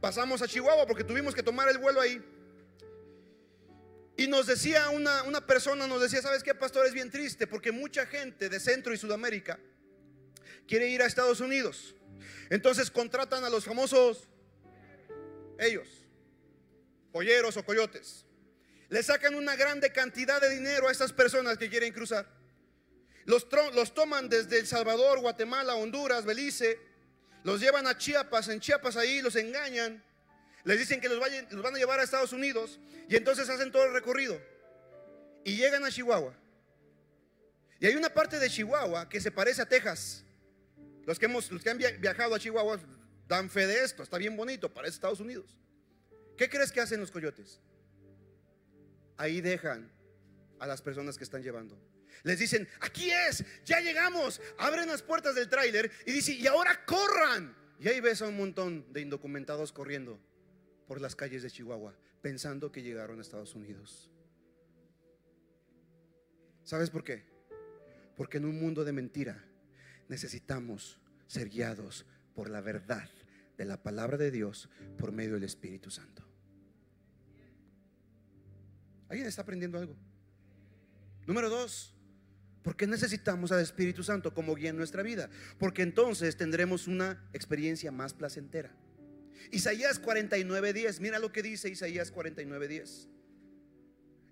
pasamos 0.01 0.41
a 0.41 0.49
Chihuahua 0.49 0.85
porque 0.85 1.05
tuvimos 1.05 1.33
que 1.33 1.41
tomar 1.41 1.69
el 1.69 1.77
vuelo 1.77 2.01
ahí. 2.01 2.21
Y 4.17 4.27
nos 4.27 4.47
decía 4.47 4.89
una, 4.89 5.23
una 5.23 5.47
persona, 5.47 5.87
nos 5.87 6.01
decía, 6.01 6.21
¿sabes 6.21 6.43
qué, 6.43 6.53
pastor? 6.53 6.85
Es 6.85 6.91
bien 6.91 7.09
triste 7.09 7.47
porque 7.47 7.71
mucha 7.71 8.05
gente 8.05 8.49
de 8.49 8.59
Centro 8.59 8.93
y 8.93 8.97
Sudamérica 8.97 9.57
quiere 10.67 10.89
ir 10.89 11.01
a 11.01 11.05
Estados 11.05 11.39
Unidos. 11.39 11.95
Entonces 12.49 12.91
contratan 12.91 13.45
a 13.45 13.49
los 13.49 13.63
famosos, 13.63 14.27
ellos, 15.57 15.87
polleros 17.13 17.55
o 17.55 17.63
coyotes 17.63 18.25
le 18.91 19.01
sacan 19.01 19.35
una 19.35 19.55
grande 19.55 19.89
cantidad 19.93 20.41
de 20.41 20.49
dinero 20.49 20.89
a 20.89 20.91
estas 20.91 21.13
personas 21.13 21.57
que 21.57 21.69
quieren 21.69 21.93
cruzar. 21.93 22.27
Los, 23.23 23.47
toman 23.93 24.27
desde 24.27 24.59
El 24.59 24.67
Salvador, 24.67 25.21
Guatemala, 25.21 25.75
Honduras, 25.75 26.25
Belice, 26.25 26.77
los 27.45 27.61
llevan 27.61 27.87
a 27.87 27.97
Chiapas, 27.97 28.49
en 28.49 28.59
Chiapas 28.59 28.97
ahí 28.97 29.21
los 29.21 29.37
engañan, 29.37 30.03
les 30.65 30.77
dicen 30.77 30.99
que 30.99 31.07
los, 31.07 31.19
los 31.51 31.63
van 31.63 31.73
a 31.73 31.77
llevar 31.77 32.01
a 32.01 32.03
Estados 32.03 32.33
Unidos 32.33 32.79
y 33.07 33.15
entonces 33.15 33.47
hacen 33.47 33.71
todo 33.71 33.85
el 33.85 33.93
recorrido 33.93 34.37
y 35.45 35.55
llegan 35.55 35.85
a 35.85 35.89
Chihuahua. 35.89 36.35
Y 37.79 37.85
hay 37.85 37.95
una 37.95 38.13
parte 38.13 38.39
de 38.39 38.49
Chihuahua 38.49 39.07
que 39.07 39.21
se 39.21 39.31
parece 39.31 39.61
a 39.61 39.69
Texas. 39.69 40.25
Los 41.05 41.17
que, 41.17 41.27
hemos, 41.27 41.49
los 41.49 41.63
que 41.63 41.69
han 41.69 41.77
viajado 41.77 42.35
a 42.35 42.39
Chihuahua 42.39 42.77
dan 43.29 43.49
fe 43.49 43.67
de 43.67 43.85
esto, 43.85 44.03
está 44.03 44.17
bien 44.17 44.35
bonito, 44.35 44.67
parece 44.71 44.95
Estados 44.95 45.21
Unidos. 45.21 45.57
¿Qué 46.37 46.49
crees 46.49 46.73
que 46.73 46.81
hacen 46.81 46.99
los 46.99 47.09
coyotes? 47.09 47.61
Ahí 49.17 49.41
dejan 49.41 49.91
a 50.59 50.67
las 50.67 50.81
personas 50.81 51.17
que 51.17 51.23
están 51.23 51.43
llevando. 51.43 51.77
Les 52.23 52.37
dicen, 52.37 52.67
aquí 52.81 53.11
es, 53.11 53.43
ya 53.65 53.79
llegamos, 53.79 54.41
abren 54.57 54.87
las 54.87 55.01
puertas 55.01 55.35
del 55.35 55.49
tráiler 55.49 55.91
y 56.05 56.11
dicen, 56.11 56.37
y 56.39 56.47
ahora 56.47 56.85
corran. 56.85 57.55
Y 57.79 57.87
ahí 57.87 57.99
ves 57.99 58.21
a 58.21 58.27
un 58.27 58.37
montón 58.37 58.85
de 58.93 59.01
indocumentados 59.01 59.71
corriendo 59.71 60.19
por 60.87 61.01
las 61.01 61.15
calles 61.15 61.41
de 61.41 61.49
Chihuahua, 61.49 61.95
pensando 62.21 62.71
que 62.71 62.83
llegaron 62.83 63.17
a 63.17 63.21
Estados 63.21 63.55
Unidos. 63.55 64.11
¿Sabes 66.63 66.89
por 66.89 67.03
qué? 67.03 67.23
Porque 68.15 68.37
en 68.37 68.45
un 68.45 68.59
mundo 68.59 68.83
de 68.83 68.91
mentira 68.91 69.43
necesitamos 70.09 70.99
ser 71.25 71.49
guiados 71.49 72.05
por 72.35 72.49
la 72.49 72.61
verdad 72.61 73.09
de 73.57 73.65
la 73.65 73.81
palabra 73.81 74.17
de 74.17 74.29
Dios 74.29 74.69
por 74.97 75.11
medio 75.11 75.33
del 75.33 75.43
Espíritu 75.43 75.89
Santo. 75.89 76.30
¿Alguien 79.11 79.27
está 79.27 79.41
aprendiendo 79.41 79.77
algo? 79.77 79.93
Número 81.27 81.49
dos, 81.49 81.93
¿por 82.63 82.77
qué 82.77 82.87
necesitamos 82.87 83.51
al 83.51 83.59
Espíritu 83.59 84.03
Santo 84.03 84.33
como 84.33 84.55
guía 84.55 84.69
en 84.69 84.77
nuestra 84.77 85.03
vida? 85.03 85.29
Porque 85.59 85.81
entonces 85.81 86.37
tendremos 86.37 86.87
una 86.87 87.21
experiencia 87.33 87.91
más 87.91 88.13
placentera. 88.13 88.73
Isaías 89.51 90.01
49:10, 90.01 91.01
mira 91.01 91.19
lo 91.19 91.33
que 91.33 91.43
dice 91.43 91.67
Isaías 91.67 92.13
49:10. 92.13 93.09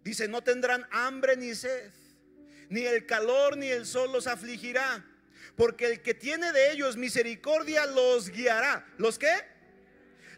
Dice, 0.05 0.29
no 0.29 0.43
tendrán 0.43 0.85
hambre 0.91 1.35
ni 1.35 1.53
sed, 1.55 1.91
ni 2.69 2.85
el 2.85 3.05
calor 3.05 3.57
ni 3.57 3.67
el 3.67 3.85
sol 3.85 4.13
los 4.13 4.27
afligirá, 4.27 5.05
porque 5.57 5.87
el 5.87 6.01
que 6.01 6.13
tiene 6.13 6.53
de 6.53 6.71
ellos 6.71 6.95
misericordia 6.95 7.85
los 7.85 8.29
guiará. 8.29 8.87
¿Los 8.97 9.19
qué? 9.19 9.33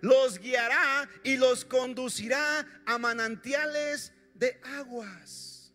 Los 0.02 0.40
guiará 0.40 1.08
y 1.24 1.38
los 1.38 1.64
conducirá 1.64 2.66
a 2.88 2.98
manantiales 2.98 4.14
de 4.42 4.60
aguas. 4.80 5.72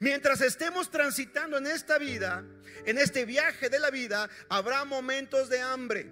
Mientras 0.00 0.40
estemos 0.40 0.90
transitando 0.90 1.58
en 1.58 1.66
esta 1.66 1.98
vida, 1.98 2.44
en 2.86 2.96
este 2.98 3.26
viaje 3.26 3.68
de 3.68 3.78
la 3.78 3.90
vida, 3.90 4.28
habrá 4.48 4.84
momentos 4.84 5.50
de 5.50 5.60
hambre. 5.60 6.10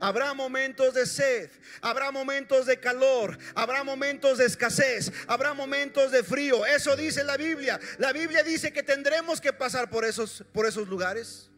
Habrá 0.00 0.34
momentos 0.34 0.94
de 0.94 1.06
sed, 1.06 1.48
habrá 1.80 2.10
momentos 2.10 2.66
de 2.66 2.80
calor, 2.80 3.38
habrá 3.54 3.84
momentos 3.84 4.38
de 4.38 4.46
escasez, 4.46 5.12
habrá 5.28 5.54
momentos 5.54 6.10
de 6.10 6.24
frío. 6.24 6.66
Eso 6.66 6.96
dice 6.96 7.22
la 7.22 7.36
Biblia. 7.36 7.78
La 7.98 8.12
Biblia 8.12 8.42
dice 8.42 8.72
que 8.72 8.82
tendremos 8.82 9.40
que 9.40 9.52
pasar 9.52 9.88
por 9.88 10.04
esos, 10.04 10.44
por 10.52 10.66
esos 10.66 10.88
lugares. 10.88 11.50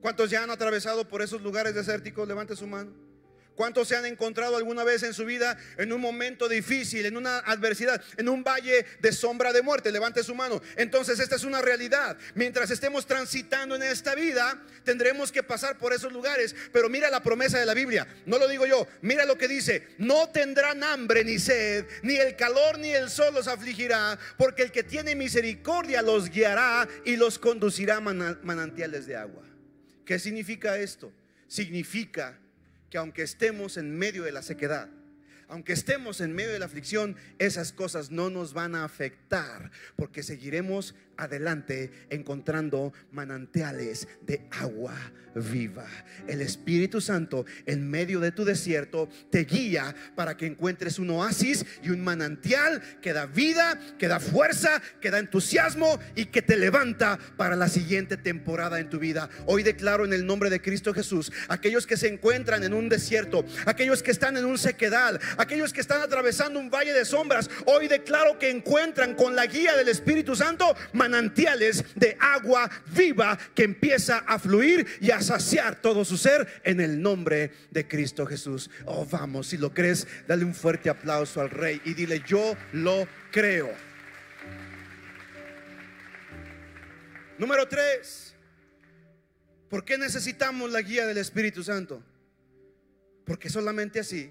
¿Cuántos 0.00 0.28
ya 0.28 0.42
han 0.42 0.50
atravesado 0.50 1.08
por 1.08 1.22
esos 1.22 1.40
lugares 1.40 1.72
desérticos? 1.72 2.26
Levante 2.26 2.56
su 2.56 2.66
mano. 2.66 3.11
¿Cuántos 3.54 3.88
se 3.88 3.96
han 3.96 4.06
encontrado 4.06 4.56
alguna 4.56 4.84
vez 4.84 5.02
en 5.02 5.12
su 5.14 5.24
vida 5.24 5.58
en 5.76 5.92
un 5.92 6.00
momento 6.00 6.48
difícil, 6.48 7.04
en 7.06 7.16
una 7.16 7.38
adversidad, 7.38 8.02
en 8.16 8.28
un 8.28 8.42
valle 8.42 8.86
de 9.00 9.12
sombra 9.12 9.52
de 9.52 9.62
muerte? 9.62 9.92
Levante 9.92 10.22
su 10.22 10.34
mano. 10.34 10.62
Entonces 10.76 11.18
esta 11.18 11.36
es 11.36 11.44
una 11.44 11.60
realidad. 11.60 12.16
Mientras 12.34 12.70
estemos 12.70 13.06
transitando 13.06 13.76
en 13.76 13.82
esta 13.82 14.14
vida, 14.14 14.62
tendremos 14.84 15.30
que 15.30 15.42
pasar 15.42 15.78
por 15.78 15.92
esos 15.92 16.12
lugares. 16.12 16.54
Pero 16.72 16.88
mira 16.88 17.10
la 17.10 17.22
promesa 17.22 17.58
de 17.58 17.66
la 17.66 17.74
Biblia. 17.74 18.06
No 18.26 18.38
lo 18.38 18.48
digo 18.48 18.66
yo. 18.66 18.86
Mira 19.02 19.24
lo 19.24 19.36
que 19.36 19.48
dice. 19.48 19.88
No 19.98 20.30
tendrán 20.30 20.82
hambre 20.82 21.24
ni 21.24 21.38
sed, 21.38 21.86
ni 22.02 22.16
el 22.16 22.36
calor 22.36 22.78
ni 22.78 22.90
el 22.90 23.10
sol 23.10 23.34
los 23.34 23.48
afligirá, 23.48 24.18
porque 24.36 24.62
el 24.62 24.72
que 24.72 24.82
tiene 24.82 25.14
misericordia 25.14 26.02
los 26.02 26.30
guiará 26.30 26.88
y 27.04 27.16
los 27.16 27.38
conducirá 27.38 27.96
a 27.96 28.00
manantiales 28.00 29.06
de 29.06 29.16
agua. 29.16 29.44
¿Qué 30.04 30.18
significa 30.18 30.78
esto? 30.78 31.12
Significa 31.46 32.38
que 32.92 32.98
aunque 32.98 33.22
estemos 33.22 33.78
en 33.78 33.96
medio 33.96 34.22
de 34.22 34.32
la 34.32 34.42
sequedad, 34.42 34.90
aunque 35.48 35.72
estemos 35.72 36.20
en 36.20 36.34
medio 36.34 36.52
de 36.52 36.58
la 36.58 36.66
aflicción, 36.66 37.16
esas 37.38 37.72
cosas 37.72 38.10
no 38.10 38.28
nos 38.28 38.52
van 38.52 38.74
a 38.74 38.84
afectar 38.84 39.70
porque 39.96 40.22
seguiremos 40.22 40.94
adelante 41.16 41.90
encontrando 42.10 42.92
manantiales 43.10 44.08
de 44.22 44.46
agua 44.50 44.94
viva. 45.34 45.86
El 46.26 46.40
Espíritu 46.40 47.00
Santo 47.00 47.46
en 47.66 47.88
medio 47.88 48.20
de 48.20 48.32
tu 48.32 48.44
desierto 48.44 49.08
te 49.30 49.44
guía 49.44 49.94
para 50.14 50.36
que 50.36 50.46
encuentres 50.46 50.98
un 50.98 51.10
oasis 51.10 51.64
y 51.82 51.90
un 51.90 52.02
manantial 52.02 52.82
que 53.00 53.12
da 53.12 53.26
vida, 53.26 53.78
que 53.98 54.08
da 54.08 54.20
fuerza, 54.20 54.82
que 55.00 55.10
da 55.10 55.18
entusiasmo 55.18 55.98
y 56.14 56.26
que 56.26 56.42
te 56.42 56.56
levanta 56.56 57.18
para 57.36 57.56
la 57.56 57.68
siguiente 57.68 58.16
temporada 58.16 58.80
en 58.80 58.90
tu 58.90 58.98
vida. 58.98 59.28
Hoy 59.46 59.62
declaro 59.62 60.04
en 60.04 60.12
el 60.12 60.26
nombre 60.26 60.50
de 60.50 60.60
Cristo 60.60 60.92
Jesús, 60.92 61.32
aquellos 61.48 61.86
que 61.86 61.96
se 61.96 62.08
encuentran 62.08 62.64
en 62.64 62.74
un 62.74 62.88
desierto, 62.88 63.44
aquellos 63.66 64.02
que 64.02 64.10
están 64.10 64.36
en 64.36 64.44
un 64.44 64.58
sequedal, 64.58 65.20
aquellos 65.38 65.72
que 65.72 65.80
están 65.80 66.02
atravesando 66.02 66.58
un 66.58 66.70
valle 66.70 66.92
de 66.92 67.04
sombras, 67.04 67.48
hoy 67.66 67.88
declaro 67.88 68.38
que 68.38 68.50
encuentran 68.50 69.14
con 69.14 69.34
la 69.34 69.46
guía 69.46 69.76
del 69.76 69.88
Espíritu 69.88 70.36
Santo 70.36 70.76
manantiales 71.02 71.84
de 71.96 72.16
agua 72.20 72.70
viva 72.94 73.36
que 73.56 73.64
empieza 73.64 74.18
a 74.18 74.38
fluir 74.38 74.86
y 75.00 75.10
a 75.10 75.20
saciar 75.20 75.82
todo 75.82 76.04
su 76.04 76.16
ser 76.16 76.46
en 76.62 76.80
el 76.80 77.02
nombre 77.02 77.50
de 77.72 77.88
Cristo 77.88 78.24
Jesús. 78.24 78.70
Oh, 78.86 79.04
vamos, 79.04 79.48
si 79.48 79.56
lo 79.56 79.74
crees, 79.74 80.06
dale 80.28 80.44
un 80.44 80.54
fuerte 80.54 80.88
aplauso 80.88 81.40
al 81.40 81.50
Rey 81.50 81.80
y 81.84 81.94
dile, 81.94 82.22
yo 82.24 82.56
lo 82.72 83.08
creo. 83.32 83.68
Número 87.36 87.66
tres, 87.66 88.34
¿por 89.68 89.84
qué 89.84 89.98
necesitamos 89.98 90.70
la 90.70 90.82
guía 90.82 91.04
del 91.04 91.18
Espíritu 91.18 91.64
Santo? 91.64 92.00
Porque 93.24 93.50
solamente 93.50 93.98
así 93.98 94.30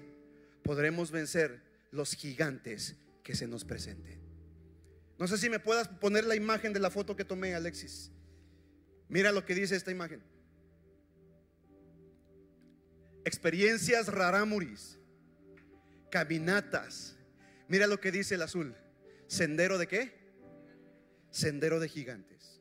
podremos 0.62 1.10
vencer 1.10 1.60
los 1.90 2.14
gigantes 2.14 2.96
que 3.22 3.34
se 3.34 3.46
nos 3.46 3.66
presenten. 3.66 4.21
No 5.18 5.26
sé 5.26 5.38
si 5.38 5.48
me 5.48 5.60
puedas 5.60 5.88
poner 5.88 6.24
la 6.24 6.34
imagen 6.34 6.72
de 6.72 6.80
la 6.80 6.90
foto 6.90 7.14
que 7.14 7.24
tomé, 7.24 7.54
Alexis. 7.54 8.10
Mira 9.08 9.30
lo 9.30 9.44
que 9.44 9.54
dice 9.54 9.76
esta 9.76 9.90
imagen. 9.90 10.22
Experiencias 13.24 14.08
rarámuris, 14.08 14.98
caminatas. 16.10 17.16
Mira 17.68 17.86
lo 17.86 18.00
que 18.00 18.10
dice 18.10 18.34
el 18.34 18.42
azul. 18.42 18.74
Sendero 19.26 19.78
de 19.78 19.86
qué? 19.86 20.12
Sendero 21.30 21.78
de 21.78 21.88
gigantes. 21.88 22.60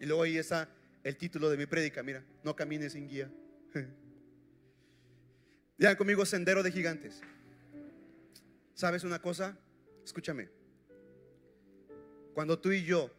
Y 0.00 0.06
luego 0.06 0.22
ahí 0.22 0.36
está 0.36 0.68
el 1.04 1.16
título 1.16 1.48
de 1.48 1.56
mi 1.56 1.66
prédica. 1.66 2.02
Mira, 2.02 2.24
no 2.42 2.56
camines 2.56 2.92
sin 2.92 3.08
guía. 3.08 3.30
Ya 5.78 5.94
conmigo, 5.94 6.24
sendero 6.24 6.62
de 6.62 6.72
gigantes. 6.72 7.20
¿Sabes 8.72 9.04
una 9.04 9.20
cosa? 9.20 9.58
Escúchame. 10.06 10.48
Cuando 12.32 12.60
tú 12.60 12.70
y 12.70 12.84
yo 12.84 13.10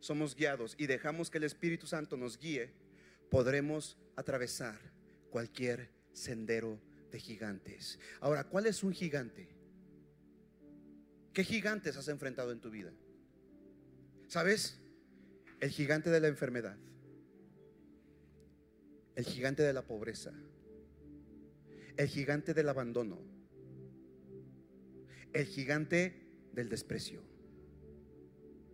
somos 0.00 0.34
guiados 0.34 0.74
y 0.76 0.88
dejamos 0.88 1.30
que 1.30 1.38
el 1.38 1.44
Espíritu 1.44 1.86
Santo 1.86 2.16
nos 2.16 2.36
guíe, 2.36 2.72
podremos 3.30 3.96
atravesar 4.16 4.76
cualquier 5.30 5.88
sendero 6.12 6.80
de 7.12 7.20
gigantes. 7.20 8.00
Ahora, 8.20 8.42
¿cuál 8.42 8.66
es 8.66 8.82
un 8.82 8.92
gigante? 8.92 9.48
¿Qué 11.32 11.44
gigantes 11.44 11.96
has 11.96 12.08
enfrentado 12.08 12.50
en 12.50 12.60
tu 12.60 12.70
vida? 12.70 12.92
¿Sabes? 14.26 14.80
El 15.60 15.70
gigante 15.70 16.10
de 16.10 16.18
la 16.18 16.26
enfermedad. 16.26 16.76
El 19.14 19.24
gigante 19.24 19.62
de 19.62 19.72
la 19.72 19.86
pobreza. 19.86 20.32
El 21.96 22.08
gigante 22.08 22.52
del 22.52 22.68
abandono. 22.68 23.20
El 25.32 25.46
gigante 25.46 26.21
del 26.52 26.68
desprecio. 26.68 27.22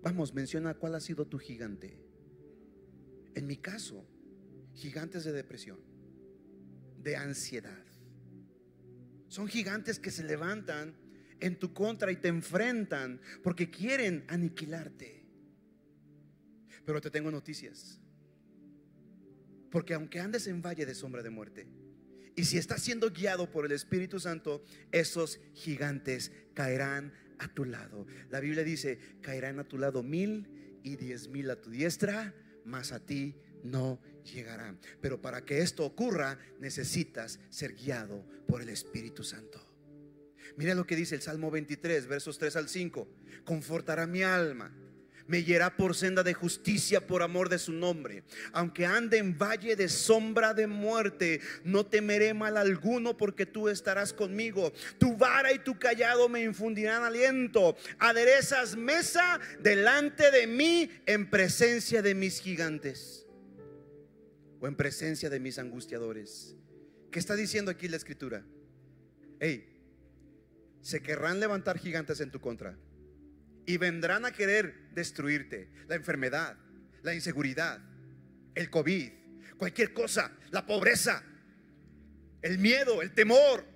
Vamos, 0.03 0.35
menciona 0.35 0.74
cuál 0.74 0.95
ha 0.95 1.01
sido 1.01 1.26
tu 1.26 1.39
gigante. 1.39 1.99
En 3.35 3.47
mi 3.47 3.57
caso, 3.57 4.07
gigantes 4.74 5.24
de 5.24 5.33
depresión, 5.33 5.81
de 7.03 7.16
ansiedad. 7.16 7.85
Son 9.29 9.47
gigantes 9.49 9.99
que 9.99 10.11
se 10.11 10.24
levantan 10.24 10.97
en 11.41 11.59
tu 11.59 11.72
contra 11.72 12.11
y 12.11 12.16
te 12.16 12.29
enfrentan 12.29 13.20
porque 13.43 13.70
quieren 13.70 14.24
aniquilarte. 14.29 15.26
Pero 16.85 17.01
te 17.01 17.11
tengo 17.11 17.31
noticias. 17.31 18.01
Porque 19.70 19.95
aunque 19.95 20.20
andes 20.20 20.47
en 20.47 20.62
valle 20.62 20.87
de 20.87 20.95
sombra 20.95 21.22
de 21.22 21.31
muerte, 21.31 21.66
y 22.35 22.45
si 22.45 22.57
estás 22.57 22.83
siendo 22.83 23.11
guiado 23.11 23.51
por 23.51 23.66
el 23.66 23.72
Espíritu 23.72 24.20
Santo, 24.20 24.62
esos 24.93 25.41
gigantes 25.55 26.33
caerán 26.55 27.12
a 27.39 27.49
tu 27.49 27.64
lado. 27.64 28.07
La 28.30 28.41
Biblia 28.41 28.64
dice, 28.64 28.99
caerán 29.20 29.59
a 29.59 29.64
tu 29.64 29.78
lado 29.78 30.03
mil 30.03 30.49
y 30.82 30.97
diez 30.97 31.28
mil 31.28 31.51
a 31.51 31.61
tu 31.61 31.70
diestra, 31.70 32.34
mas 32.64 32.93
a 32.93 33.05
ti 33.05 33.36
no 33.62 34.01
llegarán. 34.24 34.78
Pero 35.01 35.20
para 35.20 35.45
que 35.45 35.61
esto 35.61 35.84
ocurra, 35.84 36.39
necesitas 36.61 37.41
ser 37.51 37.74
guiado 37.74 38.24
por 38.47 38.62
el 38.62 38.68
Espíritu 38.68 39.24
Santo. 39.24 39.64
Mira 40.57 40.74
lo 40.74 40.86
que 40.86 40.97
dice 40.97 41.14
el 41.14 41.22
Salmo 41.22 41.51
23, 41.51 42.07
versos 42.07 42.39
3 42.39 42.57
al 42.57 42.68
5. 42.68 43.09
Confortará 43.45 44.07
mi 44.07 44.22
alma 44.22 44.72
me 45.29 45.43
guiará 45.43 45.76
por 45.76 45.95
senda 45.95 46.24
de 46.24 46.35
justicia 46.35 47.07
por 47.07 47.22
amor 47.22 47.49
de 47.49 47.59
su 47.59 47.70
nombre. 47.70 48.24
Aunque 48.53 48.87
ande 48.87 49.18
en 49.18 49.39
valle 49.39 49.76
de 49.76 49.89
sombra 49.89 50.55
de 50.55 50.66
muerte, 50.66 51.41
no 51.62 51.87
temeré 51.87 52.35
mal 52.35 52.57
alguno 52.57 53.16
porque 53.16 53.47
tú 53.47 53.68
estarás 53.68 54.12
conmigo. 54.12 54.72
Tu 54.99 55.16
vara 55.16 55.53
y 55.53 55.59
tu 55.59 55.79
callado 55.79 56.29
me 56.29 56.43
infundirán 56.43 57.05
aliento. 57.05 57.76
Aderezas 57.99 58.74
mesa 58.74 59.39
delante 59.61 60.31
de 60.31 60.47
mí 60.47 60.91
en 61.05 61.29
presencia 61.29 62.01
de 62.01 62.14
mis 62.14 62.41
gigantes 62.41 63.26
o 64.61 64.66
en 64.66 64.76
presencia 64.76 65.29
de 65.29 65.41
mis 65.41 65.59
angustiadores. 65.59 66.57
¿Qué 67.11 67.18
está 67.18 67.37
diciendo 67.37 67.70
aquí 67.70 67.87
la 67.87 67.99
escritura? 67.99 68.45
Hey, 69.41 69.68
se 70.81 71.03
querrán 71.03 71.39
levantar 71.39 71.79
gigantes 71.79 72.20
en 72.20 72.31
tu 72.31 72.41
contra 72.41 72.79
y 73.69 73.77
vendrán 73.77 74.25
a 74.25 74.33
querer 74.33 74.89
destruirte. 74.95 75.69
La 75.89 75.95
enfermedad, 75.95 76.57
la 77.03 77.12
inseguridad, 77.14 77.79
el 78.55 78.71
COVID, 78.71 79.12
cualquier 79.59 79.93
cosa, 79.93 80.33
la 80.51 80.64
pobreza, 80.64 81.23
el 82.41 82.57
miedo, 82.57 83.03
el 83.03 83.12
temor. 83.12 83.66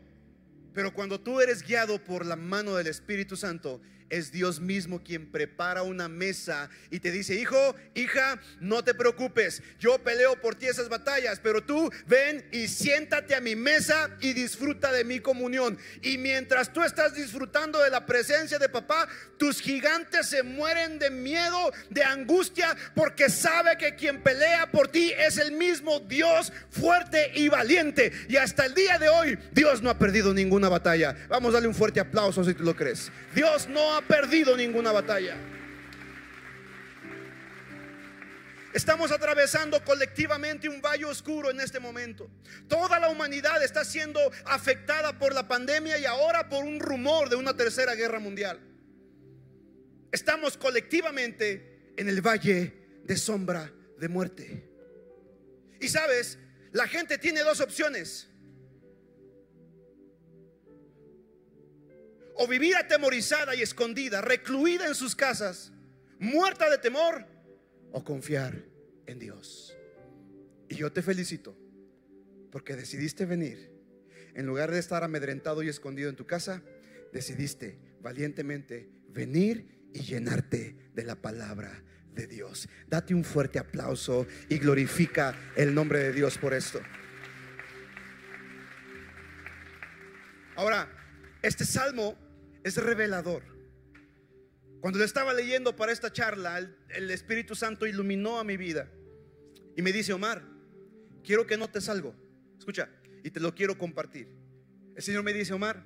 Pero 0.73 0.95
cuando 0.95 1.21
tú 1.21 1.43
eres 1.43 1.63
guiado 1.63 2.03
por 2.03 2.25
la 2.25 2.37
mano 2.37 2.75
del 2.75 2.87
Espíritu 2.87 3.37
Santo, 3.37 3.83
es 4.13 4.31
Dios 4.31 4.61
mismo 4.61 5.03
quien 5.03 5.27
prepara 5.27 5.83
una 5.83 6.07
mesa 6.07 6.69
y 6.91 7.01
te 7.01 7.11
dice, 7.11 7.35
hijo, 7.35 7.75
hija, 7.95 8.39
no 8.61 8.85
te 8.85 8.93
preocupes, 8.93 9.63
yo 9.81 9.99
peleo 9.99 10.39
por 10.39 10.55
ti 10.55 10.67
esas 10.67 10.91
batallas, 10.91 11.41
pero 11.43 11.65
tú 11.65 11.91
ven 12.07 12.47
y 12.53 12.69
siéntate 12.69 13.35
a 13.35 13.41
mi 13.41 13.57
mesa 13.57 14.11
y 14.21 14.35
disfruta 14.35 14.93
de 14.93 15.05
mi 15.05 15.21
comunión. 15.21 15.79
Y 16.03 16.19
mientras 16.19 16.71
tú 16.75 16.83
estás 16.83 17.15
disfrutando 17.15 17.81
de 17.81 17.89
la 17.89 18.05
presencia 18.05 18.59
de 18.59 18.69
papá, 18.69 19.09
tus 19.39 19.63
gigantes 19.63 20.27
se 20.27 20.43
mueren 20.43 20.99
de 20.99 21.11
miedo, 21.11 21.73
de 21.89 22.05
angustia, 22.05 22.77
porque 22.95 23.31
sabe 23.31 23.79
que 23.79 23.95
quien 23.95 24.23
pelea 24.23 24.71
por 24.71 24.89
ti 24.89 25.11
es 25.17 25.39
el 25.39 25.53
mismo 25.53 26.01
Dios 26.01 26.53
fuerte 26.71 27.33
y 27.35 27.49
valiente. 27.49 28.13
Y 28.29 28.37
hasta 28.37 28.67
el 28.67 28.75
día 28.75 28.99
de 28.99 29.09
hoy, 29.09 29.39
Dios 29.53 29.81
no 29.81 29.89
ha 29.89 29.99
perdido 29.99 30.35
ninguna 30.35 30.69
batalla. 30.69 31.17
Vamos 31.31 31.51
a 31.51 31.53
darle 31.55 31.69
un 31.69 31.75
fuerte 31.75 31.99
aplauso 31.99 32.45
si 32.45 32.53
tú 32.53 32.63
lo 32.63 32.77
crees. 32.77 33.11
Dios 33.35 33.67
no 33.69 33.95
ha 33.95 34.02
perdido 34.03 34.57
ninguna 34.57 34.93
batalla. 34.93 35.37
Estamos 38.73 39.13
atravesando 39.13 39.85
colectivamente 39.85 40.69
un 40.69 40.81
valle 40.81 41.05
oscuro 41.05 41.51
en 41.51 41.61
este 41.61 41.79
momento. 41.79 42.31
Toda 42.69 42.99
la 42.99 43.11
humanidad 43.11 43.63
está 43.63 43.85
siendo 43.85 44.19
afectada 44.47 45.19
por 45.19 45.35
la 45.35 45.47
pandemia 45.47 45.99
y 45.99 46.07
ahora 46.07 46.49
por 46.49 46.65
un 46.65 46.81
rumor 46.81 47.29
de 47.29 47.37
una 47.37 47.55
tercera 47.55 47.95
guerra 47.95 48.19
mundial. 48.19 48.61
Estamos 50.11 50.57
colectivamente 50.57 51.93
en 51.97 52.09
el 52.09 52.23
valle 52.23 53.03
de 53.05 53.17
sombra 53.17 53.71
de 53.99 54.09
muerte. 54.09 54.69
Y 55.81 55.89
sabes, 55.89 56.39
la 56.73 56.87
gente 56.89 57.19
tiene 57.19 57.41
dos 57.41 57.61
opciones. 57.61 58.29
O 62.37 62.47
vivir 62.47 62.77
atemorizada 62.77 63.55
y 63.55 63.63
escondida, 63.63 64.21
recluida 64.21 64.87
en 64.87 64.95
sus 64.95 65.15
casas, 65.15 65.73
muerta 66.19 66.71
de 66.71 66.79
temor, 66.79 67.27
o 67.93 68.03
confiar 68.03 68.65
en 69.07 69.19
Dios. 69.19 69.77
Y 70.69 70.77
yo 70.77 70.93
te 70.93 71.03
felicito 71.03 71.57
porque 72.51 72.77
decidiste 72.77 73.27
venir. 73.27 73.71
En 74.35 74.47
lugar 74.47 74.71
de 74.71 74.79
estar 74.79 75.05
amedrentado 75.05 75.63
y 75.63 75.69
escondido 75.69 76.09
en 76.09 76.17
tu 76.17 76.27
casa, 76.27 76.63
decidiste 77.13 77.79
valientemente 78.01 78.89
venir 79.09 79.89
y 79.93 80.01
llenarte 80.01 80.77
de 80.95 81.05
la 81.05 81.17
palabra 81.17 81.83
de 82.15 82.27
Dios. 82.27 82.69
Date 82.87 83.15
un 83.15 83.25
fuerte 83.25 83.59
aplauso 83.59 84.27
y 84.49 84.59
glorifica 84.59 85.35
el 85.57 85.75
nombre 85.75 85.99
de 85.99 86.13
Dios 86.13 86.39
por 86.39 86.55
esto. 86.55 86.81
Ahora, 90.57 91.02
este 91.43 91.65
salmo 91.65 92.17
es 92.65 92.77
revelador. 92.77 93.43
Cuando 94.81 94.99
le 94.99 95.05
estaba 95.05 95.33
leyendo 95.33 95.77
para 95.77 95.93
esta 95.93 96.13
charla, 96.13 96.59
el, 96.59 96.77
el 96.91 97.11
Espíritu 97.11 97.55
Santo 97.55 97.87
iluminó 97.87 98.39
a 98.39 98.45
mi 98.45 98.57
vida 98.57 98.91
y 99.77 99.83
me 99.83 99.93
dice, 99.93 100.13
Omar, 100.13 100.43
quiero 101.23 101.47
que 101.47 101.57
notes 101.57 101.89
algo. 101.89 102.15
Escucha, 102.59 102.89
y 103.23 103.31
te 103.31 103.41
lo 103.41 103.55
quiero 103.55 103.79
compartir. 103.79 104.29
El 104.95 105.03
Señor 105.03 105.23
me 105.23 105.33
dice, 105.33 105.53
Omar, 105.53 105.85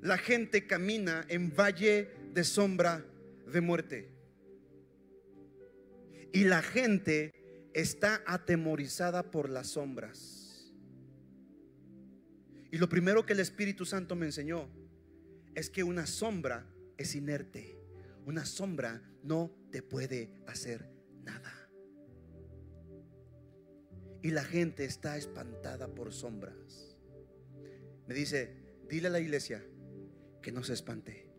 la 0.00 0.18
gente 0.18 0.66
camina 0.66 1.24
en 1.28 1.54
valle 1.54 2.10
de 2.32 2.44
sombra 2.44 3.04
de 3.46 3.60
muerte. 3.60 4.12
Y 6.32 6.44
la 6.44 6.62
gente 6.62 7.32
está 7.72 8.22
atemorizada 8.26 9.30
por 9.30 9.48
las 9.48 9.68
sombras. 9.68 10.33
Y 12.74 12.78
lo 12.78 12.88
primero 12.88 13.24
que 13.24 13.34
el 13.34 13.38
Espíritu 13.38 13.86
Santo 13.86 14.16
me 14.16 14.26
enseñó 14.26 14.68
es 15.54 15.70
que 15.70 15.84
una 15.84 16.08
sombra 16.08 16.66
es 16.96 17.14
inerte. 17.14 17.78
Una 18.26 18.44
sombra 18.44 19.00
no 19.22 19.54
te 19.70 19.80
puede 19.80 20.42
hacer 20.48 20.90
nada. 21.22 21.52
Y 24.22 24.32
la 24.32 24.42
gente 24.42 24.84
está 24.84 25.16
espantada 25.16 25.86
por 25.94 26.12
sombras. 26.12 26.98
Me 28.08 28.14
dice, 28.14 28.56
dile 28.88 29.06
a 29.06 29.12
la 29.12 29.20
iglesia 29.20 29.64
que 30.42 30.50
no 30.50 30.64
se 30.64 30.72
espante 30.72 31.30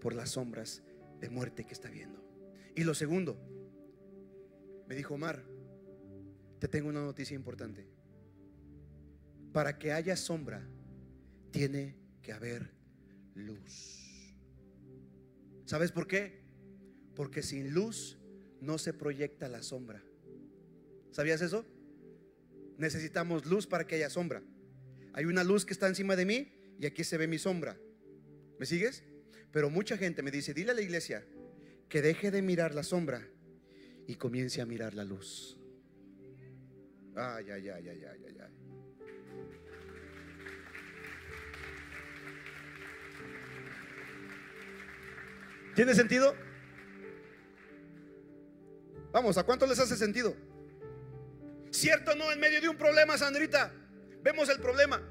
por 0.00 0.14
las 0.14 0.30
sombras 0.30 0.84
de 1.18 1.28
muerte 1.28 1.64
que 1.64 1.72
está 1.72 1.90
viendo. 1.90 2.24
Y 2.76 2.84
lo 2.84 2.94
segundo, 2.94 3.36
me 4.86 4.94
dijo 4.94 5.14
Omar, 5.14 5.44
te 6.60 6.68
tengo 6.68 6.88
una 6.88 7.02
noticia 7.02 7.34
importante. 7.34 7.88
Para 9.52 9.76
que 9.76 9.92
haya 9.92 10.14
sombra, 10.14 10.64
tiene 11.54 11.94
que 12.20 12.32
haber 12.32 12.68
luz. 13.36 14.34
¿Sabes 15.66 15.92
por 15.92 16.08
qué? 16.08 16.42
Porque 17.14 17.42
sin 17.42 17.72
luz 17.72 18.18
no 18.60 18.76
se 18.76 18.92
proyecta 18.92 19.48
la 19.48 19.62
sombra. 19.62 20.02
¿Sabías 21.12 21.40
eso? 21.42 21.64
Necesitamos 22.76 23.46
luz 23.46 23.68
para 23.68 23.86
que 23.86 23.94
haya 23.94 24.10
sombra. 24.10 24.42
Hay 25.12 25.26
una 25.26 25.44
luz 25.44 25.64
que 25.64 25.72
está 25.72 25.86
encima 25.86 26.16
de 26.16 26.26
mí 26.26 26.52
y 26.80 26.86
aquí 26.86 27.04
se 27.04 27.18
ve 27.18 27.28
mi 27.28 27.38
sombra. 27.38 27.78
¿Me 28.58 28.66
sigues? 28.66 29.04
Pero 29.52 29.70
mucha 29.70 29.96
gente 29.96 30.22
me 30.24 30.32
dice, 30.32 30.54
dile 30.54 30.72
a 30.72 30.74
la 30.74 30.82
iglesia 30.82 31.24
que 31.88 32.02
deje 32.02 32.32
de 32.32 32.42
mirar 32.42 32.74
la 32.74 32.82
sombra 32.82 33.24
y 34.08 34.16
comience 34.16 34.60
a 34.60 34.66
mirar 34.66 34.92
la 34.94 35.04
luz. 35.04 35.56
Ay, 37.14 37.48
ay, 37.48 37.68
ay, 37.68 37.88
ay, 37.88 38.04
ay, 38.04 38.36
ay, 38.40 38.63
¿Tiene 45.74 45.94
sentido? 45.94 46.34
Vamos, 49.12 49.36
¿a 49.38 49.44
cuánto 49.44 49.66
les 49.66 49.78
hace 49.78 49.96
sentido? 49.96 50.36
¿Cierto 51.70 52.14
no? 52.14 52.30
En 52.32 52.40
medio 52.40 52.60
de 52.60 52.68
un 52.68 52.76
problema, 52.76 53.18
Sandrita, 53.18 53.72
vemos 54.22 54.48
el 54.48 54.60
problema. 54.60 55.02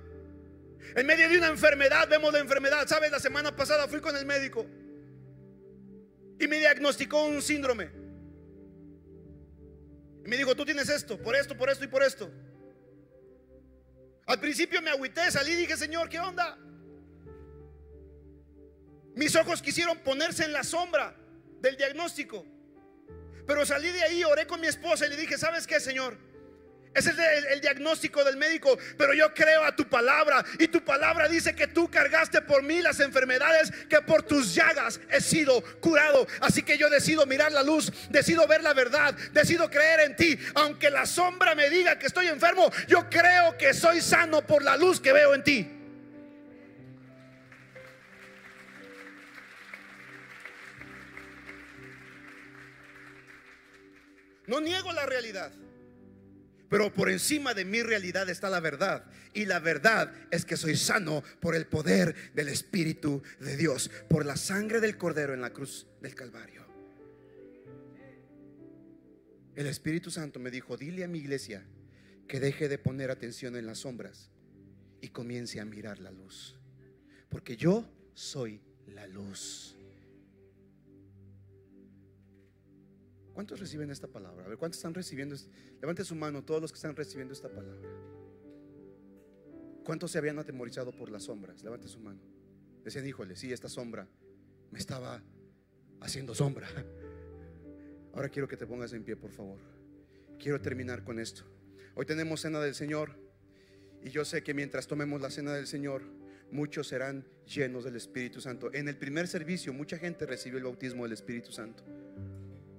En 0.95 1.05
medio 1.05 1.29
de 1.29 1.37
una 1.37 1.47
enfermedad, 1.47 2.07
vemos 2.09 2.31
la 2.33 2.39
enfermedad. 2.39 2.87
¿Sabes? 2.87 3.11
La 3.11 3.19
semana 3.19 3.55
pasada 3.55 3.87
fui 3.87 3.99
con 3.99 4.15
el 4.15 4.25
médico 4.25 4.65
y 6.39 6.47
me 6.47 6.59
diagnosticó 6.59 7.25
un 7.25 7.41
síndrome. 7.41 7.91
Y 10.25 10.29
me 10.29 10.37
dijo, 10.37 10.55
tú 10.55 10.63
tienes 10.63 10.89
esto, 10.89 11.21
por 11.21 11.35
esto, 11.35 11.57
por 11.57 11.69
esto 11.69 11.83
y 11.83 11.87
por 11.87 12.03
esto. 12.03 12.31
Al 14.25 14.39
principio 14.39 14.81
me 14.81 14.89
agüité, 14.89 15.29
salí 15.31 15.51
y 15.51 15.55
dije, 15.55 15.75
Señor, 15.75 16.07
¿qué 16.07 16.19
onda? 16.19 16.57
Mis 19.15 19.35
ojos 19.35 19.61
quisieron 19.61 19.99
ponerse 19.99 20.45
en 20.45 20.53
la 20.53 20.63
sombra 20.63 21.15
del 21.61 21.77
diagnóstico. 21.77 22.45
Pero 23.45 23.65
salí 23.65 23.89
de 23.89 24.03
ahí, 24.03 24.23
oré 24.23 24.47
con 24.47 24.61
mi 24.61 24.67
esposa 24.67 25.05
y 25.05 25.09
le 25.09 25.17
dije, 25.17 25.37
¿sabes 25.37 25.67
qué, 25.67 25.79
Señor? 25.79 26.17
Ese 26.93 27.09
es 27.09 27.17
el, 27.49 27.61
diagnóstico 27.61 28.23
del 28.23 28.37
médico, 28.37 28.77
pero 28.97 29.13
yo 29.15 29.33
creo 29.33 29.63
a 29.63 29.75
tu 29.75 29.89
palabra 29.89 30.45
y 30.59 30.67
tu 30.67 30.83
palabra 30.83 31.27
dice 31.27 31.55
que 31.55 31.65
tú 31.65 31.89
cargaste 31.89 32.41
por 32.43 32.61
mí 32.61 32.83
las 32.83 32.99
enfermedades, 32.99 33.71
que 33.89 33.99
por 34.01 34.21
tus 34.21 34.53
llagas 34.53 34.99
he 35.09 35.19
sido 35.19 35.63
curado. 35.79 36.27
Así 36.39 36.61
que 36.61 36.77
yo 36.77 36.89
decido 36.91 37.25
mirar 37.25 37.51
la 37.51 37.63
luz, 37.63 37.91
decido 38.09 38.47
ver 38.47 38.61
la 38.61 38.73
verdad, 38.73 39.15
decido 39.31 39.71
creer 39.71 40.01
en 40.01 40.15
ti. 40.15 40.37
Aunque 40.53 40.91
la 40.91 41.07
sombra 41.07 41.55
me 41.55 41.69
diga 41.71 41.97
que 41.97 42.05
estoy 42.05 42.27
enfermo, 42.27 42.71
yo 42.87 43.09
creo 43.09 43.57
que 43.57 43.73
soy 43.73 43.99
sano 43.99 44.45
por 44.45 44.61
la 44.61 44.77
luz 44.77 44.99
que 44.99 45.13
veo 45.13 45.33
en 45.33 45.43
ti. 45.43 45.82
No 54.47 54.61
niego 54.61 54.91
la 54.91 55.05
realidad. 55.05 55.51
Pero 56.69 56.91
por 56.91 57.09
encima 57.09 57.53
de 57.53 57.65
mi 57.65 57.83
realidad 57.83 58.29
está 58.29 58.49
la 58.49 58.59
verdad. 58.59 59.05
Y 59.33 59.45
la 59.45 59.59
verdad 59.59 60.11
es 60.31 60.43
que 60.43 60.57
soy 60.57 60.75
sano 60.75 61.23
por 61.39 61.55
el 61.55 61.67
poder 61.67 62.33
del 62.33 62.49
Espíritu 62.49 63.21
de 63.39 63.55
Dios, 63.57 63.91
por 64.09 64.25
la 64.25 64.35
sangre 64.37 64.79
del 64.79 64.97
Cordero 64.97 65.33
en 65.33 65.41
la 65.41 65.51
cruz 65.51 65.87
del 66.01 66.15
Calvario. 66.15 66.65
El 69.55 69.67
Espíritu 69.67 70.09
Santo 70.09 70.39
me 70.39 70.49
dijo, 70.49 70.75
dile 70.75 71.03
a 71.03 71.07
mi 71.07 71.19
iglesia 71.19 71.63
que 72.27 72.39
deje 72.39 72.67
de 72.67 72.79
poner 72.79 73.11
atención 73.11 73.55
en 73.55 73.67
las 73.67 73.79
sombras 73.79 74.31
y 74.99 75.09
comience 75.09 75.59
a 75.59 75.65
mirar 75.65 75.99
la 75.99 76.09
luz. 76.09 76.55
Porque 77.29 77.55
yo 77.55 77.87
soy 78.15 78.61
la 78.87 79.05
luz. 79.05 79.72
¿Cuántos 83.33 83.59
reciben 83.59 83.89
esta 83.89 84.07
palabra? 84.07 84.45
A 84.45 84.47
ver, 84.47 84.57
¿cuántos 84.57 84.77
están 84.77 84.93
recibiendo? 84.93 85.35
Levante 85.81 86.05
su 86.05 86.15
mano 86.15 86.43
todos 86.43 86.61
los 86.61 86.71
que 86.71 86.75
están 86.75 86.95
recibiendo 86.95 87.33
esta 87.33 87.49
palabra. 87.49 87.89
¿Cuántos 89.83 90.11
se 90.11 90.17
habían 90.17 90.39
atemorizado 90.39 90.95
por 90.95 91.09
las 91.09 91.23
sombras? 91.23 91.63
Levante 91.63 91.87
su 91.87 91.99
mano. 91.99 92.21
Decían, 92.83 93.07
híjole, 93.07 93.35
sí, 93.35 93.51
esta 93.51 93.69
sombra 93.69 94.07
me 94.71 94.79
estaba 94.79 95.21
haciendo 95.99 96.35
sombra. 96.35 96.67
Ahora 98.13 98.29
quiero 98.29 98.47
que 98.47 98.55
te 98.55 98.67
pongas 98.67 98.93
en 98.93 99.03
pie, 99.03 99.15
por 99.15 99.31
favor. 99.31 99.59
Quiero 100.37 100.61
terminar 100.61 101.03
con 101.03 101.19
esto. 101.19 101.43
Hoy 101.95 102.05
tenemos 102.05 102.41
cena 102.41 102.59
del 102.59 102.75
Señor 102.75 103.17
y 104.03 104.09
yo 104.09 104.25
sé 104.25 104.43
que 104.43 104.53
mientras 104.53 104.87
tomemos 104.87 105.21
la 105.21 105.31
cena 105.31 105.53
del 105.53 105.65
Señor, 105.65 106.03
muchos 106.51 106.87
serán 106.87 107.25
llenos 107.45 107.83
del 107.83 107.95
Espíritu 107.95 108.41
Santo. 108.41 108.71
En 108.73 108.87
el 108.87 108.97
primer 108.97 109.27
servicio, 109.27 109.73
mucha 109.73 109.97
gente 109.97 110.25
recibió 110.25 110.59
el 110.59 110.65
bautismo 110.65 111.03
del 111.03 111.13
Espíritu 111.13 111.51
Santo. 111.51 111.83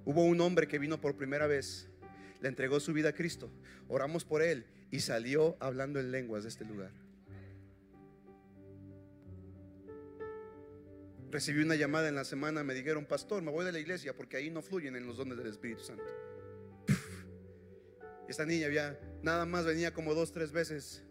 Hubo 0.05 0.23
un 0.23 0.39
hombre 0.39 0.67
que 0.67 0.79
vino 0.79 1.01
por 1.01 1.17
primera 1.17 1.47
vez, 1.47 1.89
le 2.39 2.47
entregó 2.47 2.79
su 2.79 2.93
vida 2.93 3.09
a 3.09 3.13
Cristo, 3.13 3.51
oramos 3.87 4.23
por 4.23 4.41
él 4.41 4.65
y 4.91 4.99
salió 4.99 5.57
hablando 5.59 5.99
en 5.99 6.11
lenguas 6.11 6.43
de 6.43 6.49
este 6.49 6.63
lugar. 6.63 6.91
Recibí 11.31 11.63
una 11.63 11.75
llamada 11.75 12.07
en 12.07 12.15
la 12.15 12.23
semana, 12.23 12.63
me 12.63 12.73
dijeron, 12.73 13.05
pastor, 13.05 13.41
me 13.41 13.51
voy 13.51 13.65
de 13.65 13.71
la 13.71 13.79
iglesia 13.79 14.15
porque 14.15 14.37
ahí 14.37 14.49
no 14.49 14.61
fluyen 14.61 14.95
en 14.95 15.07
los 15.07 15.17
dones 15.17 15.37
del 15.37 15.47
Espíritu 15.47 15.83
Santo. 15.83 16.05
Esta 18.29 18.45
niña 18.45 18.67
había, 18.67 18.99
nada 19.21 19.45
más 19.45 19.65
venía 19.65 19.93
como 19.93 20.13
dos, 20.13 20.31
tres 20.31 20.51
veces 20.51 21.03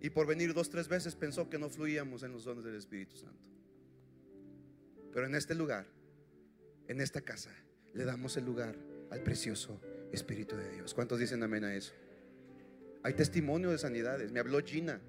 y 0.00 0.10
por 0.10 0.26
venir 0.26 0.52
dos, 0.52 0.68
tres 0.68 0.86
veces 0.86 1.14
pensó 1.16 1.48
que 1.48 1.58
no 1.58 1.70
fluíamos 1.70 2.22
en 2.22 2.32
los 2.32 2.44
dones 2.44 2.62
del 2.62 2.76
Espíritu 2.76 3.16
Santo. 3.16 3.48
Pero 5.12 5.26
en 5.26 5.34
este 5.34 5.54
lugar, 5.54 5.86
en 6.88 7.00
esta 7.00 7.22
casa, 7.22 7.50
le 7.94 8.04
damos 8.04 8.36
el 8.36 8.44
lugar 8.44 8.76
al 9.10 9.22
precioso 9.22 9.80
Espíritu 10.12 10.56
de 10.56 10.70
Dios. 10.70 10.92
¿Cuántos 10.94 11.18
dicen 11.18 11.42
amén 11.42 11.64
a 11.64 11.74
eso? 11.74 11.92
Hay 13.02 13.14
testimonio 13.14 13.70
de 13.70 13.78
sanidades. 13.78 14.30
Me 14.32 14.40
habló 14.40 14.62
Gina. 14.64 15.00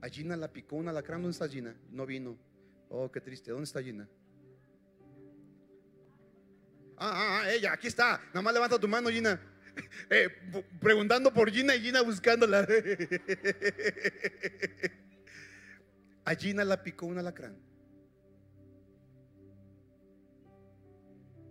A 0.00 0.08
Gina 0.08 0.36
la 0.36 0.52
picó 0.52 0.76
una 0.76 0.90
alacrán. 0.90 1.22
¿Dónde 1.22 1.32
está 1.32 1.48
Gina? 1.48 1.74
No 1.90 2.06
vino. 2.06 2.38
Oh, 2.88 3.10
qué 3.10 3.20
triste. 3.20 3.50
¿Dónde 3.50 3.64
está 3.64 3.82
Gina? 3.82 4.08
Ah, 6.96 7.10
ah, 7.12 7.40
ah, 7.42 7.52
ella, 7.52 7.72
aquí 7.72 7.88
está. 7.88 8.20
Nada 8.28 8.42
más 8.42 8.54
levanta 8.54 8.78
tu 8.78 8.86
mano, 8.88 9.10
Gina. 9.10 9.40
Eh, 10.08 10.28
preguntando 10.80 11.34
por 11.34 11.50
Gina 11.50 11.74
y 11.74 11.80
Gina 11.80 12.00
buscándola. 12.02 12.64
A 16.24 16.32
Gina 16.36 16.64
la 16.64 16.80
picó 16.80 17.06
un 17.06 17.18
alacrán. 17.18 17.56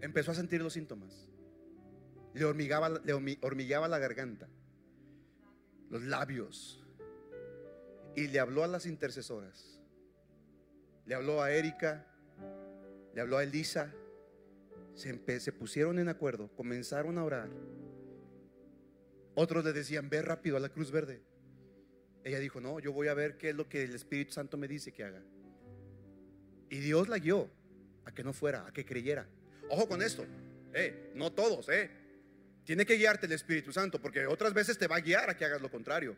Empezó 0.04 0.32
a 0.32 0.36
sentir 0.36 0.62
los 0.62 0.74
síntomas. 0.74 1.30
Le 2.34 2.44
hormigaba, 2.44 2.92
hormigueaba 3.42 3.88
la 3.88 4.00
garganta, 4.00 4.50
los 5.90 6.04
labios. 6.04 6.86
Y 8.16 8.28
le 8.28 8.40
habló 8.40 8.64
a 8.64 8.68
las 8.68 8.86
intercesoras. 8.86 9.80
Le 11.06 11.16
habló 11.16 11.42
a 11.42 11.52
Erika, 11.52 12.06
le 13.14 13.22
habló 13.22 13.38
a 13.38 13.44
Elisa. 13.44 13.94
Se, 14.94 15.40
se 15.40 15.52
pusieron 15.54 15.98
en 16.00 16.10
acuerdo, 16.10 16.50
comenzaron 16.56 17.18
a 17.18 17.24
orar. 17.24 17.50
Otros 19.36 19.64
le 19.64 19.74
decían, 19.74 20.10
ve 20.10 20.22
rápido 20.22 20.58
a 20.58 20.60
la 20.60 20.70
cruz 20.70 20.92
verde. 20.92 21.24
Ella 22.24 22.40
dijo, 22.40 22.60
no, 22.60 22.80
yo 22.80 22.92
voy 22.92 23.08
a 23.08 23.14
ver 23.14 23.38
qué 23.38 23.50
es 23.50 23.56
lo 23.56 23.70
que 23.70 23.84
el 23.84 23.96
Espíritu 23.96 24.34
Santo 24.34 24.58
me 24.58 24.68
dice 24.68 24.92
que 24.92 25.04
haga. 25.04 25.24
Y 26.70 26.80
Dios 26.80 27.08
la 27.08 27.20
guió. 27.20 27.50
a 28.06 28.12
que 28.14 28.24
no 28.24 28.34
fuera, 28.34 28.68
a 28.68 28.74
que 28.74 28.86
creyera. 28.86 29.30
Ojo 29.70 29.88
con 29.88 30.02
esto, 30.02 30.26
eh, 30.74 31.12
no 31.16 31.32
todos, 31.32 31.70
eh. 31.70 31.90
Tiene 32.64 32.86
que 32.86 32.96
guiarte 32.96 33.26
el 33.26 33.34
Espíritu 33.34 33.74
Santo, 33.74 34.02
porque 34.02 34.26
otras 34.26 34.54
veces 34.54 34.78
te 34.78 34.88
va 34.88 34.98
a 34.98 35.02
guiar 35.02 35.30
a 35.30 35.36
que 35.36 35.46
hagas 35.46 35.62
lo 35.62 35.70
contrario. 35.70 36.16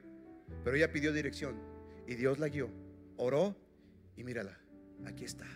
Pero 0.64 0.76
ella 0.76 0.92
pidió 0.92 1.12
dirección 1.12 1.60
y 2.08 2.16
Dios 2.16 2.38
la 2.38 2.50
guió, 2.50 2.70
oró 3.18 3.56
y 4.16 4.24
mírala, 4.24 4.60
aquí 5.06 5.26
está. 5.26 5.48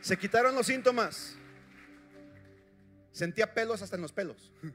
Se 0.00 0.16
quitaron 0.16 0.54
los 0.54 0.66
síntomas. 0.66 1.36
Sentía 3.12 3.52
pelos 3.52 3.82
hasta 3.82 3.96
en 3.96 4.02
los 4.02 4.12
pelos. 4.12 4.52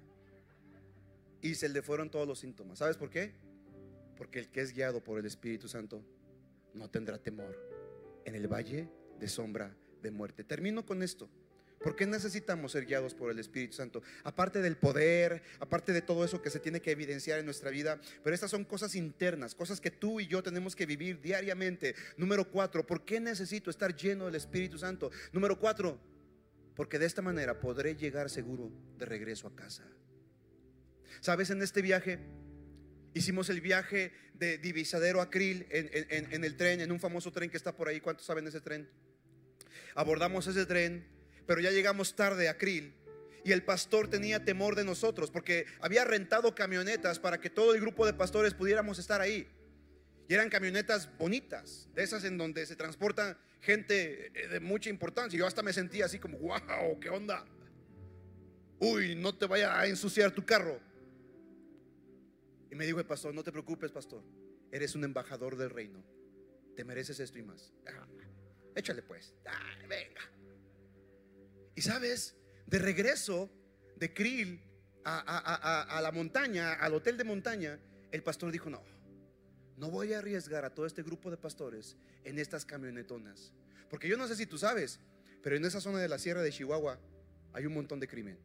Y 1.41 1.55
se 1.55 1.67
le 1.67 1.81
fueron 1.81 2.09
todos 2.09 2.25
los 2.25 2.39
síntomas. 2.39 2.79
¿Sabes 2.79 2.95
por 2.95 3.09
qué? 3.09 3.33
Porque 4.17 4.39
el 4.39 4.49
que 4.49 4.61
es 4.61 4.73
guiado 4.73 5.03
por 5.03 5.19
el 5.19 5.25
Espíritu 5.25 5.67
Santo 5.67 6.03
no 6.73 6.89
tendrá 6.89 7.17
temor 7.17 7.57
en 8.25 8.35
el 8.35 8.47
valle 8.47 8.89
de 9.19 9.27
sombra 9.27 9.75
de 10.01 10.11
muerte. 10.11 10.43
Termino 10.43 10.85
con 10.85 11.03
esto. 11.03 11.29
¿Por 11.83 11.97
qué 11.97 12.05
necesitamos 12.05 12.71
ser 12.71 12.85
guiados 12.85 13.13
por 13.13 13.29
el 13.29 13.39
Espíritu 13.39 13.73
Santo? 13.73 14.01
Aparte 14.23 14.61
del 14.61 14.77
poder, 14.77 15.43
aparte 15.59 15.91
de 15.91 16.01
todo 16.01 16.23
eso 16.23 16.41
que 16.41 16.49
se 16.49 16.61
tiene 16.61 16.81
que 16.81 16.91
evidenciar 16.91 17.39
en 17.39 17.45
nuestra 17.45 17.71
vida, 17.71 17.99
pero 18.23 18.33
estas 18.33 18.51
son 18.51 18.63
cosas 18.63 18.95
internas, 18.95 19.53
cosas 19.53 19.81
que 19.81 19.91
tú 19.91 20.21
y 20.21 20.27
yo 20.27 20.41
tenemos 20.41 20.77
que 20.77 20.85
vivir 20.85 21.19
diariamente. 21.19 21.93
Número 22.15 22.49
cuatro, 22.49 22.85
¿por 22.85 23.03
qué 23.03 23.19
necesito 23.19 23.69
estar 23.69 23.93
lleno 23.93 24.25
del 24.27 24.35
Espíritu 24.35 24.77
Santo? 24.77 25.11
Número 25.33 25.59
cuatro, 25.59 25.99
porque 26.73 26.97
de 26.97 27.05
esta 27.05 27.21
manera 27.21 27.59
podré 27.59 27.95
llegar 27.95 28.29
seguro 28.29 28.71
de 28.97 29.05
regreso 29.05 29.47
a 29.47 29.55
casa. 29.55 29.83
Sabes, 31.19 31.49
en 31.49 31.61
este 31.61 31.81
viaje 31.81 32.19
hicimos 33.13 33.49
el 33.49 33.61
viaje 33.61 34.11
de 34.33 34.57
Divisadero 34.57 35.21
a 35.21 35.29
Krill 35.29 35.65
en, 35.69 35.89
en 36.31 36.43
el 36.43 36.55
tren, 36.55 36.81
en 36.81 36.91
un 36.91 36.99
famoso 36.99 37.31
tren 37.31 37.49
que 37.49 37.57
está 37.57 37.75
por 37.75 37.87
ahí. 37.87 37.99
¿Cuántos 37.99 38.25
saben 38.25 38.47
ese 38.47 38.61
tren? 38.61 38.89
Abordamos 39.95 40.47
ese 40.47 40.65
tren 40.65 41.13
pero 41.45 41.61
ya 41.61 41.71
llegamos 41.71 42.15
tarde 42.15 42.49
a 42.49 42.57
Krill. 42.57 42.93
Y 43.45 43.51
el 43.51 43.63
pastor 43.63 44.09
tenía 44.09 44.45
temor 44.45 44.75
de 44.75 44.85
nosotros 44.85 45.29
porque 45.29 45.65
había 45.81 46.05
rentado 46.05 46.55
camionetas 46.55 47.19
para 47.19 47.41
que 47.41 47.49
todo 47.49 47.73
el 47.73 47.81
grupo 47.81 48.05
de 48.05 48.13
pastores 48.13 48.53
pudiéramos 48.53 48.99
estar 48.99 49.19
ahí. 49.19 49.47
Y 50.29 50.33
eran 50.33 50.49
camionetas 50.49 51.09
bonitas, 51.17 51.89
de 51.93 52.03
esas 52.03 52.23
en 52.23 52.37
donde 52.37 52.65
se 52.65 52.77
transporta 52.77 53.37
gente 53.59 54.31
eh, 54.33 54.47
de 54.47 54.59
mucha 54.61 54.89
importancia. 54.89 55.37
Yo 55.37 55.45
hasta 55.45 55.61
me 55.61 55.73
sentía 55.73 56.05
así 56.05 56.19
como, 56.19 56.37
wow, 56.37 56.97
¿qué 57.01 57.09
onda? 57.09 57.45
Uy, 58.79 59.15
no 59.15 59.35
te 59.35 59.45
vaya 59.45 59.77
a 59.77 59.87
ensuciar 59.87 60.31
tu 60.31 60.45
carro. 60.45 60.79
Y 62.73 62.75
me 62.75 62.87
dijo 62.87 62.97
el 62.97 63.05
pastor, 63.05 63.35
no 63.35 63.43
te 63.43 63.51
preocupes, 63.51 63.91
pastor. 63.91 64.23
Eres 64.71 64.95
un 64.95 65.03
embajador 65.03 65.55
del 65.57 65.69
reino. 65.69 66.03
Te 66.75 66.83
mereces 66.83 67.19
esto 67.19 67.37
y 67.37 67.43
más. 67.43 67.71
Ah, 67.85 68.07
échale 68.75 69.03
pues. 69.03 69.35
venga. 69.87 70.21
Y 71.75 71.81
sabes, 71.81 72.35
de 72.65 72.79
regreso 72.79 73.51
de 73.95 74.11
Krill 74.11 74.59
a, 75.05 75.99
la 76.01 76.11
montaña, 76.11 76.73
al 76.73 76.95
hotel 76.95 77.15
de 77.15 77.23
montaña, 77.23 77.79
el 78.11 78.23
pastor 78.23 78.51
dijo, 78.51 78.71
no, 78.71 78.81
no 79.77 79.91
voy 79.91 80.13
a 80.13 80.17
arriesgar 80.17 80.65
a 80.65 80.73
todo 80.73 80.87
este 80.87 81.03
grupo 81.03 81.29
de 81.29 81.37
pastores 81.37 81.95
en 82.23 82.39
estas 82.39 82.65
camionetonas. 82.65 83.53
Porque 83.87 84.07
yo 84.07 84.17
no 84.17 84.27
sé 84.27 84.35
si 84.35 84.47
tú 84.47 84.57
sabes, 84.57 84.99
pero 85.43 85.55
en 85.55 85.63
esa 85.63 85.79
zona 85.79 85.99
de 85.99 86.09
la 86.09 86.17
sierra 86.17 86.41
de 86.41 86.51
Chihuahua 86.51 86.99
hay 87.53 87.67
un 87.67 87.75
montón 87.75 87.99
de 87.99 88.07
crimen. 88.07 88.39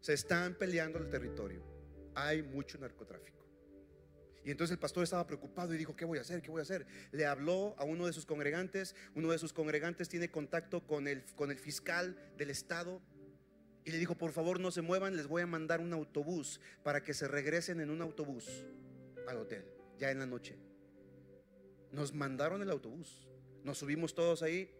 Se 0.00 0.14
están 0.14 0.56
peleando 0.56 0.98
el 0.98 1.08
territorio. 1.08 1.77
Hay 2.20 2.42
mucho 2.42 2.78
narcotráfico. 2.78 3.38
Y 4.44 4.50
entonces 4.50 4.72
el 4.72 4.80
pastor 4.80 5.04
estaba 5.04 5.24
preocupado 5.24 5.72
y 5.72 5.78
dijo, 5.78 5.94
¿qué 5.94 6.04
voy 6.04 6.18
a 6.18 6.22
hacer? 6.22 6.42
¿Qué 6.42 6.50
voy 6.50 6.58
a 6.58 6.62
hacer? 6.62 6.84
Le 7.12 7.26
habló 7.26 7.76
a 7.78 7.84
uno 7.84 8.06
de 8.06 8.12
sus 8.12 8.26
congregantes, 8.26 8.96
uno 9.14 9.30
de 9.30 9.38
sus 9.38 9.52
congregantes 9.52 10.08
tiene 10.08 10.28
contacto 10.28 10.84
con 10.84 11.06
el, 11.06 11.24
con 11.36 11.52
el 11.52 11.58
fiscal 11.58 12.16
del 12.36 12.50
estado 12.50 13.00
y 13.84 13.92
le 13.92 13.98
dijo, 13.98 14.16
por 14.16 14.32
favor 14.32 14.58
no 14.58 14.72
se 14.72 14.82
muevan, 14.82 15.16
les 15.16 15.28
voy 15.28 15.42
a 15.42 15.46
mandar 15.46 15.80
un 15.80 15.92
autobús 15.92 16.60
para 16.82 17.04
que 17.04 17.14
se 17.14 17.28
regresen 17.28 17.80
en 17.80 17.90
un 17.90 18.02
autobús 18.02 18.64
al 19.28 19.36
hotel, 19.36 19.64
ya 19.96 20.10
en 20.10 20.18
la 20.18 20.26
noche. 20.26 20.58
Nos 21.92 22.12
mandaron 22.12 22.62
el 22.62 22.70
autobús, 22.70 23.28
nos 23.62 23.78
subimos 23.78 24.14
todos 24.14 24.42
ahí, 24.42 24.74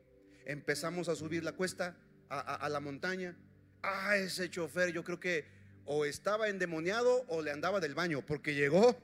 empezamos 0.45 1.09
a 1.09 1.15
subir 1.15 1.45
la 1.45 1.53
cuesta 1.53 1.97
a, 2.29 2.41
a 2.41 2.69
la 2.69 2.81
montaña. 2.81 3.37
Ah, 3.83 4.17
ese 4.17 4.51
chofer 4.51 4.93
yo 4.93 5.05
creo 5.05 5.21
que 5.21 5.58
o 5.91 6.05
estaba 6.05 6.51
endemoniado 6.51 7.25
o 7.29 7.41
le 7.41 7.51
andaba 7.51 7.81
del 7.81 7.95
baño, 7.95 8.25
porque 8.25 8.55
llegó 8.55 8.95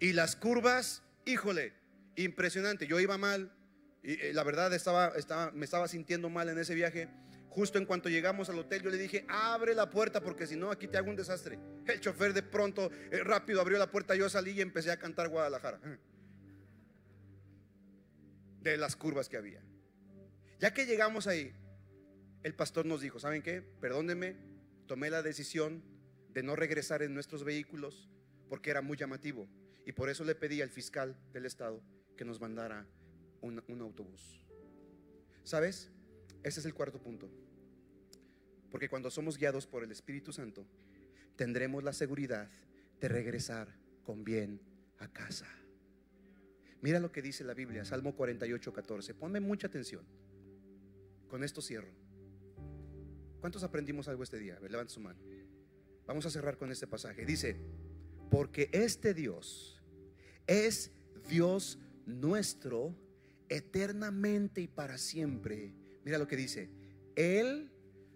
y 0.00 0.12
las 0.12 0.34
curvas, 0.34 1.04
híjole, 1.24 1.72
impresionante. 2.16 2.88
Yo 2.88 2.98
iba 2.98 3.16
mal 3.16 3.52
y 4.02 4.14
eh, 4.14 4.32
la 4.34 4.42
verdad 4.42 4.74
estaba, 4.74 5.12
me 5.52 5.64
estaba 5.64 5.86
sintiendo 5.86 6.28
mal 6.28 6.48
en 6.48 6.58
ese 6.58 6.74
viaje. 6.74 7.08
Justo 7.48 7.78
en 7.78 7.86
cuanto 7.86 8.08
llegamos 8.08 8.48
al 8.48 8.58
hotel, 8.58 8.82
yo 8.82 8.90
le 8.90 8.98
dije, 8.98 9.24
abre 9.28 9.72
la 9.72 9.88
puerta 9.88 10.20
porque 10.20 10.48
si 10.48 10.56
no, 10.56 10.72
aquí 10.72 10.88
te 10.88 10.98
hago 10.98 11.10
un 11.10 11.16
desastre. 11.16 11.60
El 11.86 12.00
chofer 12.00 12.34
de 12.34 12.42
pronto, 12.42 12.90
eh, 13.12 13.22
rápido 13.22 13.60
abrió 13.60 13.78
la 13.78 13.92
puerta, 13.92 14.16
yo 14.16 14.28
salí 14.28 14.50
y 14.50 14.60
empecé 14.62 14.90
a 14.90 14.98
cantar 14.98 15.28
Guadalajara. 15.28 15.78
De 18.62 18.76
las 18.76 18.96
curvas 18.96 19.28
que 19.28 19.36
había. 19.36 19.62
Ya 20.58 20.74
que 20.74 20.86
llegamos 20.86 21.28
ahí, 21.28 21.54
el 22.42 22.54
pastor 22.54 22.84
nos 22.84 23.00
dijo, 23.00 23.20
¿saben 23.20 23.42
qué? 23.42 23.62
Perdónenme, 23.62 24.53
tomé 24.86 25.10
la 25.10 25.22
decisión 25.22 25.82
de 26.32 26.42
no 26.42 26.56
regresar 26.56 27.02
en 27.02 27.14
nuestros 27.14 27.44
vehículos 27.44 28.08
porque 28.48 28.70
era 28.70 28.82
muy 28.82 28.96
llamativo. 28.96 29.48
Y 29.86 29.92
por 29.92 30.08
eso 30.08 30.24
le 30.24 30.34
pedí 30.34 30.62
al 30.62 30.70
fiscal 30.70 31.16
del 31.32 31.46
estado 31.46 31.82
que 32.16 32.24
nos 32.24 32.40
mandara 32.40 32.86
un, 33.40 33.80
autobús. 33.80 34.44
¿Sabes? 35.42 35.90
Ese 36.42 36.60
es 36.60 36.66
el 36.66 36.74
cuarto 36.74 37.00
punto. 37.00 37.30
Porque 38.70 38.88
cuando 38.88 39.10
somos 39.10 39.38
guiados 39.38 39.66
por 39.66 39.84
el 39.84 39.92
Espíritu 39.92 40.32
Santo, 40.32 40.66
tendremos 41.36 41.84
la 41.84 41.92
seguridad 41.92 42.50
de 43.00 43.08
regresar 43.08 43.68
con 44.02 44.24
bien 44.24 44.60
a 44.98 45.08
casa. 45.12 45.46
Mira 46.80 47.00
lo 47.00 47.12
que 47.12 47.22
dice 47.22 47.44
la 47.44 47.54
Biblia, 47.54 47.84
Salmo 47.84 48.14
48, 48.14 48.72
14. 48.72 49.14
Ponme 49.14 49.40
mucha 49.40 49.66
atención. 49.66 50.04
Con 51.28 51.44
esto 51.44 51.62
cierro. 51.62 52.03
¿Cuántos 53.44 53.62
aprendimos 53.62 54.08
algo 54.08 54.22
este 54.22 54.38
día? 54.38 54.58
Levanta 54.70 54.90
su 54.90 55.00
mano. 55.00 55.20
Vamos 56.06 56.24
a 56.24 56.30
cerrar 56.30 56.56
con 56.56 56.72
este 56.72 56.86
pasaje. 56.86 57.26
Dice, 57.26 57.58
porque 58.30 58.70
este 58.72 59.12
Dios 59.12 59.82
es 60.46 60.90
Dios 61.28 61.78
nuestro 62.06 62.96
eternamente 63.50 64.62
y 64.62 64.66
para 64.66 64.96
siempre. 64.96 65.74
Mira 66.06 66.16
lo 66.16 66.26
que 66.26 66.36
dice. 66.36 66.70
Él 67.16 67.70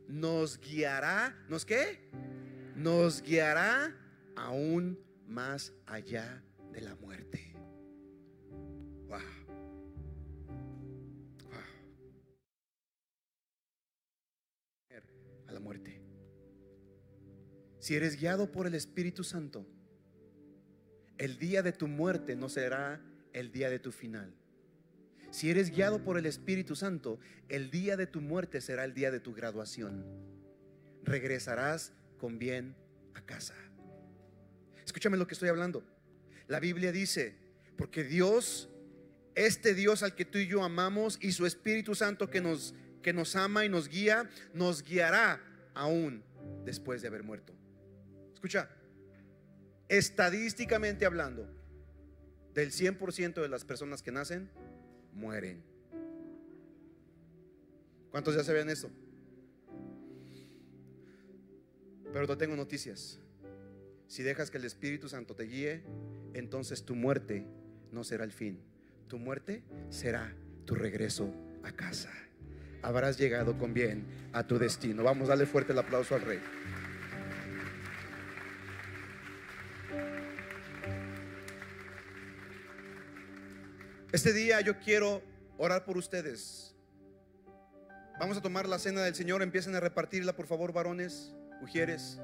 nos 0.09 0.59
guiará, 0.59 1.37
¿nos 1.51 1.67
qué? 1.67 2.09
Nos 2.75 3.21
guiará 3.21 3.95
aún 4.35 4.99
más 5.27 5.75
allá 5.85 6.43
de 6.73 6.81
la 6.81 6.95
muerte. 6.95 7.48
Si 17.89 17.97
eres 17.97 18.21
guiado 18.21 18.53
por 18.53 18.67
el 18.67 18.75
Espíritu 18.75 19.25
Santo, 19.25 19.67
el 21.17 21.39
día 21.39 21.63
de 21.63 21.73
tu 21.73 21.89
muerte 21.89 22.37
no 22.37 22.51
será 22.51 23.01
el 23.33 23.51
día 23.51 23.71
de 23.71 23.79
tu 23.79 23.93
final. 23.93 24.31
Si 25.31 25.49
eres 25.49 25.71
guiado 25.71 26.05
por 26.05 26.19
el 26.19 26.27
Espíritu 26.27 26.77
Santo, 26.77 27.19
el 27.49 27.71
día 27.71 27.97
de 27.97 28.07
tu 28.07 28.21
muerte 28.21 28.61
será 28.61 28.85
el 28.85 28.93
día 28.93 29.11
de 29.11 29.21
tu 29.21 29.33
graduación. 29.33 30.05
Regresarás 31.03 31.95
con 32.19 32.39
bien 32.39 32.77
a 33.15 33.23
casa. 33.23 33.55
Escúchame 34.85 35.17
lo 35.17 35.27
que 35.27 35.33
estoy 35.33 35.49
hablando. 35.49 35.83
La 36.47 36.61
Biblia 36.61 36.93
dice, 36.93 37.37
porque 37.79 38.05
Dios, 38.05 38.69
este 39.35 39.73
Dios 39.73 40.03
al 40.03 40.15
que 40.15 40.27
tú 40.27 40.37
y 40.37 40.47
yo 40.47 40.63
amamos 40.63 41.19
y 41.23 41.33
su 41.33 41.47
Espíritu 41.47 41.95
Santo 41.95 42.29
que 42.29 42.43
nos, 42.43 42.75
que 43.01 43.15
nos 43.15 43.35
ama 43.35 43.65
y 43.65 43.71
nos 43.71 43.89
guía, 43.89 44.29
nos 44.53 44.83
guiará 44.83 45.41
aún 45.73 46.23
después 46.67 47.01
de 47.01 47.09
haber 47.09 47.23
muerto. 47.23 47.58
Escucha, 48.39 48.69
estadísticamente 49.89 51.05
hablando, 51.05 51.53
del 52.55 52.71
100% 52.71 53.43
de 53.43 53.49
las 53.49 53.65
personas 53.65 54.01
que 54.01 54.13
nacen, 54.13 54.49
mueren. 55.13 55.61
¿Cuántos 58.13 58.37
ya 58.37 58.45
sabían 58.45 58.71
eso? 58.71 58.93
Pero 62.13 62.29
te 62.29 62.37
tengo 62.37 62.55
noticias. 62.55 63.19
Si 64.07 64.23
dejas 64.23 64.53
que 64.53 64.59
el 64.59 64.67
Espíritu 64.67 65.09
Santo 65.09 65.35
te 65.35 65.43
guíe, 65.43 65.83
entonces 66.33 66.85
tu 66.85 66.95
muerte 66.95 67.45
no 67.91 68.05
será 68.05 68.23
el 68.23 68.31
fin. 68.31 68.61
Tu 69.09 69.19
muerte 69.19 69.65
será 69.89 70.33
tu 70.65 70.77
regreso 70.77 71.35
a 71.65 71.73
casa. 71.73 72.13
Habrás 72.83 73.19
llegado 73.19 73.59
con 73.59 73.75
bien 73.75 74.07
a 74.33 74.47
tu 74.47 74.61
destino. 74.61 75.03
Vamos 75.03 75.27
a 75.27 75.31
darle 75.31 75.47
fuerte 75.47 75.73
el 75.73 75.81
aplauso 75.81 76.15
al 76.15 76.21
Rey. 76.21 76.39
Este 84.11 84.33
día 84.33 84.63
yo 84.63 84.79
quiero 84.79 85.23
orar 85.59 85.85
por 85.85 85.99
ustedes. 85.99 86.75
Vamos 88.19 88.39
a 88.39 88.41
tomar 88.41 88.67
la 88.67 88.79
cena 88.79 89.03
del 89.03 89.15
Señor, 89.15 89.43
empiecen 89.43 89.75
a 89.75 89.81
repartirla, 89.81 90.35
por 90.35 90.47
favor, 90.47 90.73
varones, 90.73 91.35
mujeres. 91.61 92.19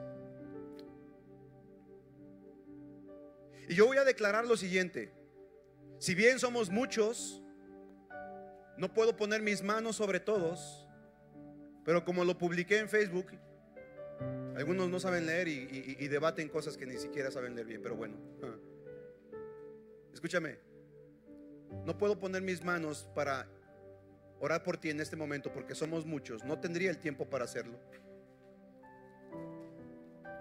Y 3.68 3.74
yo 3.74 3.86
voy 3.86 3.98
a 3.98 4.04
declarar 4.04 4.46
lo 4.46 4.56
siguiente. 4.56 5.12
Si 5.98 6.14
bien 6.14 6.38
somos 6.38 6.70
muchos, 6.70 7.42
no 8.78 8.94
puedo 8.94 9.16
poner 9.16 9.42
mis 9.42 9.62
manos 9.62 9.96
sobre 9.96 10.20
todos, 10.20 10.88
pero 11.84 12.02
como 12.02 12.24
lo 12.24 12.38
publiqué 12.38 12.78
en 12.78 12.88
Facebook, 12.88 13.26
algunos 14.56 14.88
no 14.88 14.98
saben 14.98 15.26
leer 15.26 15.48
y, 15.48 16.08
debaten 16.08 16.48
cosas 16.48 16.78
que 16.78 16.86
ni 16.86 16.96
siquiera 16.96 17.30
saben 17.30 17.54
leer 17.54 17.66
bien, 17.66 17.82
pero 17.82 17.94
bueno. 17.94 18.16
Escúchame, 20.14 20.58
no 21.84 21.98
puedo 21.98 22.18
poner 22.18 22.42
mis 22.42 22.64
manos 22.64 23.08
para 23.14 23.46
orar 24.40 24.62
por 24.62 24.76
ti 24.76 24.90
en 24.90 25.00
este 25.00 25.16
momento 25.16 25.52
porque 25.52 25.74
somos 25.74 26.06
muchos, 26.06 26.44
no 26.44 26.58
tendría 26.58 26.90
el 26.90 26.98
tiempo 26.98 27.28
para 27.28 27.44
hacerlo. 27.44 27.78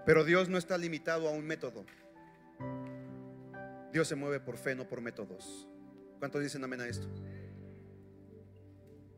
Pero 0.06 0.26
Dios 0.26 0.50
no 0.50 0.58
está 0.58 0.78
limitado 0.78 1.28
a 1.28 1.32
un 1.32 1.46
método. 1.46 1.86
Dios 3.94 4.08
se 4.08 4.16
mueve 4.16 4.40
por 4.40 4.58
fe, 4.58 4.76
no 4.76 4.88
por 4.88 5.02
métodos. 5.02 5.68
¿Cuántos 6.20 6.42
dicen 6.42 6.64
amén 6.64 6.82
a 6.82 6.88
esto? 6.88 7.08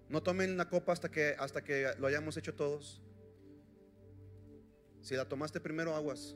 No 0.10 0.22
tomen 0.22 0.58
la 0.58 0.70
copa 0.70 0.92
hasta 0.92 1.10
que, 1.10 1.36
hasta 1.40 1.64
que 1.64 1.92
lo 1.98 2.08
hayamos 2.08 2.38
hecho 2.38 2.54
todos. 2.54 3.02
Si 5.02 5.16
la 5.16 5.28
tomaste 5.28 5.60
primero, 5.60 5.96
aguas. 5.96 6.36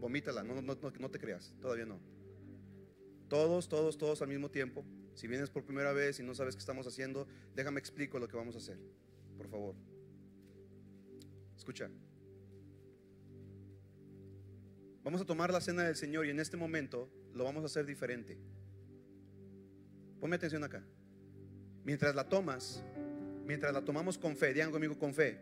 Vomítala, 0.00 0.42
no, 0.42 0.62
no, 0.62 0.76
no 0.98 1.10
te 1.10 1.18
creas, 1.18 1.54
todavía 1.60 1.84
no. 1.84 2.17
Todos, 3.28 3.68
todos, 3.68 3.98
todos 3.98 4.22
al 4.22 4.28
mismo 4.28 4.50
tiempo. 4.50 4.84
Si 5.14 5.26
vienes 5.26 5.50
por 5.50 5.64
primera 5.64 5.92
vez 5.92 6.18
y 6.20 6.22
no 6.22 6.34
sabes 6.34 6.54
qué 6.54 6.60
estamos 6.60 6.86
haciendo, 6.86 7.26
déjame 7.54 7.78
explico 7.78 8.18
lo 8.18 8.28
que 8.28 8.36
vamos 8.36 8.54
a 8.54 8.58
hacer. 8.58 8.78
Por 9.36 9.48
favor. 9.48 9.74
Escucha. 11.56 11.90
Vamos 15.04 15.20
a 15.20 15.24
tomar 15.24 15.52
la 15.52 15.60
cena 15.60 15.84
del 15.84 15.96
Señor 15.96 16.26
y 16.26 16.30
en 16.30 16.40
este 16.40 16.56
momento 16.56 17.10
lo 17.34 17.44
vamos 17.44 17.62
a 17.62 17.66
hacer 17.66 17.84
diferente. 17.84 18.38
Ponme 20.20 20.36
atención 20.36 20.64
acá. 20.64 20.82
Mientras 21.84 22.14
la 22.14 22.28
tomas, 22.28 22.82
mientras 23.46 23.72
la 23.72 23.84
tomamos 23.84 24.18
con 24.18 24.36
fe, 24.36 24.52
digan 24.52 24.70
conmigo 24.70 24.98
con 24.98 25.14
fe, 25.14 25.38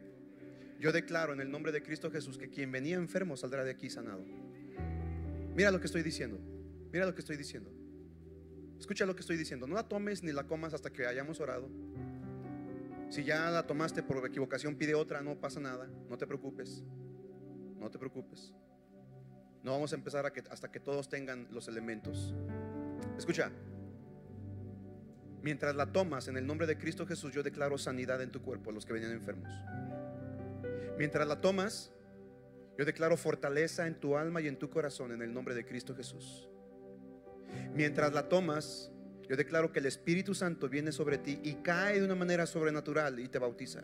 yo 0.78 0.92
declaro 0.92 1.32
en 1.32 1.40
el 1.40 1.50
nombre 1.50 1.72
de 1.72 1.82
Cristo 1.82 2.10
Jesús 2.10 2.38
que 2.38 2.50
quien 2.50 2.70
venía 2.70 2.96
enfermo 2.96 3.36
saldrá 3.36 3.64
de 3.64 3.70
aquí 3.70 3.90
sanado. 3.90 4.24
Mira 5.54 5.70
lo 5.70 5.80
que 5.80 5.86
estoy 5.86 6.02
diciendo. 6.02 6.38
Mira 6.96 7.04
lo 7.04 7.14
que 7.14 7.20
estoy 7.20 7.36
diciendo. 7.36 7.70
Escucha 8.78 9.04
lo 9.04 9.14
que 9.14 9.20
estoy 9.20 9.36
diciendo. 9.36 9.66
No 9.66 9.74
la 9.74 9.86
tomes 9.86 10.22
ni 10.22 10.32
la 10.32 10.46
comas 10.46 10.72
hasta 10.72 10.90
que 10.90 11.06
hayamos 11.06 11.40
orado. 11.40 11.68
Si 13.10 13.22
ya 13.22 13.50
la 13.50 13.66
tomaste 13.66 14.02
por 14.02 14.24
equivocación, 14.24 14.76
pide 14.76 14.94
otra, 14.94 15.20
no 15.20 15.38
pasa 15.38 15.60
nada. 15.60 15.90
No 16.08 16.16
te 16.16 16.26
preocupes. 16.26 16.82
No 17.78 17.90
te 17.90 17.98
preocupes. 17.98 18.54
No 19.62 19.72
vamos 19.72 19.92
a 19.92 19.96
empezar 19.96 20.32
hasta 20.50 20.72
que 20.72 20.80
todos 20.80 21.10
tengan 21.10 21.48
los 21.50 21.68
elementos. 21.68 22.34
Escucha. 23.18 23.52
Mientras 25.42 25.76
la 25.76 25.92
tomas 25.92 26.28
en 26.28 26.38
el 26.38 26.46
nombre 26.46 26.66
de 26.66 26.78
Cristo 26.78 27.06
Jesús, 27.06 27.30
yo 27.34 27.42
declaro 27.42 27.76
sanidad 27.76 28.22
en 28.22 28.30
tu 28.30 28.40
cuerpo 28.40 28.70
a 28.70 28.72
los 28.72 28.86
que 28.86 28.94
venían 28.94 29.12
enfermos. 29.12 29.52
Mientras 30.96 31.28
la 31.28 31.42
tomas, 31.42 31.92
yo 32.78 32.86
declaro 32.86 33.18
fortaleza 33.18 33.86
en 33.86 34.00
tu 34.00 34.16
alma 34.16 34.40
y 34.40 34.48
en 34.48 34.58
tu 34.58 34.70
corazón 34.70 35.12
en 35.12 35.20
el 35.20 35.34
nombre 35.34 35.54
de 35.54 35.66
Cristo 35.66 35.94
Jesús. 35.94 36.48
Mientras 37.74 38.12
la 38.12 38.28
tomas, 38.28 38.90
yo 39.28 39.36
declaro 39.36 39.72
que 39.72 39.80
el 39.80 39.86
Espíritu 39.86 40.34
Santo 40.34 40.68
viene 40.68 40.92
sobre 40.92 41.18
ti 41.18 41.40
y 41.42 41.54
cae 41.56 42.00
de 42.00 42.04
una 42.04 42.14
manera 42.14 42.46
sobrenatural 42.46 43.20
y 43.20 43.28
te 43.28 43.38
bautiza. 43.38 43.82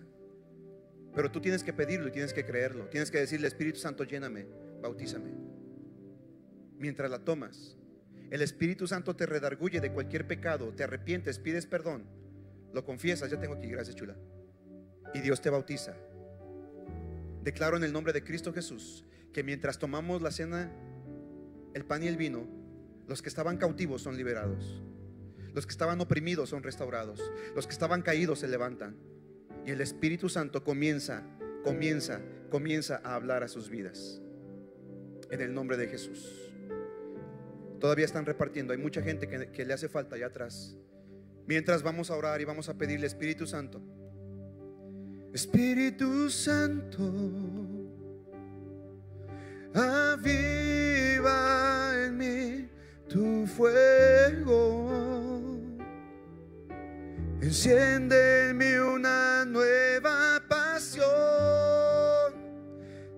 Pero 1.15 1.31
tú 1.31 1.41
tienes 1.41 1.63
que 1.63 1.73
pedirlo 1.73 2.09
y 2.09 2.13
tienes 2.13 2.33
que 2.33 2.45
creerlo. 2.45 2.87
Tienes 2.87 3.11
que 3.11 3.19
decirle, 3.19 3.49
Espíritu 3.49 3.79
Santo, 3.79 4.05
lléname, 4.05 4.47
bautízame 4.81 5.53
mientras 6.83 7.11
la 7.11 7.21
tomas. 7.21 7.79
El 8.31 8.43
Espíritu 8.43 8.87
Santo 8.87 9.15
te 9.17 9.25
redarguye 9.25 9.81
de 9.81 9.93
cualquier 9.93 10.27
pecado, 10.27 10.75
te 10.75 10.83
arrepientes, 10.83 11.39
pides 11.39 11.65
perdón, 11.65 12.05
lo 12.75 12.85
confiesas, 12.85 13.31
ya 13.31 13.39
tengo 13.39 13.55
aquí, 13.55 13.69
gracias 13.69 13.97
chula. 13.97 14.17
Y 15.15 15.21
Dios 15.21 15.41
te 15.41 15.49
bautiza. 15.49 15.95
Declaro 17.43 17.77
en 17.77 17.85
el 17.85 17.93
nombre 17.93 18.13
de 18.13 18.25
Cristo 18.25 18.53
Jesús 18.53 19.05
que 19.33 19.43
mientras 19.43 19.79
tomamos 19.79 20.21
la 20.21 20.31
cena, 20.31 20.71
el 21.73 21.85
pan 21.85 22.03
y 22.03 22.09
el 22.09 22.17
vino, 22.17 22.47
los 23.13 23.21
que 23.21 23.29
estaban 23.29 23.59
cautivos 23.59 24.01
son 24.01 24.17
liberados. 24.17 24.83
Los 25.53 25.67
que 25.67 25.73
estaban 25.73 26.01
oprimidos 26.01 26.49
son 26.49 26.63
restaurados. 26.63 27.21
Los 27.55 27.67
que 27.67 27.75
estaban 27.75 28.01
caídos 28.01 28.39
se 28.39 28.49
levantan. 28.49 28.97
Y 29.67 29.71
el 29.71 29.83
Espíritu 29.83 30.31
Santo 30.31 30.65
comienza, 30.65 31.23
comienza, 31.63 32.23
comienza 32.49 33.03
a 33.05 33.15
hablar 33.15 33.43
a 33.43 33.49
sus 33.49 33.69
vidas. 33.69 34.23
En 35.31 35.43
el 35.43 35.53
nombre 35.53 35.77
de 35.77 35.89
Jesús. 35.89 36.55
Todavía 37.79 38.07
están 38.07 38.25
repartiendo. 38.25 38.73
Hay 38.73 38.79
mucha 38.79 39.03
gente 39.03 39.29
que, 39.29 39.65
le 39.67 39.75
hace 39.75 39.91
falta 39.91 40.17
allá 40.17 40.29
atrás. 40.29 40.79
Mientras 41.47 41.83
vamos 41.83 42.11
a 42.11 42.17
orar 42.17 42.41
y 42.41 42.47
vamos 42.47 42.71
a 42.71 42.79
pedirle 42.79 43.09
Espíritu 43.09 43.47
Santo. 43.47 43.83
Espíritu 45.35 46.31
Santo, 46.31 47.13
aviva 49.75 50.73
en 52.07 52.17
mí 52.17 52.72
tu 53.13 53.47
fuego. 53.47 54.89
Enciende 57.41 58.49
en 58.49 58.57
mí 58.57 58.75
una 58.75 59.45
nueva 59.45 60.43
pasión. 60.49 61.07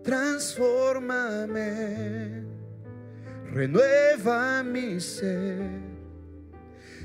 Transfórmame 0.03 2.45
renueva 3.55 4.63
mi 4.65 5.01
ser. 5.01 5.71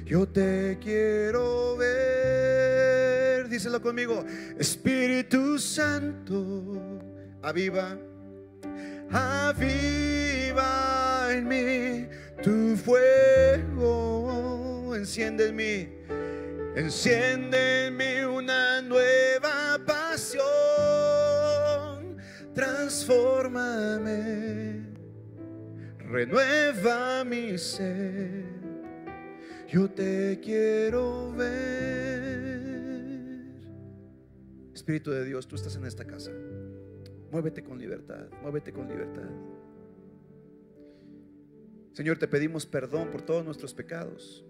Yo 0.03 0.27
te 0.27 0.77
quiero 0.81 1.77
ver, 1.77 3.47
díselo 3.47 3.79
conmigo, 3.79 4.25
Espíritu 4.57 5.59
Santo, 5.59 6.99
aviva, 7.43 7.95
aviva 9.11 10.79
en 11.29 11.47
mí 11.47 12.07
tu 12.41 12.77
fuego, 12.77 14.95
enciende 14.95 15.49
en 15.49 15.55
mí, 15.55 15.89
enciende 16.75 17.87
en 17.87 17.97
mí 17.97 18.21
una 18.21 18.81
nueva 18.81 19.77
pasión, 19.85 20.45
transfórmame 22.53 24.89
renueva 26.09 27.23
mi 27.23 27.57
ser. 27.57 28.45
Yo 29.67 29.89
te 29.89 30.39
quiero 30.41 31.31
ver. 31.33 32.39
Espíritu 34.73 35.11
de 35.11 35.23
Dios, 35.23 35.47
tú 35.47 35.55
estás 35.55 35.75
en 35.75 35.85
esta 35.85 36.05
casa. 36.05 36.31
Muévete 37.31 37.63
con 37.63 37.77
libertad, 37.77 38.27
muévete 38.41 38.73
con 38.73 38.87
libertad. 38.87 39.29
Señor, 41.93 42.17
te 42.17 42.27
pedimos 42.27 42.65
perdón 42.65 43.09
por 43.11 43.21
todos 43.21 43.43
nuestros 43.43 43.73
pecados. 43.73 44.45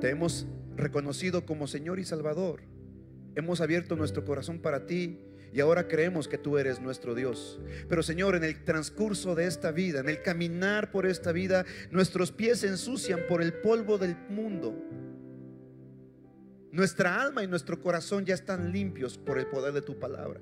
Te 0.00 0.10
hemos 0.10 0.46
reconocido 0.76 1.44
como 1.44 1.66
Señor 1.66 1.98
y 1.98 2.04
Salvador. 2.04 2.62
Hemos 3.34 3.60
abierto 3.60 3.96
nuestro 3.96 4.24
corazón 4.24 4.60
para 4.60 4.86
ti 4.86 5.20
y 5.52 5.60
ahora 5.60 5.88
creemos 5.88 6.28
que 6.28 6.38
tú 6.38 6.58
eres 6.58 6.80
nuestro 6.80 7.14
Dios. 7.14 7.60
Pero 7.88 8.02
Señor, 8.02 8.36
en 8.36 8.44
el 8.44 8.64
transcurso 8.64 9.34
de 9.34 9.46
esta 9.46 9.72
vida, 9.72 10.00
en 10.00 10.08
el 10.08 10.22
caminar 10.22 10.90
por 10.90 11.06
esta 11.06 11.32
vida, 11.32 11.64
nuestros 11.90 12.32
pies 12.32 12.60
se 12.60 12.68
ensucian 12.68 13.20
por 13.28 13.42
el 13.42 13.54
polvo 13.54 13.98
del 13.98 14.16
mundo. 14.28 14.74
Nuestra 16.72 17.20
alma 17.20 17.42
y 17.42 17.48
nuestro 17.48 17.80
corazón 17.80 18.24
ya 18.24 18.34
están 18.34 18.70
limpios 18.70 19.18
por 19.18 19.38
el 19.38 19.46
poder 19.46 19.72
de 19.72 19.82
tu 19.82 19.98
palabra. 19.98 20.40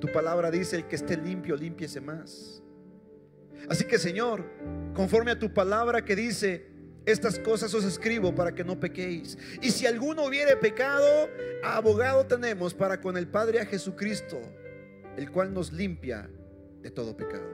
Tu 0.00 0.08
palabra 0.08 0.50
dice, 0.50 0.76
el 0.76 0.88
que 0.88 0.96
esté 0.96 1.16
limpio, 1.16 1.56
límpiese 1.56 2.00
más. 2.00 2.62
Así 3.68 3.84
que 3.84 3.98
Señor, 3.98 4.44
conforme 4.94 5.30
a 5.30 5.38
tu 5.38 5.52
palabra 5.52 6.04
que 6.04 6.16
dice, 6.16 6.66
estas 7.06 7.38
cosas 7.38 7.72
os 7.72 7.84
escribo 7.84 8.34
para 8.34 8.52
que 8.52 8.64
no 8.64 8.80
pequéis. 8.80 9.38
Y 9.62 9.70
si 9.70 9.86
alguno 9.86 10.24
hubiere 10.24 10.56
pecado, 10.56 11.30
abogado 11.62 12.26
tenemos 12.26 12.74
para 12.74 13.00
con 13.00 13.16
el 13.16 13.28
Padre 13.28 13.60
a 13.60 13.66
Jesucristo, 13.66 14.40
el 15.16 15.30
cual 15.30 15.54
nos 15.54 15.72
limpia 15.72 16.28
de 16.82 16.90
todo 16.90 17.16
pecado. 17.16 17.48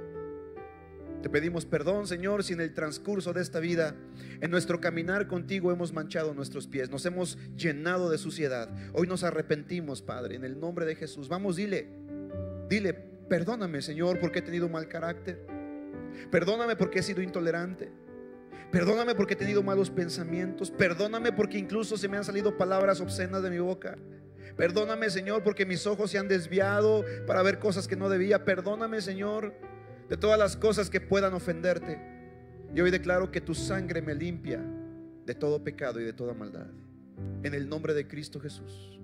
Te 1.23 1.31
pedimos 1.31 1.67
perdón, 1.67 2.09
Señor, 2.09 2.43
si 2.43 2.55
en 2.55 2.61
el 2.61 2.75
transcurso 2.75 3.33
de 3.33 3.43
esta 3.43 3.61
vida, 3.61 3.95
en 4.41 4.51
nuestro 4.51 4.81
caminar 4.81 5.29
contigo, 5.29 5.71
hemos 5.71 5.93
manchado 5.93 6.35
nuestros 6.35 6.67
pies, 6.67 6.91
nos 6.91 7.07
hemos 7.07 7.39
llenado 7.55 8.11
de 8.11 8.19
suciedad. 8.19 8.69
Hoy 8.95 9.07
nos 9.07 9.23
arrepentimos, 9.23 10.03
Padre, 10.03 10.35
en 10.35 10.45
el 10.45 10.59
nombre 10.59 10.85
de 10.85 10.97
Jesús. 10.97 11.29
Vamos, 11.29 11.57
dile, 11.57 11.89
dile, 12.69 12.95
perdóname, 12.95 13.83
Señor, 13.83 14.19
porque 14.19 14.41
he 14.41 14.43
tenido 14.43 14.69
mal 14.69 14.89
carácter. 14.89 15.62
Perdóname 16.31 16.77
porque 16.77 17.01
he 17.01 17.03
sido 17.03 17.23
intolerante. 17.23 17.91
Perdóname 18.71 19.15
porque 19.15 19.35
he 19.35 19.37
tenido 19.37 19.63
malos 19.63 19.91
pensamientos. 19.91 20.71
Perdóname 20.71 21.33
porque 21.33 21.59
incluso 21.59 21.97
se 21.97 22.09
me 22.09 22.17
han 22.17 22.25
salido 22.25 22.57
palabras 22.57 23.01
obscenas 23.01 23.43
de 23.43 23.51
mi 23.51 23.59
boca. 23.59 23.97
Perdóname, 24.57 25.11
Señor, 25.11 25.43
porque 25.43 25.67
mis 25.67 25.87
ojos 25.87 26.11
se 26.11 26.19
han 26.19 26.29
desviado 26.29 27.05
para 27.27 27.43
ver 27.43 27.59
cosas 27.59 27.89
que 27.89 27.97
no 27.97 28.09
debía. 28.09 28.45
Perdóname, 28.45 29.01
Señor, 29.01 29.55
de 30.09 30.17
todas 30.17 30.39
las 30.39 30.57
cosas 30.57 30.91
que 30.91 31.01
puedan 31.01 31.35
ofenderte. 31.35 31.99
Y 32.75 32.81
hoy 32.81 32.91
declaro 32.91 33.31
que 33.31 33.41
tu 33.41 33.55
sangre 33.55 34.01
me 34.01 34.15
limpia 34.15 34.61
de 35.27 35.35
todo 35.35 35.63
pecado 35.63 36.01
y 36.01 36.05
de 36.05 36.13
toda 36.13 36.35
maldad. 36.35 36.69
En 37.43 37.55
el 37.55 37.69
nombre 37.69 37.95
de 37.95 38.09
Cristo 38.09 38.41
Jesús. 38.41 38.99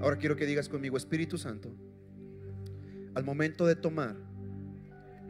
Ahora 0.00 0.16
quiero 0.16 0.36
que 0.36 0.46
digas 0.46 0.68
conmigo, 0.68 0.96
Espíritu 0.96 1.36
Santo, 1.36 1.70
al 3.14 3.24
momento 3.24 3.66
de 3.66 3.76
tomar 3.76 4.16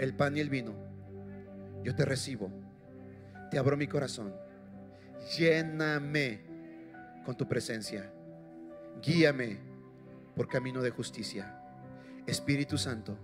el 0.01 0.15
pan 0.15 0.35
y 0.35 0.41
el 0.41 0.49
vino, 0.49 0.75
yo 1.85 1.95
te 1.95 2.07
recibo, 2.07 2.51
te 3.51 3.59
abro 3.59 3.77
mi 3.77 3.87
corazón, 3.87 4.35
lléname 5.37 6.41
con 7.27 7.37
tu 7.37 7.47
presencia, 7.47 8.11
guíame 9.03 9.59
por 10.35 10.49
camino 10.49 10.81
de 10.81 10.89
justicia. 10.89 11.55
Espíritu 12.27 12.79
Santo, 12.79 13.19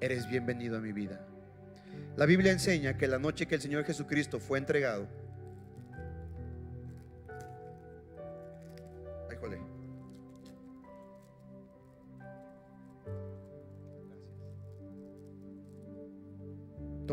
eres 0.00 0.28
bienvenido 0.28 0.78
a 0.78 0.80
mi 0.80 0.92
vida. 0.92 1.26
La 2.16 2.26
Biblia 2.26 2.52
enseña 2.52 2.96
que 2.96 3.08
la 3.08 3.18
noche 3.18 3.46
que 3.46 3.56
el 3.56 3.60
Señor 3.60 3.84
Jesucristo 3.84 4.38
fue 4.38 4.58
entregado, 4.58 5.08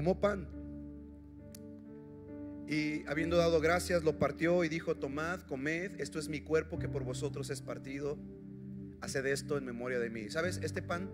tomó 0.01 0.19
pan 0.19 0.47
y 2.67 3.05
habiendo 3.07 3.37
dado 3.37 3.61
gracias 3.61 4.03
lo 4.03 4.17
partió 4.17 4.63
y 4.63 4.69
dijo, 4.69 4.95
tomad, 4.95 5.41
comed, 5.41 6.01
esto 6.01 6.17
es 6.17 6.27
mi 6.27 6.41
cuerpo 6.41 6.79
que 6.79 6.89
por 6.89 7.03
vosotros 7.03 7.51
es 7.51 7.61
partido, 7.61 8.17
haced 9.01 9.27
esto 9.27 9.59
en 9.59 9.65
memoria 9.65 9.99
de 9.99 10.09
mí. 10.09 10.31
¿Sabes? 10.31 10.59
Este 10.63 10.81
pan 10.81 11.11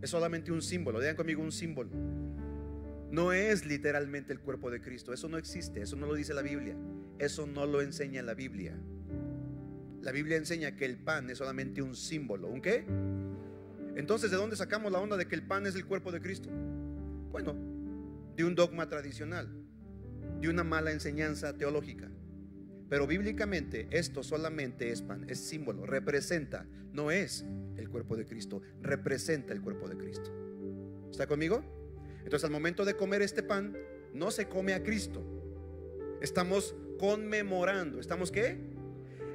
es 0.00 0.08
solamente 0.08 0.50
un 0.50 0.62
símbolo, 0.62 0.98
digan 0.98 1.14
conmigo 1.14 1.42
un 1.42 1.52
símbolo. 1.52 1.90
No 3.10 3.34
es 3.34 3.66
literalmente 3.66 4.32
el 4.32 4.40
cuerpo 4.40 4.70
de 4.70 4.80
Cristo, 4.80 5.12
eso 5.12 5.28
no 5.28 5.36
existe, 5.36 5.82
eso 5.82 5.96
no 5.96 6.06
lo 6.06 6.14
dice 6.14 6.32
la 6.32 6.42
Biblia, 6.42 6.74
eso 7.18 7.46
no 7.46 7.66
lo 7.66 7.82
enseña 7.82 8.22
la 8.22 8.32
Biblia. 8.32 8.78
La 10.00 10.10
Biblia 10.10 10.38
enseña 10.38 10.74
que 10.74 10.86
el 10.86 10.96
pan 10.96 11.28
es 11.28 11.36
solamente 11.36 11.82
un 11.82 11.94
símbolo, 11.94 12.48
¿un 12.48 12.62
qué? 12.62 12.86
Entonces, 13.94 14.30
¿de 14.30 14.38
dónde 14.38 14.56
sacamos 14.56 14.90
la 14.90 15.00
onda 15.00 15.18
de 15.18 15.26
que 15.26 15.34
el 15.34 15.42
pan 15.42 15.66
es 15.66 15.74
el 15.74 15.84
cuerpo 15.84 16.12
de 16.12 16.22
Cristo? 16.22 16.48
Bueno, 17.34 17.73
de 18.36 18.44
un 18.44 18.54
dogma 18.54 18.88
tradicional, 18.88 19.48
de 20.40 20.48
una 20.48 20.64
mala 20.64 20.92
enseñanza 20.92 21.56
teológica. 21.56 22.10
Pero 22.88 23.06
bíblicamente 23.06 23.88
esto 23.90 24.22
solamente 24.22 24.90
es 24.90 25.02
pan, 25.02 25.24
es 25.28 25.40
símbolo, 25.40 25.86
representa, 25.86 26.66
no 26.92 27.10
es 27.10 27.44
el 27.76 27.88
cuerpo 27.88 28.16
de 28.16 28.26
Cristo, 28.26 28.60
representa 28.82 29.52
el 29.52 29.62
cuerpo 29.62 29.88
de 29.88 29.96
Cristo. 29.96 30.30
¿Está 31.10 31.26
conmigo? 31.26 31.64
Entonces 32.18 32.44
al 32.44 32.50
momento 32.50 32.84
de 32.84 32.96
comer 32.96 33.22
este 33.22 33.42
pan, 33.42 33.76
no 34.12 34.30
se 34.30 34.48
come 34.48 34.74
a 34.74 34.82
Cristo. 34.82 35.22
Estamos 36.20 36.74
conmemorando, 36.98 38.00
¿estamos 38.00 38.30
qué? 38.30 38.58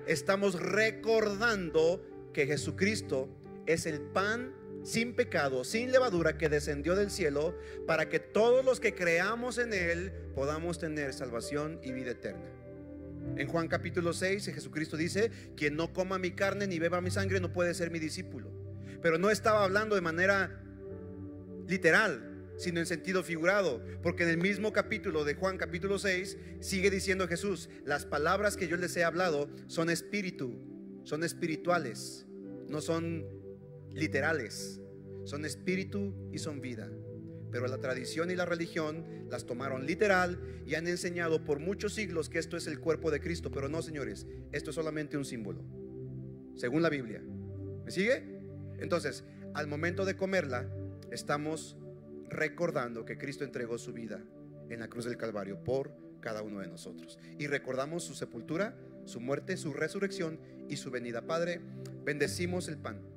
Estamos 0.08 0.60
recordando 0.60 2.04
que 2.34 2.48
Jesucristo 2.48 3.30
es 3.66 3.86
el 3.86 4.02
pan 4.02 4.54
sin 4.84 5.14
pecado, 5.14 5.64
sin 5.64 5.92
levadura, 5.92 6.38
que 6.38 6.50
descendió 6.50 6.96
del 6.96 7.12
cielo 7.12 7.58
para 7.86 8.10
que 8.10 8.20
todos 8.20 8.64
los 8.64 8.80
que 8.80 8.96
creamos 8.96 9.58
en 9.58 9.74
Él 9.74 10.12
podamos 10.36 10.80
tener 10.80 11.14
salvación 11.14 11.80
y 11.84 11.92
vida 11.92 12.12
eterna. 12.12 12.50
En 13.36 13.48
Juan 13.48 13.68
capítulo 13.68 14.14
6, 14.14 14.46
Jesucristo 14.46 14.98
dice, 14.98 15.32
quien 15.56 15.76
no 15.76 15.94
coma 15.94 16.18
mi 16.18 16.32
carne 16.32 16.68
ni 16.68 16.80
beba 16.80 17.02
mi 17.02 17.12
sangre 17.12 17.40
no 17.40 17.54
puede 17.54 17.74
ser 17.74 17.92
mi 17.92 18.00
discípulo. 18.00 18.52
Pero 19.02 19.18
no 19.18 19.30
estaba 19.30 19.64
hablando 19.64 19.96
de 19.96 20.02
manera 20.02 20.62
literal, 21.68 22.54
sino 22.58 22.80
en 22.80 22.86
sentido 22.86 23.24
figurado, 23.24 23.82
porque 24.04 24.24
en 24.24 24.30
el 24.30 24.38
mismo 24.38 24.74
capítulo 24.74 25.24
de 25.24 25.36
Juan 25.36 25.58
capítulo 25.58 25.98
6 25.98 26.38
sigue 26.60 26.90
diciendo 26.90 27.28
Jesús, 27.28 27.70
las 27.86 28.06
palabras 28.06 28.58
que 28.58 28.68
yo 28.68 28.76
les 28.76 28.96
he 28.98 29.04
hablado 29.04 29.50
son 29.68 29.90
espíritu, 29.90 30.60
son 31.04 31.24
espirituales, 31.24 32.26
no 32.68 32.82
son 32.82 33.39
literales, 33.94 34.80
son 35.26 35.46
espíritu 35.46 36.14
y 36.32 36.40
son 36.40 36.62
vida. 36.62 36.90
Pero 37.52 37.68
la 37.68 37.80
tradición 37.80 38.30
y 38.32 38.36
la 38.36 38.46
religión 38.46 39.06
las 39.30 39.46
tomaron 39.46 39.86
literal 39.86 40.40
y 40.66 40.76
han 40.76 40.88
enseñado 40.88 41.44
por 41.44 41.60
muchos 41.60 41.94
siglos 41.94 42.30
que 42.30 42.40
esto 42.40 42.58
es 42.58 42.68
el 42.68 42.80
cuerpo 42.80 43.12
de 43.12 43.20
Cristo. 43.20 43.52
Pero 43.52 43.70
no, 43.70 43.82
señores, 43.82 44.28
esto 44.52 44.70
es 44.70 44.76
solamente 44.76 45.18
un 45.18 45.26
símbolo, 45.26 45.64
según 46.56 46.82
la 46.82 46.90
Biblia. 46.90 47.24
¿Me 47.86 47.92
sigue? 47.92 48.40
Entonces, 48.80 49.24
al 49.54 49.68
momento 49.68 50.06
de 50.06 50.16
comerla, 50.16 50.70
estamos 51.12 51.76
recordando 52.30 53.04
que 53.06 53.18
Cristo 53.18 53.44
entregó 53.44 53.80
su 53.80 53.94
vida 53.94 54.24
en 54.70 54.80
la 54.80 54.88
cruz 54.88 55.06
del 55.06 55.18
Calvario 55.18 55.64
por 55.64 55.92
cada 56.22 56.44
uno 56.44 56.60
de 56.60 56.68
nosotros. 56.68 57.18
Y 57.40 57.48
recordamos 57.48 58.04
su 58.04 58.14
sepultura, 58.14 58.78
su 59.06 59.20
muerte, 59.20 59.58
su 59.58 59.74
resurrección 59.74 60.40
y 60.70 60.78
su 60.78 60.92
venida. 60.92 61.24
Padre, 61.26 61.62
bendecimos 62.04 62.68
el 62.68 62.78
pan 62.78 63.09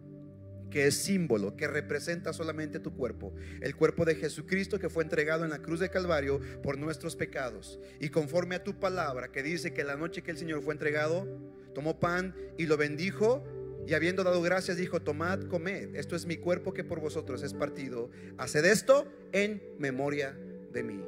que 0.73 0.87
es 0.87 0.95
símbolo, 0.97 1.55
que 1.55 1.69
representa 1.69 2.33
solamente 2.33 2.81
tu 2.81 2.97
cuerpo, 2.97 3.35
el 3.61 3.77
cuerpo 3.77 4.07
de 4.07 4.15
Jesucristo 4.15 4.79
que 4.79 4.89
fue 4.89 5.05
entregado 5.05 5.45
en 5.45 5.51
la 5.51 5.61
cruz 5.61 5.81
de 5.81 5.91
Calvario 5.91 6.41
por 6.63 6.79
nuestros 6.79 7.15
pecados. 7.15 7.79
Y 8.01 8.09
conforme 8.09 8.55
a 8.55 8.65
tu 8.65 8.81
palabra 8.81 9.31
que 9.31 9.43
dice 9.43 9.75
que 9.75 9.85
la 9.85 9.97
noche 9.97 10.23
que 10.23 10.31
el 10.31 10.39
Señor 10.39 10.63
fue 10.63 10.73
entregado, 10.73 11.29
tomó 11.75 12.01
pan 12.01 12.35
y 12.57 12.65
lo 12.65 12.79
bendijo 12.79 13.45
y 13.87 13.93
habiendo 13.93 14.25
dado 14.25 14.41
gracias 14.41 14.79
dijo, 14.79 15.03
tomad, 15.03 15.43
comed, 15.49 15.95
esto 15.95 16.17
es 16.17 16.25
mi 16.25 16.39
cuerpo 16.39 16.73
que 16.73 16.85
por 16.85 17.01
vosotros 17.01 17.43
es 17.43 17.53
partido, 17.53 18.11
haced 18.39 18.65
esto 18.65 19.07
en 19.33 19.63
memoria 19.79 20.35
de 20.73 20.83
mí. 20.83 21.05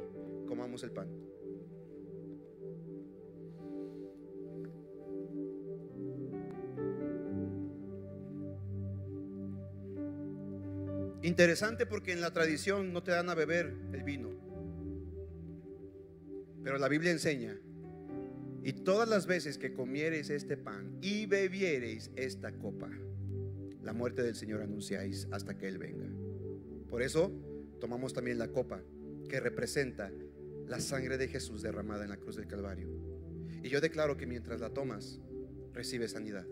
Comamos 0.47 0.83
el 0.83 0.91
pan. 0.91 1.24
Interesante 11.25 11.87
porque 11.87 12.11
en 12.11 12.21
la 12.21 12.31
tradición 12.33 12.93
no 12.93 13.01
te 13.01 13.09
dan 13.09 13.31
a 13.31 13.33
beber 13.33 13.73
el 13.93 14.03
vino. 14.03 14.29
Pero 16.63 16.77
la 16.77 16.87
Biblia 16.87 17.09
enseña, 17.09 17.59
y 18.61 18.73
todas 18.73 19.09
las 19.09 19.25
veces 19.25 19.57
que 19.57 19.73
comiereis 19.73 20.29
este 20.29 20.55
pan 20.55 20.99
y 21.01 21.25
bebiereis 21.25 22.11
esta 22.15 22.51
copa, 22.51 22.91
la 23.81 23.91
muerte 23.91 24.21
del 24.21 24.35
Señor 24.35 24.61
anunciáis 24.61 25.27
hasta 25.31 25.57
que 25.57 25.67
Él 25.67 25.79
venga. 25.79 26.05
Por 26.91 27.01
eso 27.01 27.31
tomamos 27.79 28.13
también 28.13 28.37
la 28.37 28.49
copa 28.49 28.83
que 29.27 29.39
representa 29.39 30.11
la 30.67 30.79
sangre 30.79 31.17
de 31.17 31.27
Jesús 31.27 31.63
derramada 31.63 32.03
en 32.03 32.11
la 32.11 32.17
cruz 32.17 32.35
del 32.35 32.45
Calvario. 32.45 32.87
Y 33.63 33.69
yo 33.69 33.81
declaro 33.81 34.15
que 34.15 34.27
mientras 34.27 34.61
la 34.61 34.69
tomas, 34.69 35.19
recibes 35.73 36.11
sanidad 36.11 36.45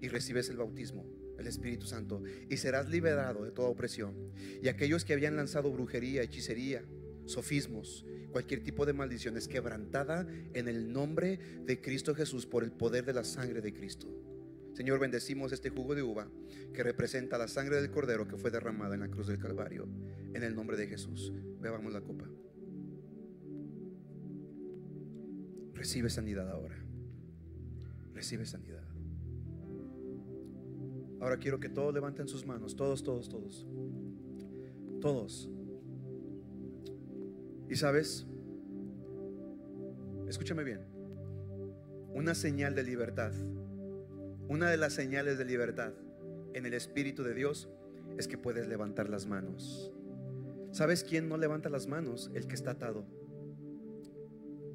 y 0.00 0.06
recibes 0.06 0.48
el 0.48 0.58
bautismo 0.58 1.15
el 1.38 1.46
Espíritu 1.46 1.86
Santo 1.86 2.22
y 2.48 2.56
serás 2.56 2.88
liberado 2.88 3.44
de 3.44 3.50
toda 3.50 3.68
opresión. 3.68 4.14
Y 4.62 4.68
aquellos 4.68 5.04
que 5.04 5.12
habían 5.12 5.36
lanzado 5.36 5.70
brujería, 5.70 6.22
hechicería, 6.22 6.84
sofismos, 7.26 8.04
cualquier 8.30 8.62
tipo 8.62 8.86
de 8.86 8.92
maldición 8.92 9.36
es 9.36 9.48
quebrantada 9.48 10.26
en 10.54 10.68
el 10.68 10.92
nombre 10.92 11.38
de 11.64 11.80
Cristo 11.80 12.14
Jesús 12.14 12.46
por 12.46 12.64
el 12.64 12.72
poder 12.72 13.04
de 13.04 13.14
la 13.14 13.24
sangre 13.24 13.60
de 13.60 13.72
Cristo. 13.72 14.08
Señor, 14.74 14.98
bendecimos 14.98 15.52
este 15.52 15.70
jugo 15.70 15.94
de 15.94 16.02
uva 16.02 16.28
que 16.74 16.82
representa 16.82 17.38
la 17.38 17.48
sangre 17.48 17.76
del 17.76 17.90
cordero 17.90 18.28
que 18.28 18.36
fue 18.36 18.50
derramada 18.50 18.94
en 18.94 19.00
la 19.00 19.08
cruz 19.08 19.26
del 19.26 19.38
Calvario. 19.38 19.88
En 20.34 20.42
el 20.42 20.54
nombre 20.54 20.76
de 20.76 20.86
Jesús, 20.86 21.32
bebamos 21.60 21.94
la 21.94 22.02
copa. 22.02 22.28
Recibe 25.72 26.10
sanidad 26.10 26.50
ahora. 26.50 26.76
Recibe 28.12 28.44
sanidad. 28.44 28.85
Ahora 31.20 31.38
quiero 31.38 31.58
que 31.58 31.68
todos 31.68 31.94
levanten 31.94 32.28
sus 32.28 32.46
manos, 32.46 32.76
todos, 32.76 33.02
todos, 33.02 33.28
todos. 33.28 33.66
Todos. 35.00 35.50
Y 37.68 37.76
sabes, 37.76 38.26
escúchame 40.28 40.62
bien, 40.62 40.80
una 42.12 42.34
señal 42.34 42.74
de 42.74 42.84
libertad, 42.84 43.32
una 44.48 44.70
de 44.70 44.76
las 44.76 44.92
señales 44.92 45.38
de 45.38 45.44
libertad 45.44 45.92
en 46.54 46.64
el 46.64 46.74
Espíritu 46.74 47.24
de 47.24 47.34
Dios 47.34 47.68
es 48.18 48.28
que 48.28 48.38
puedes 48.38 48.68
levantar 48.68 49.08
las 49.10 49.26
manos. 49.26 49.92
¿Sabes 50.70 51.02
quién 51.02 51.28
no 51.28 51.36
levanta 51.36 51.68
las 51.70 51.86
manos? 51.86 52.30
El 52.34 52.46
que 52.46 52.54
está 52.54 52.72
atado, 52.72 53.04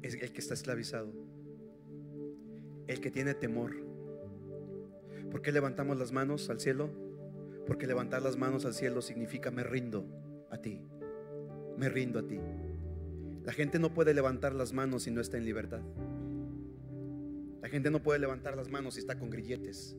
es 0.02 0.14
el 0.14 0.32
que 0.32 0.40
está 0.40 0.54
esclavizado, 0.54 1.12
el 2.88 3.00
que 3.00 3.10
tiene 3.10 3.34
temor 3.34 3.81
¿Por 5.32 5.40
qué 5.40 5.50
levantamos 5.50 5.96
las 5.96 6.12
manos 6.12 6.50
al 6.50 6.60
cielo? 6.60 6.90
Porque 7.66 7.86
levantar 7.86 8.20
las 8.20 8.36
manos 8.36 8.66
al 8.66 8.74
cielo 8.74 9.00
significa 9.00 9.50
me 9.50 9.62
rindo 9.62 10.04
a 10.50 10.58
ti. 10.58 10.82
Me 11.78 11.88
rindo 11.88 12.18
a 12.18 12.26
ti. 12.26 12.38
La 13.42 13.54
gente 13.54 13.78
no 13.78 13.94
puede 13.94 14.12
levantar 14.12 14.54
las 14.54 14.74
manos 14.74 15.04
si 15.04 15.10
no 15.10 15.22
está 15.22 15.38
en 15.38 15.46
libertad. 15.46 15.80
La 17.62 17.70
gente 17.70 17.90
no 17.90 18.02
puede 18.02 18.18
levantar 18.18 18.58
las 18.58 18.68
manos 18.68 18.92
si 18.92 19.00
está 19.00 19.18
con 19.18 19.30
grilletes. 19.30 19.96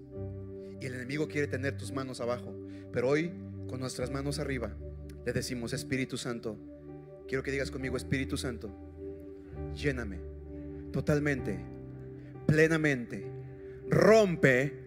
Y 0.80 0.86
el 0.86 0.94
enemigo 0.94 1.28
quiere 1.28 1.48
tener 1.48 1.78
tus 1.78 1.92
manos 1.92 2.22
abajo. 2.22 2.54
Pero 2.92 3.10
hoy, 3.10 3.32
con 3.68 3.80
nuestras 3.80 4.12
manos 4.12 4.38
arriba, 4.38 4.78
le 5.26 5.34
decimos, 5.34 5.74
Espíritu 5.74 6.16
Santo, 6.16 6.60
quiero 7.28 7.42
que 7.42 7.50
digas 7.50 7.72
conmigo, 7.72 7.98
Espíritu 7.98 8.38
Santo, 8.38 8.70
lléname 9.74 10.20
totalmente, 10.92 11.58
plenamente, 12.46 13.26
rompe 13.90 14.83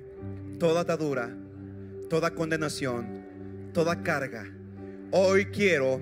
toda 0.59 0.81
atadura, 0.81 1.37
toda 2.09 2.31
condenación, 2.31 3.25
toda 3.73 4.03
carga. 4.03 4.47
Hoy 5.11 5.47
quiero 5.47 6.01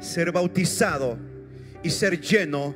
ser 0.00 0.32
bautizado 0.32 1.18
y 1.82 1.90
ser 1.90 2.20
lleno 2.20 2.74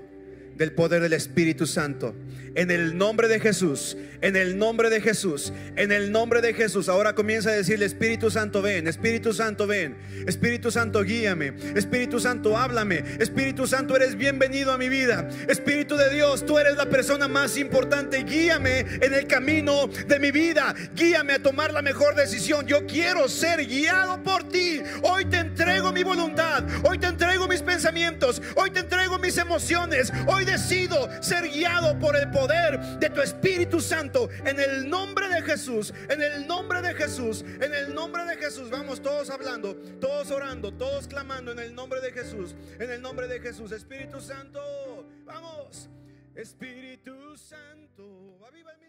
del 0.57 0.72
poder 0.72 1.03
del 1.03 1.12
Espíritu 1.12 1.66
Santo. 1.66 2.14
En 2.59 2.73
el 2.73 2.99
nombre 2.99 3.29
de 3.29 3.39
Jesús, 3.39 3.97
en 4.21 4.35
el 4.35 4.59
nombre 4.59 4.91
de 4.91 5.01
Jesús, 5.01 5.53
en 5.77 5.93
el 5.93 6.11
nombre 6.11 6.41
de 6.41 6.55
Jesús. 6.55 6.89
Ahora 6.89 7.15
comienza 7.15 7.51
a 7.51 7.53
decirle, 7.53 7.87
Espíritu 7.87 8.33
Santo, 8.33 8.63
ven, 8.63 8.89
Espíritu 8.89 9.33
Santo, 9.33 9.69
ven, 9.69 9.97
Espíritu 10.27 10.73
Santo, 10.73 11.05
guíame, 11.05 11.53
Espíritu 11.77 12.19
Santo, 12.19 12.59
háblame, 12.59 13.05
Espíritu 13.21 13.69
Santo, 13.69 13.95
eres 13.95 14.17
bienvenido 14.17 14.73
a 14.73 14.77
mi 14.77 14.89
vida. 14.89 15.29
Espíritu 15.47 15.97
de 15.97 16.13
Dios, 16.13 16.45
tú 16.45 16.59
eres 16.59 16.77
la 16.77 16.87
persona 16.87 17.29
más 17.29 17.57
importante, 17.57 18.25
guíame 18.25 18.81
en 18.81 19.15
el 19.15 19.29
camino 19.29 19.87
de 19.87 20.19
mi 20.19 20.33
vida, 20.33 20.75
guíame 20.97 21.35
a 21.35 21.43
tomar 21.43 21.73
la 21.73 21.81
mejor 21.81 22.17
decisión. 22.17 22.67
Yo 22.67 22.85
quiero 22.89 23.29
ser 23.29 23.65
guiado 23.69 24.21
por 24.25 24.49
ti. 24.49 24.83
Hoy 25.03 25.27
te 25.27 25.37
entrego 25.37 25.93
mi 25.93 26.03
voluntad, 26.03 26.65
hoy 26.83 26.99
te 26.99 27.07
entrego 27.07 27.47
mis 27.47 27.63
pensamientos, 27.63 28.43
hoy 28.57 28.73
te 28.73 28.81
entrego 28.81 29.17
mis 29.21 29.39
emociones, 29.39 30.13
hoy 30.27 30.45
decido 30.45 31.09
ser 31.23 31.49
guiado 31.49 31.97
por 32.01 32.17
el 32.17 32.29
poder 32.33 32.47
de 32.49 33.11
tu 33.11 33.20
Espíritu 33.20 33.80
Santo 33.80 34.28
en 34.44 34.59
el 34.59 34.88
nombre 34.88 35.28
de 35.28 35.42
Jesús, 35.42 35.92
en 36.09 36.22
el 36.22 36.46
nombre 36.46 36.80
de 36.82 36.94
Jesús, 36.94 37.42
en 37.42 37.74
el 37.74 37.94
nombre 37.94 38.24
de 38.24 38.36
Jesús. 38.36 38.70
Vamos 38.70 39.03
todos 39.03 39.30
hablando, 39.30 39.76
todos 40.01 40.30
orando, 40.30 40.72
todos 40.72 41.07
clamando 41.07 41.53
en 41.53 41.59
el 41.59 41.74
nombre 41.74 42.01
de 42.01 42.12
Jesús, 42.12 42.55
en 42.78 42.90
el 42.90 43.03
nombre 43.03 43.28
de 43.28 43.40
Jesús. 43.40 43.72
Espíritu 43.72 44.20
Santo, 44.20 45.07
vamos. 45.24 45.88
Espíritu 46.34 47.36
Santo, 47.36 48.38
aviva 48.46 48.72
en 48.72 48.80
mí. 48.80 48.86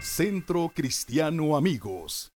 Centro 0.00 0.70
Cristiano 0.74 1.56
Amigos. 1.56 2.30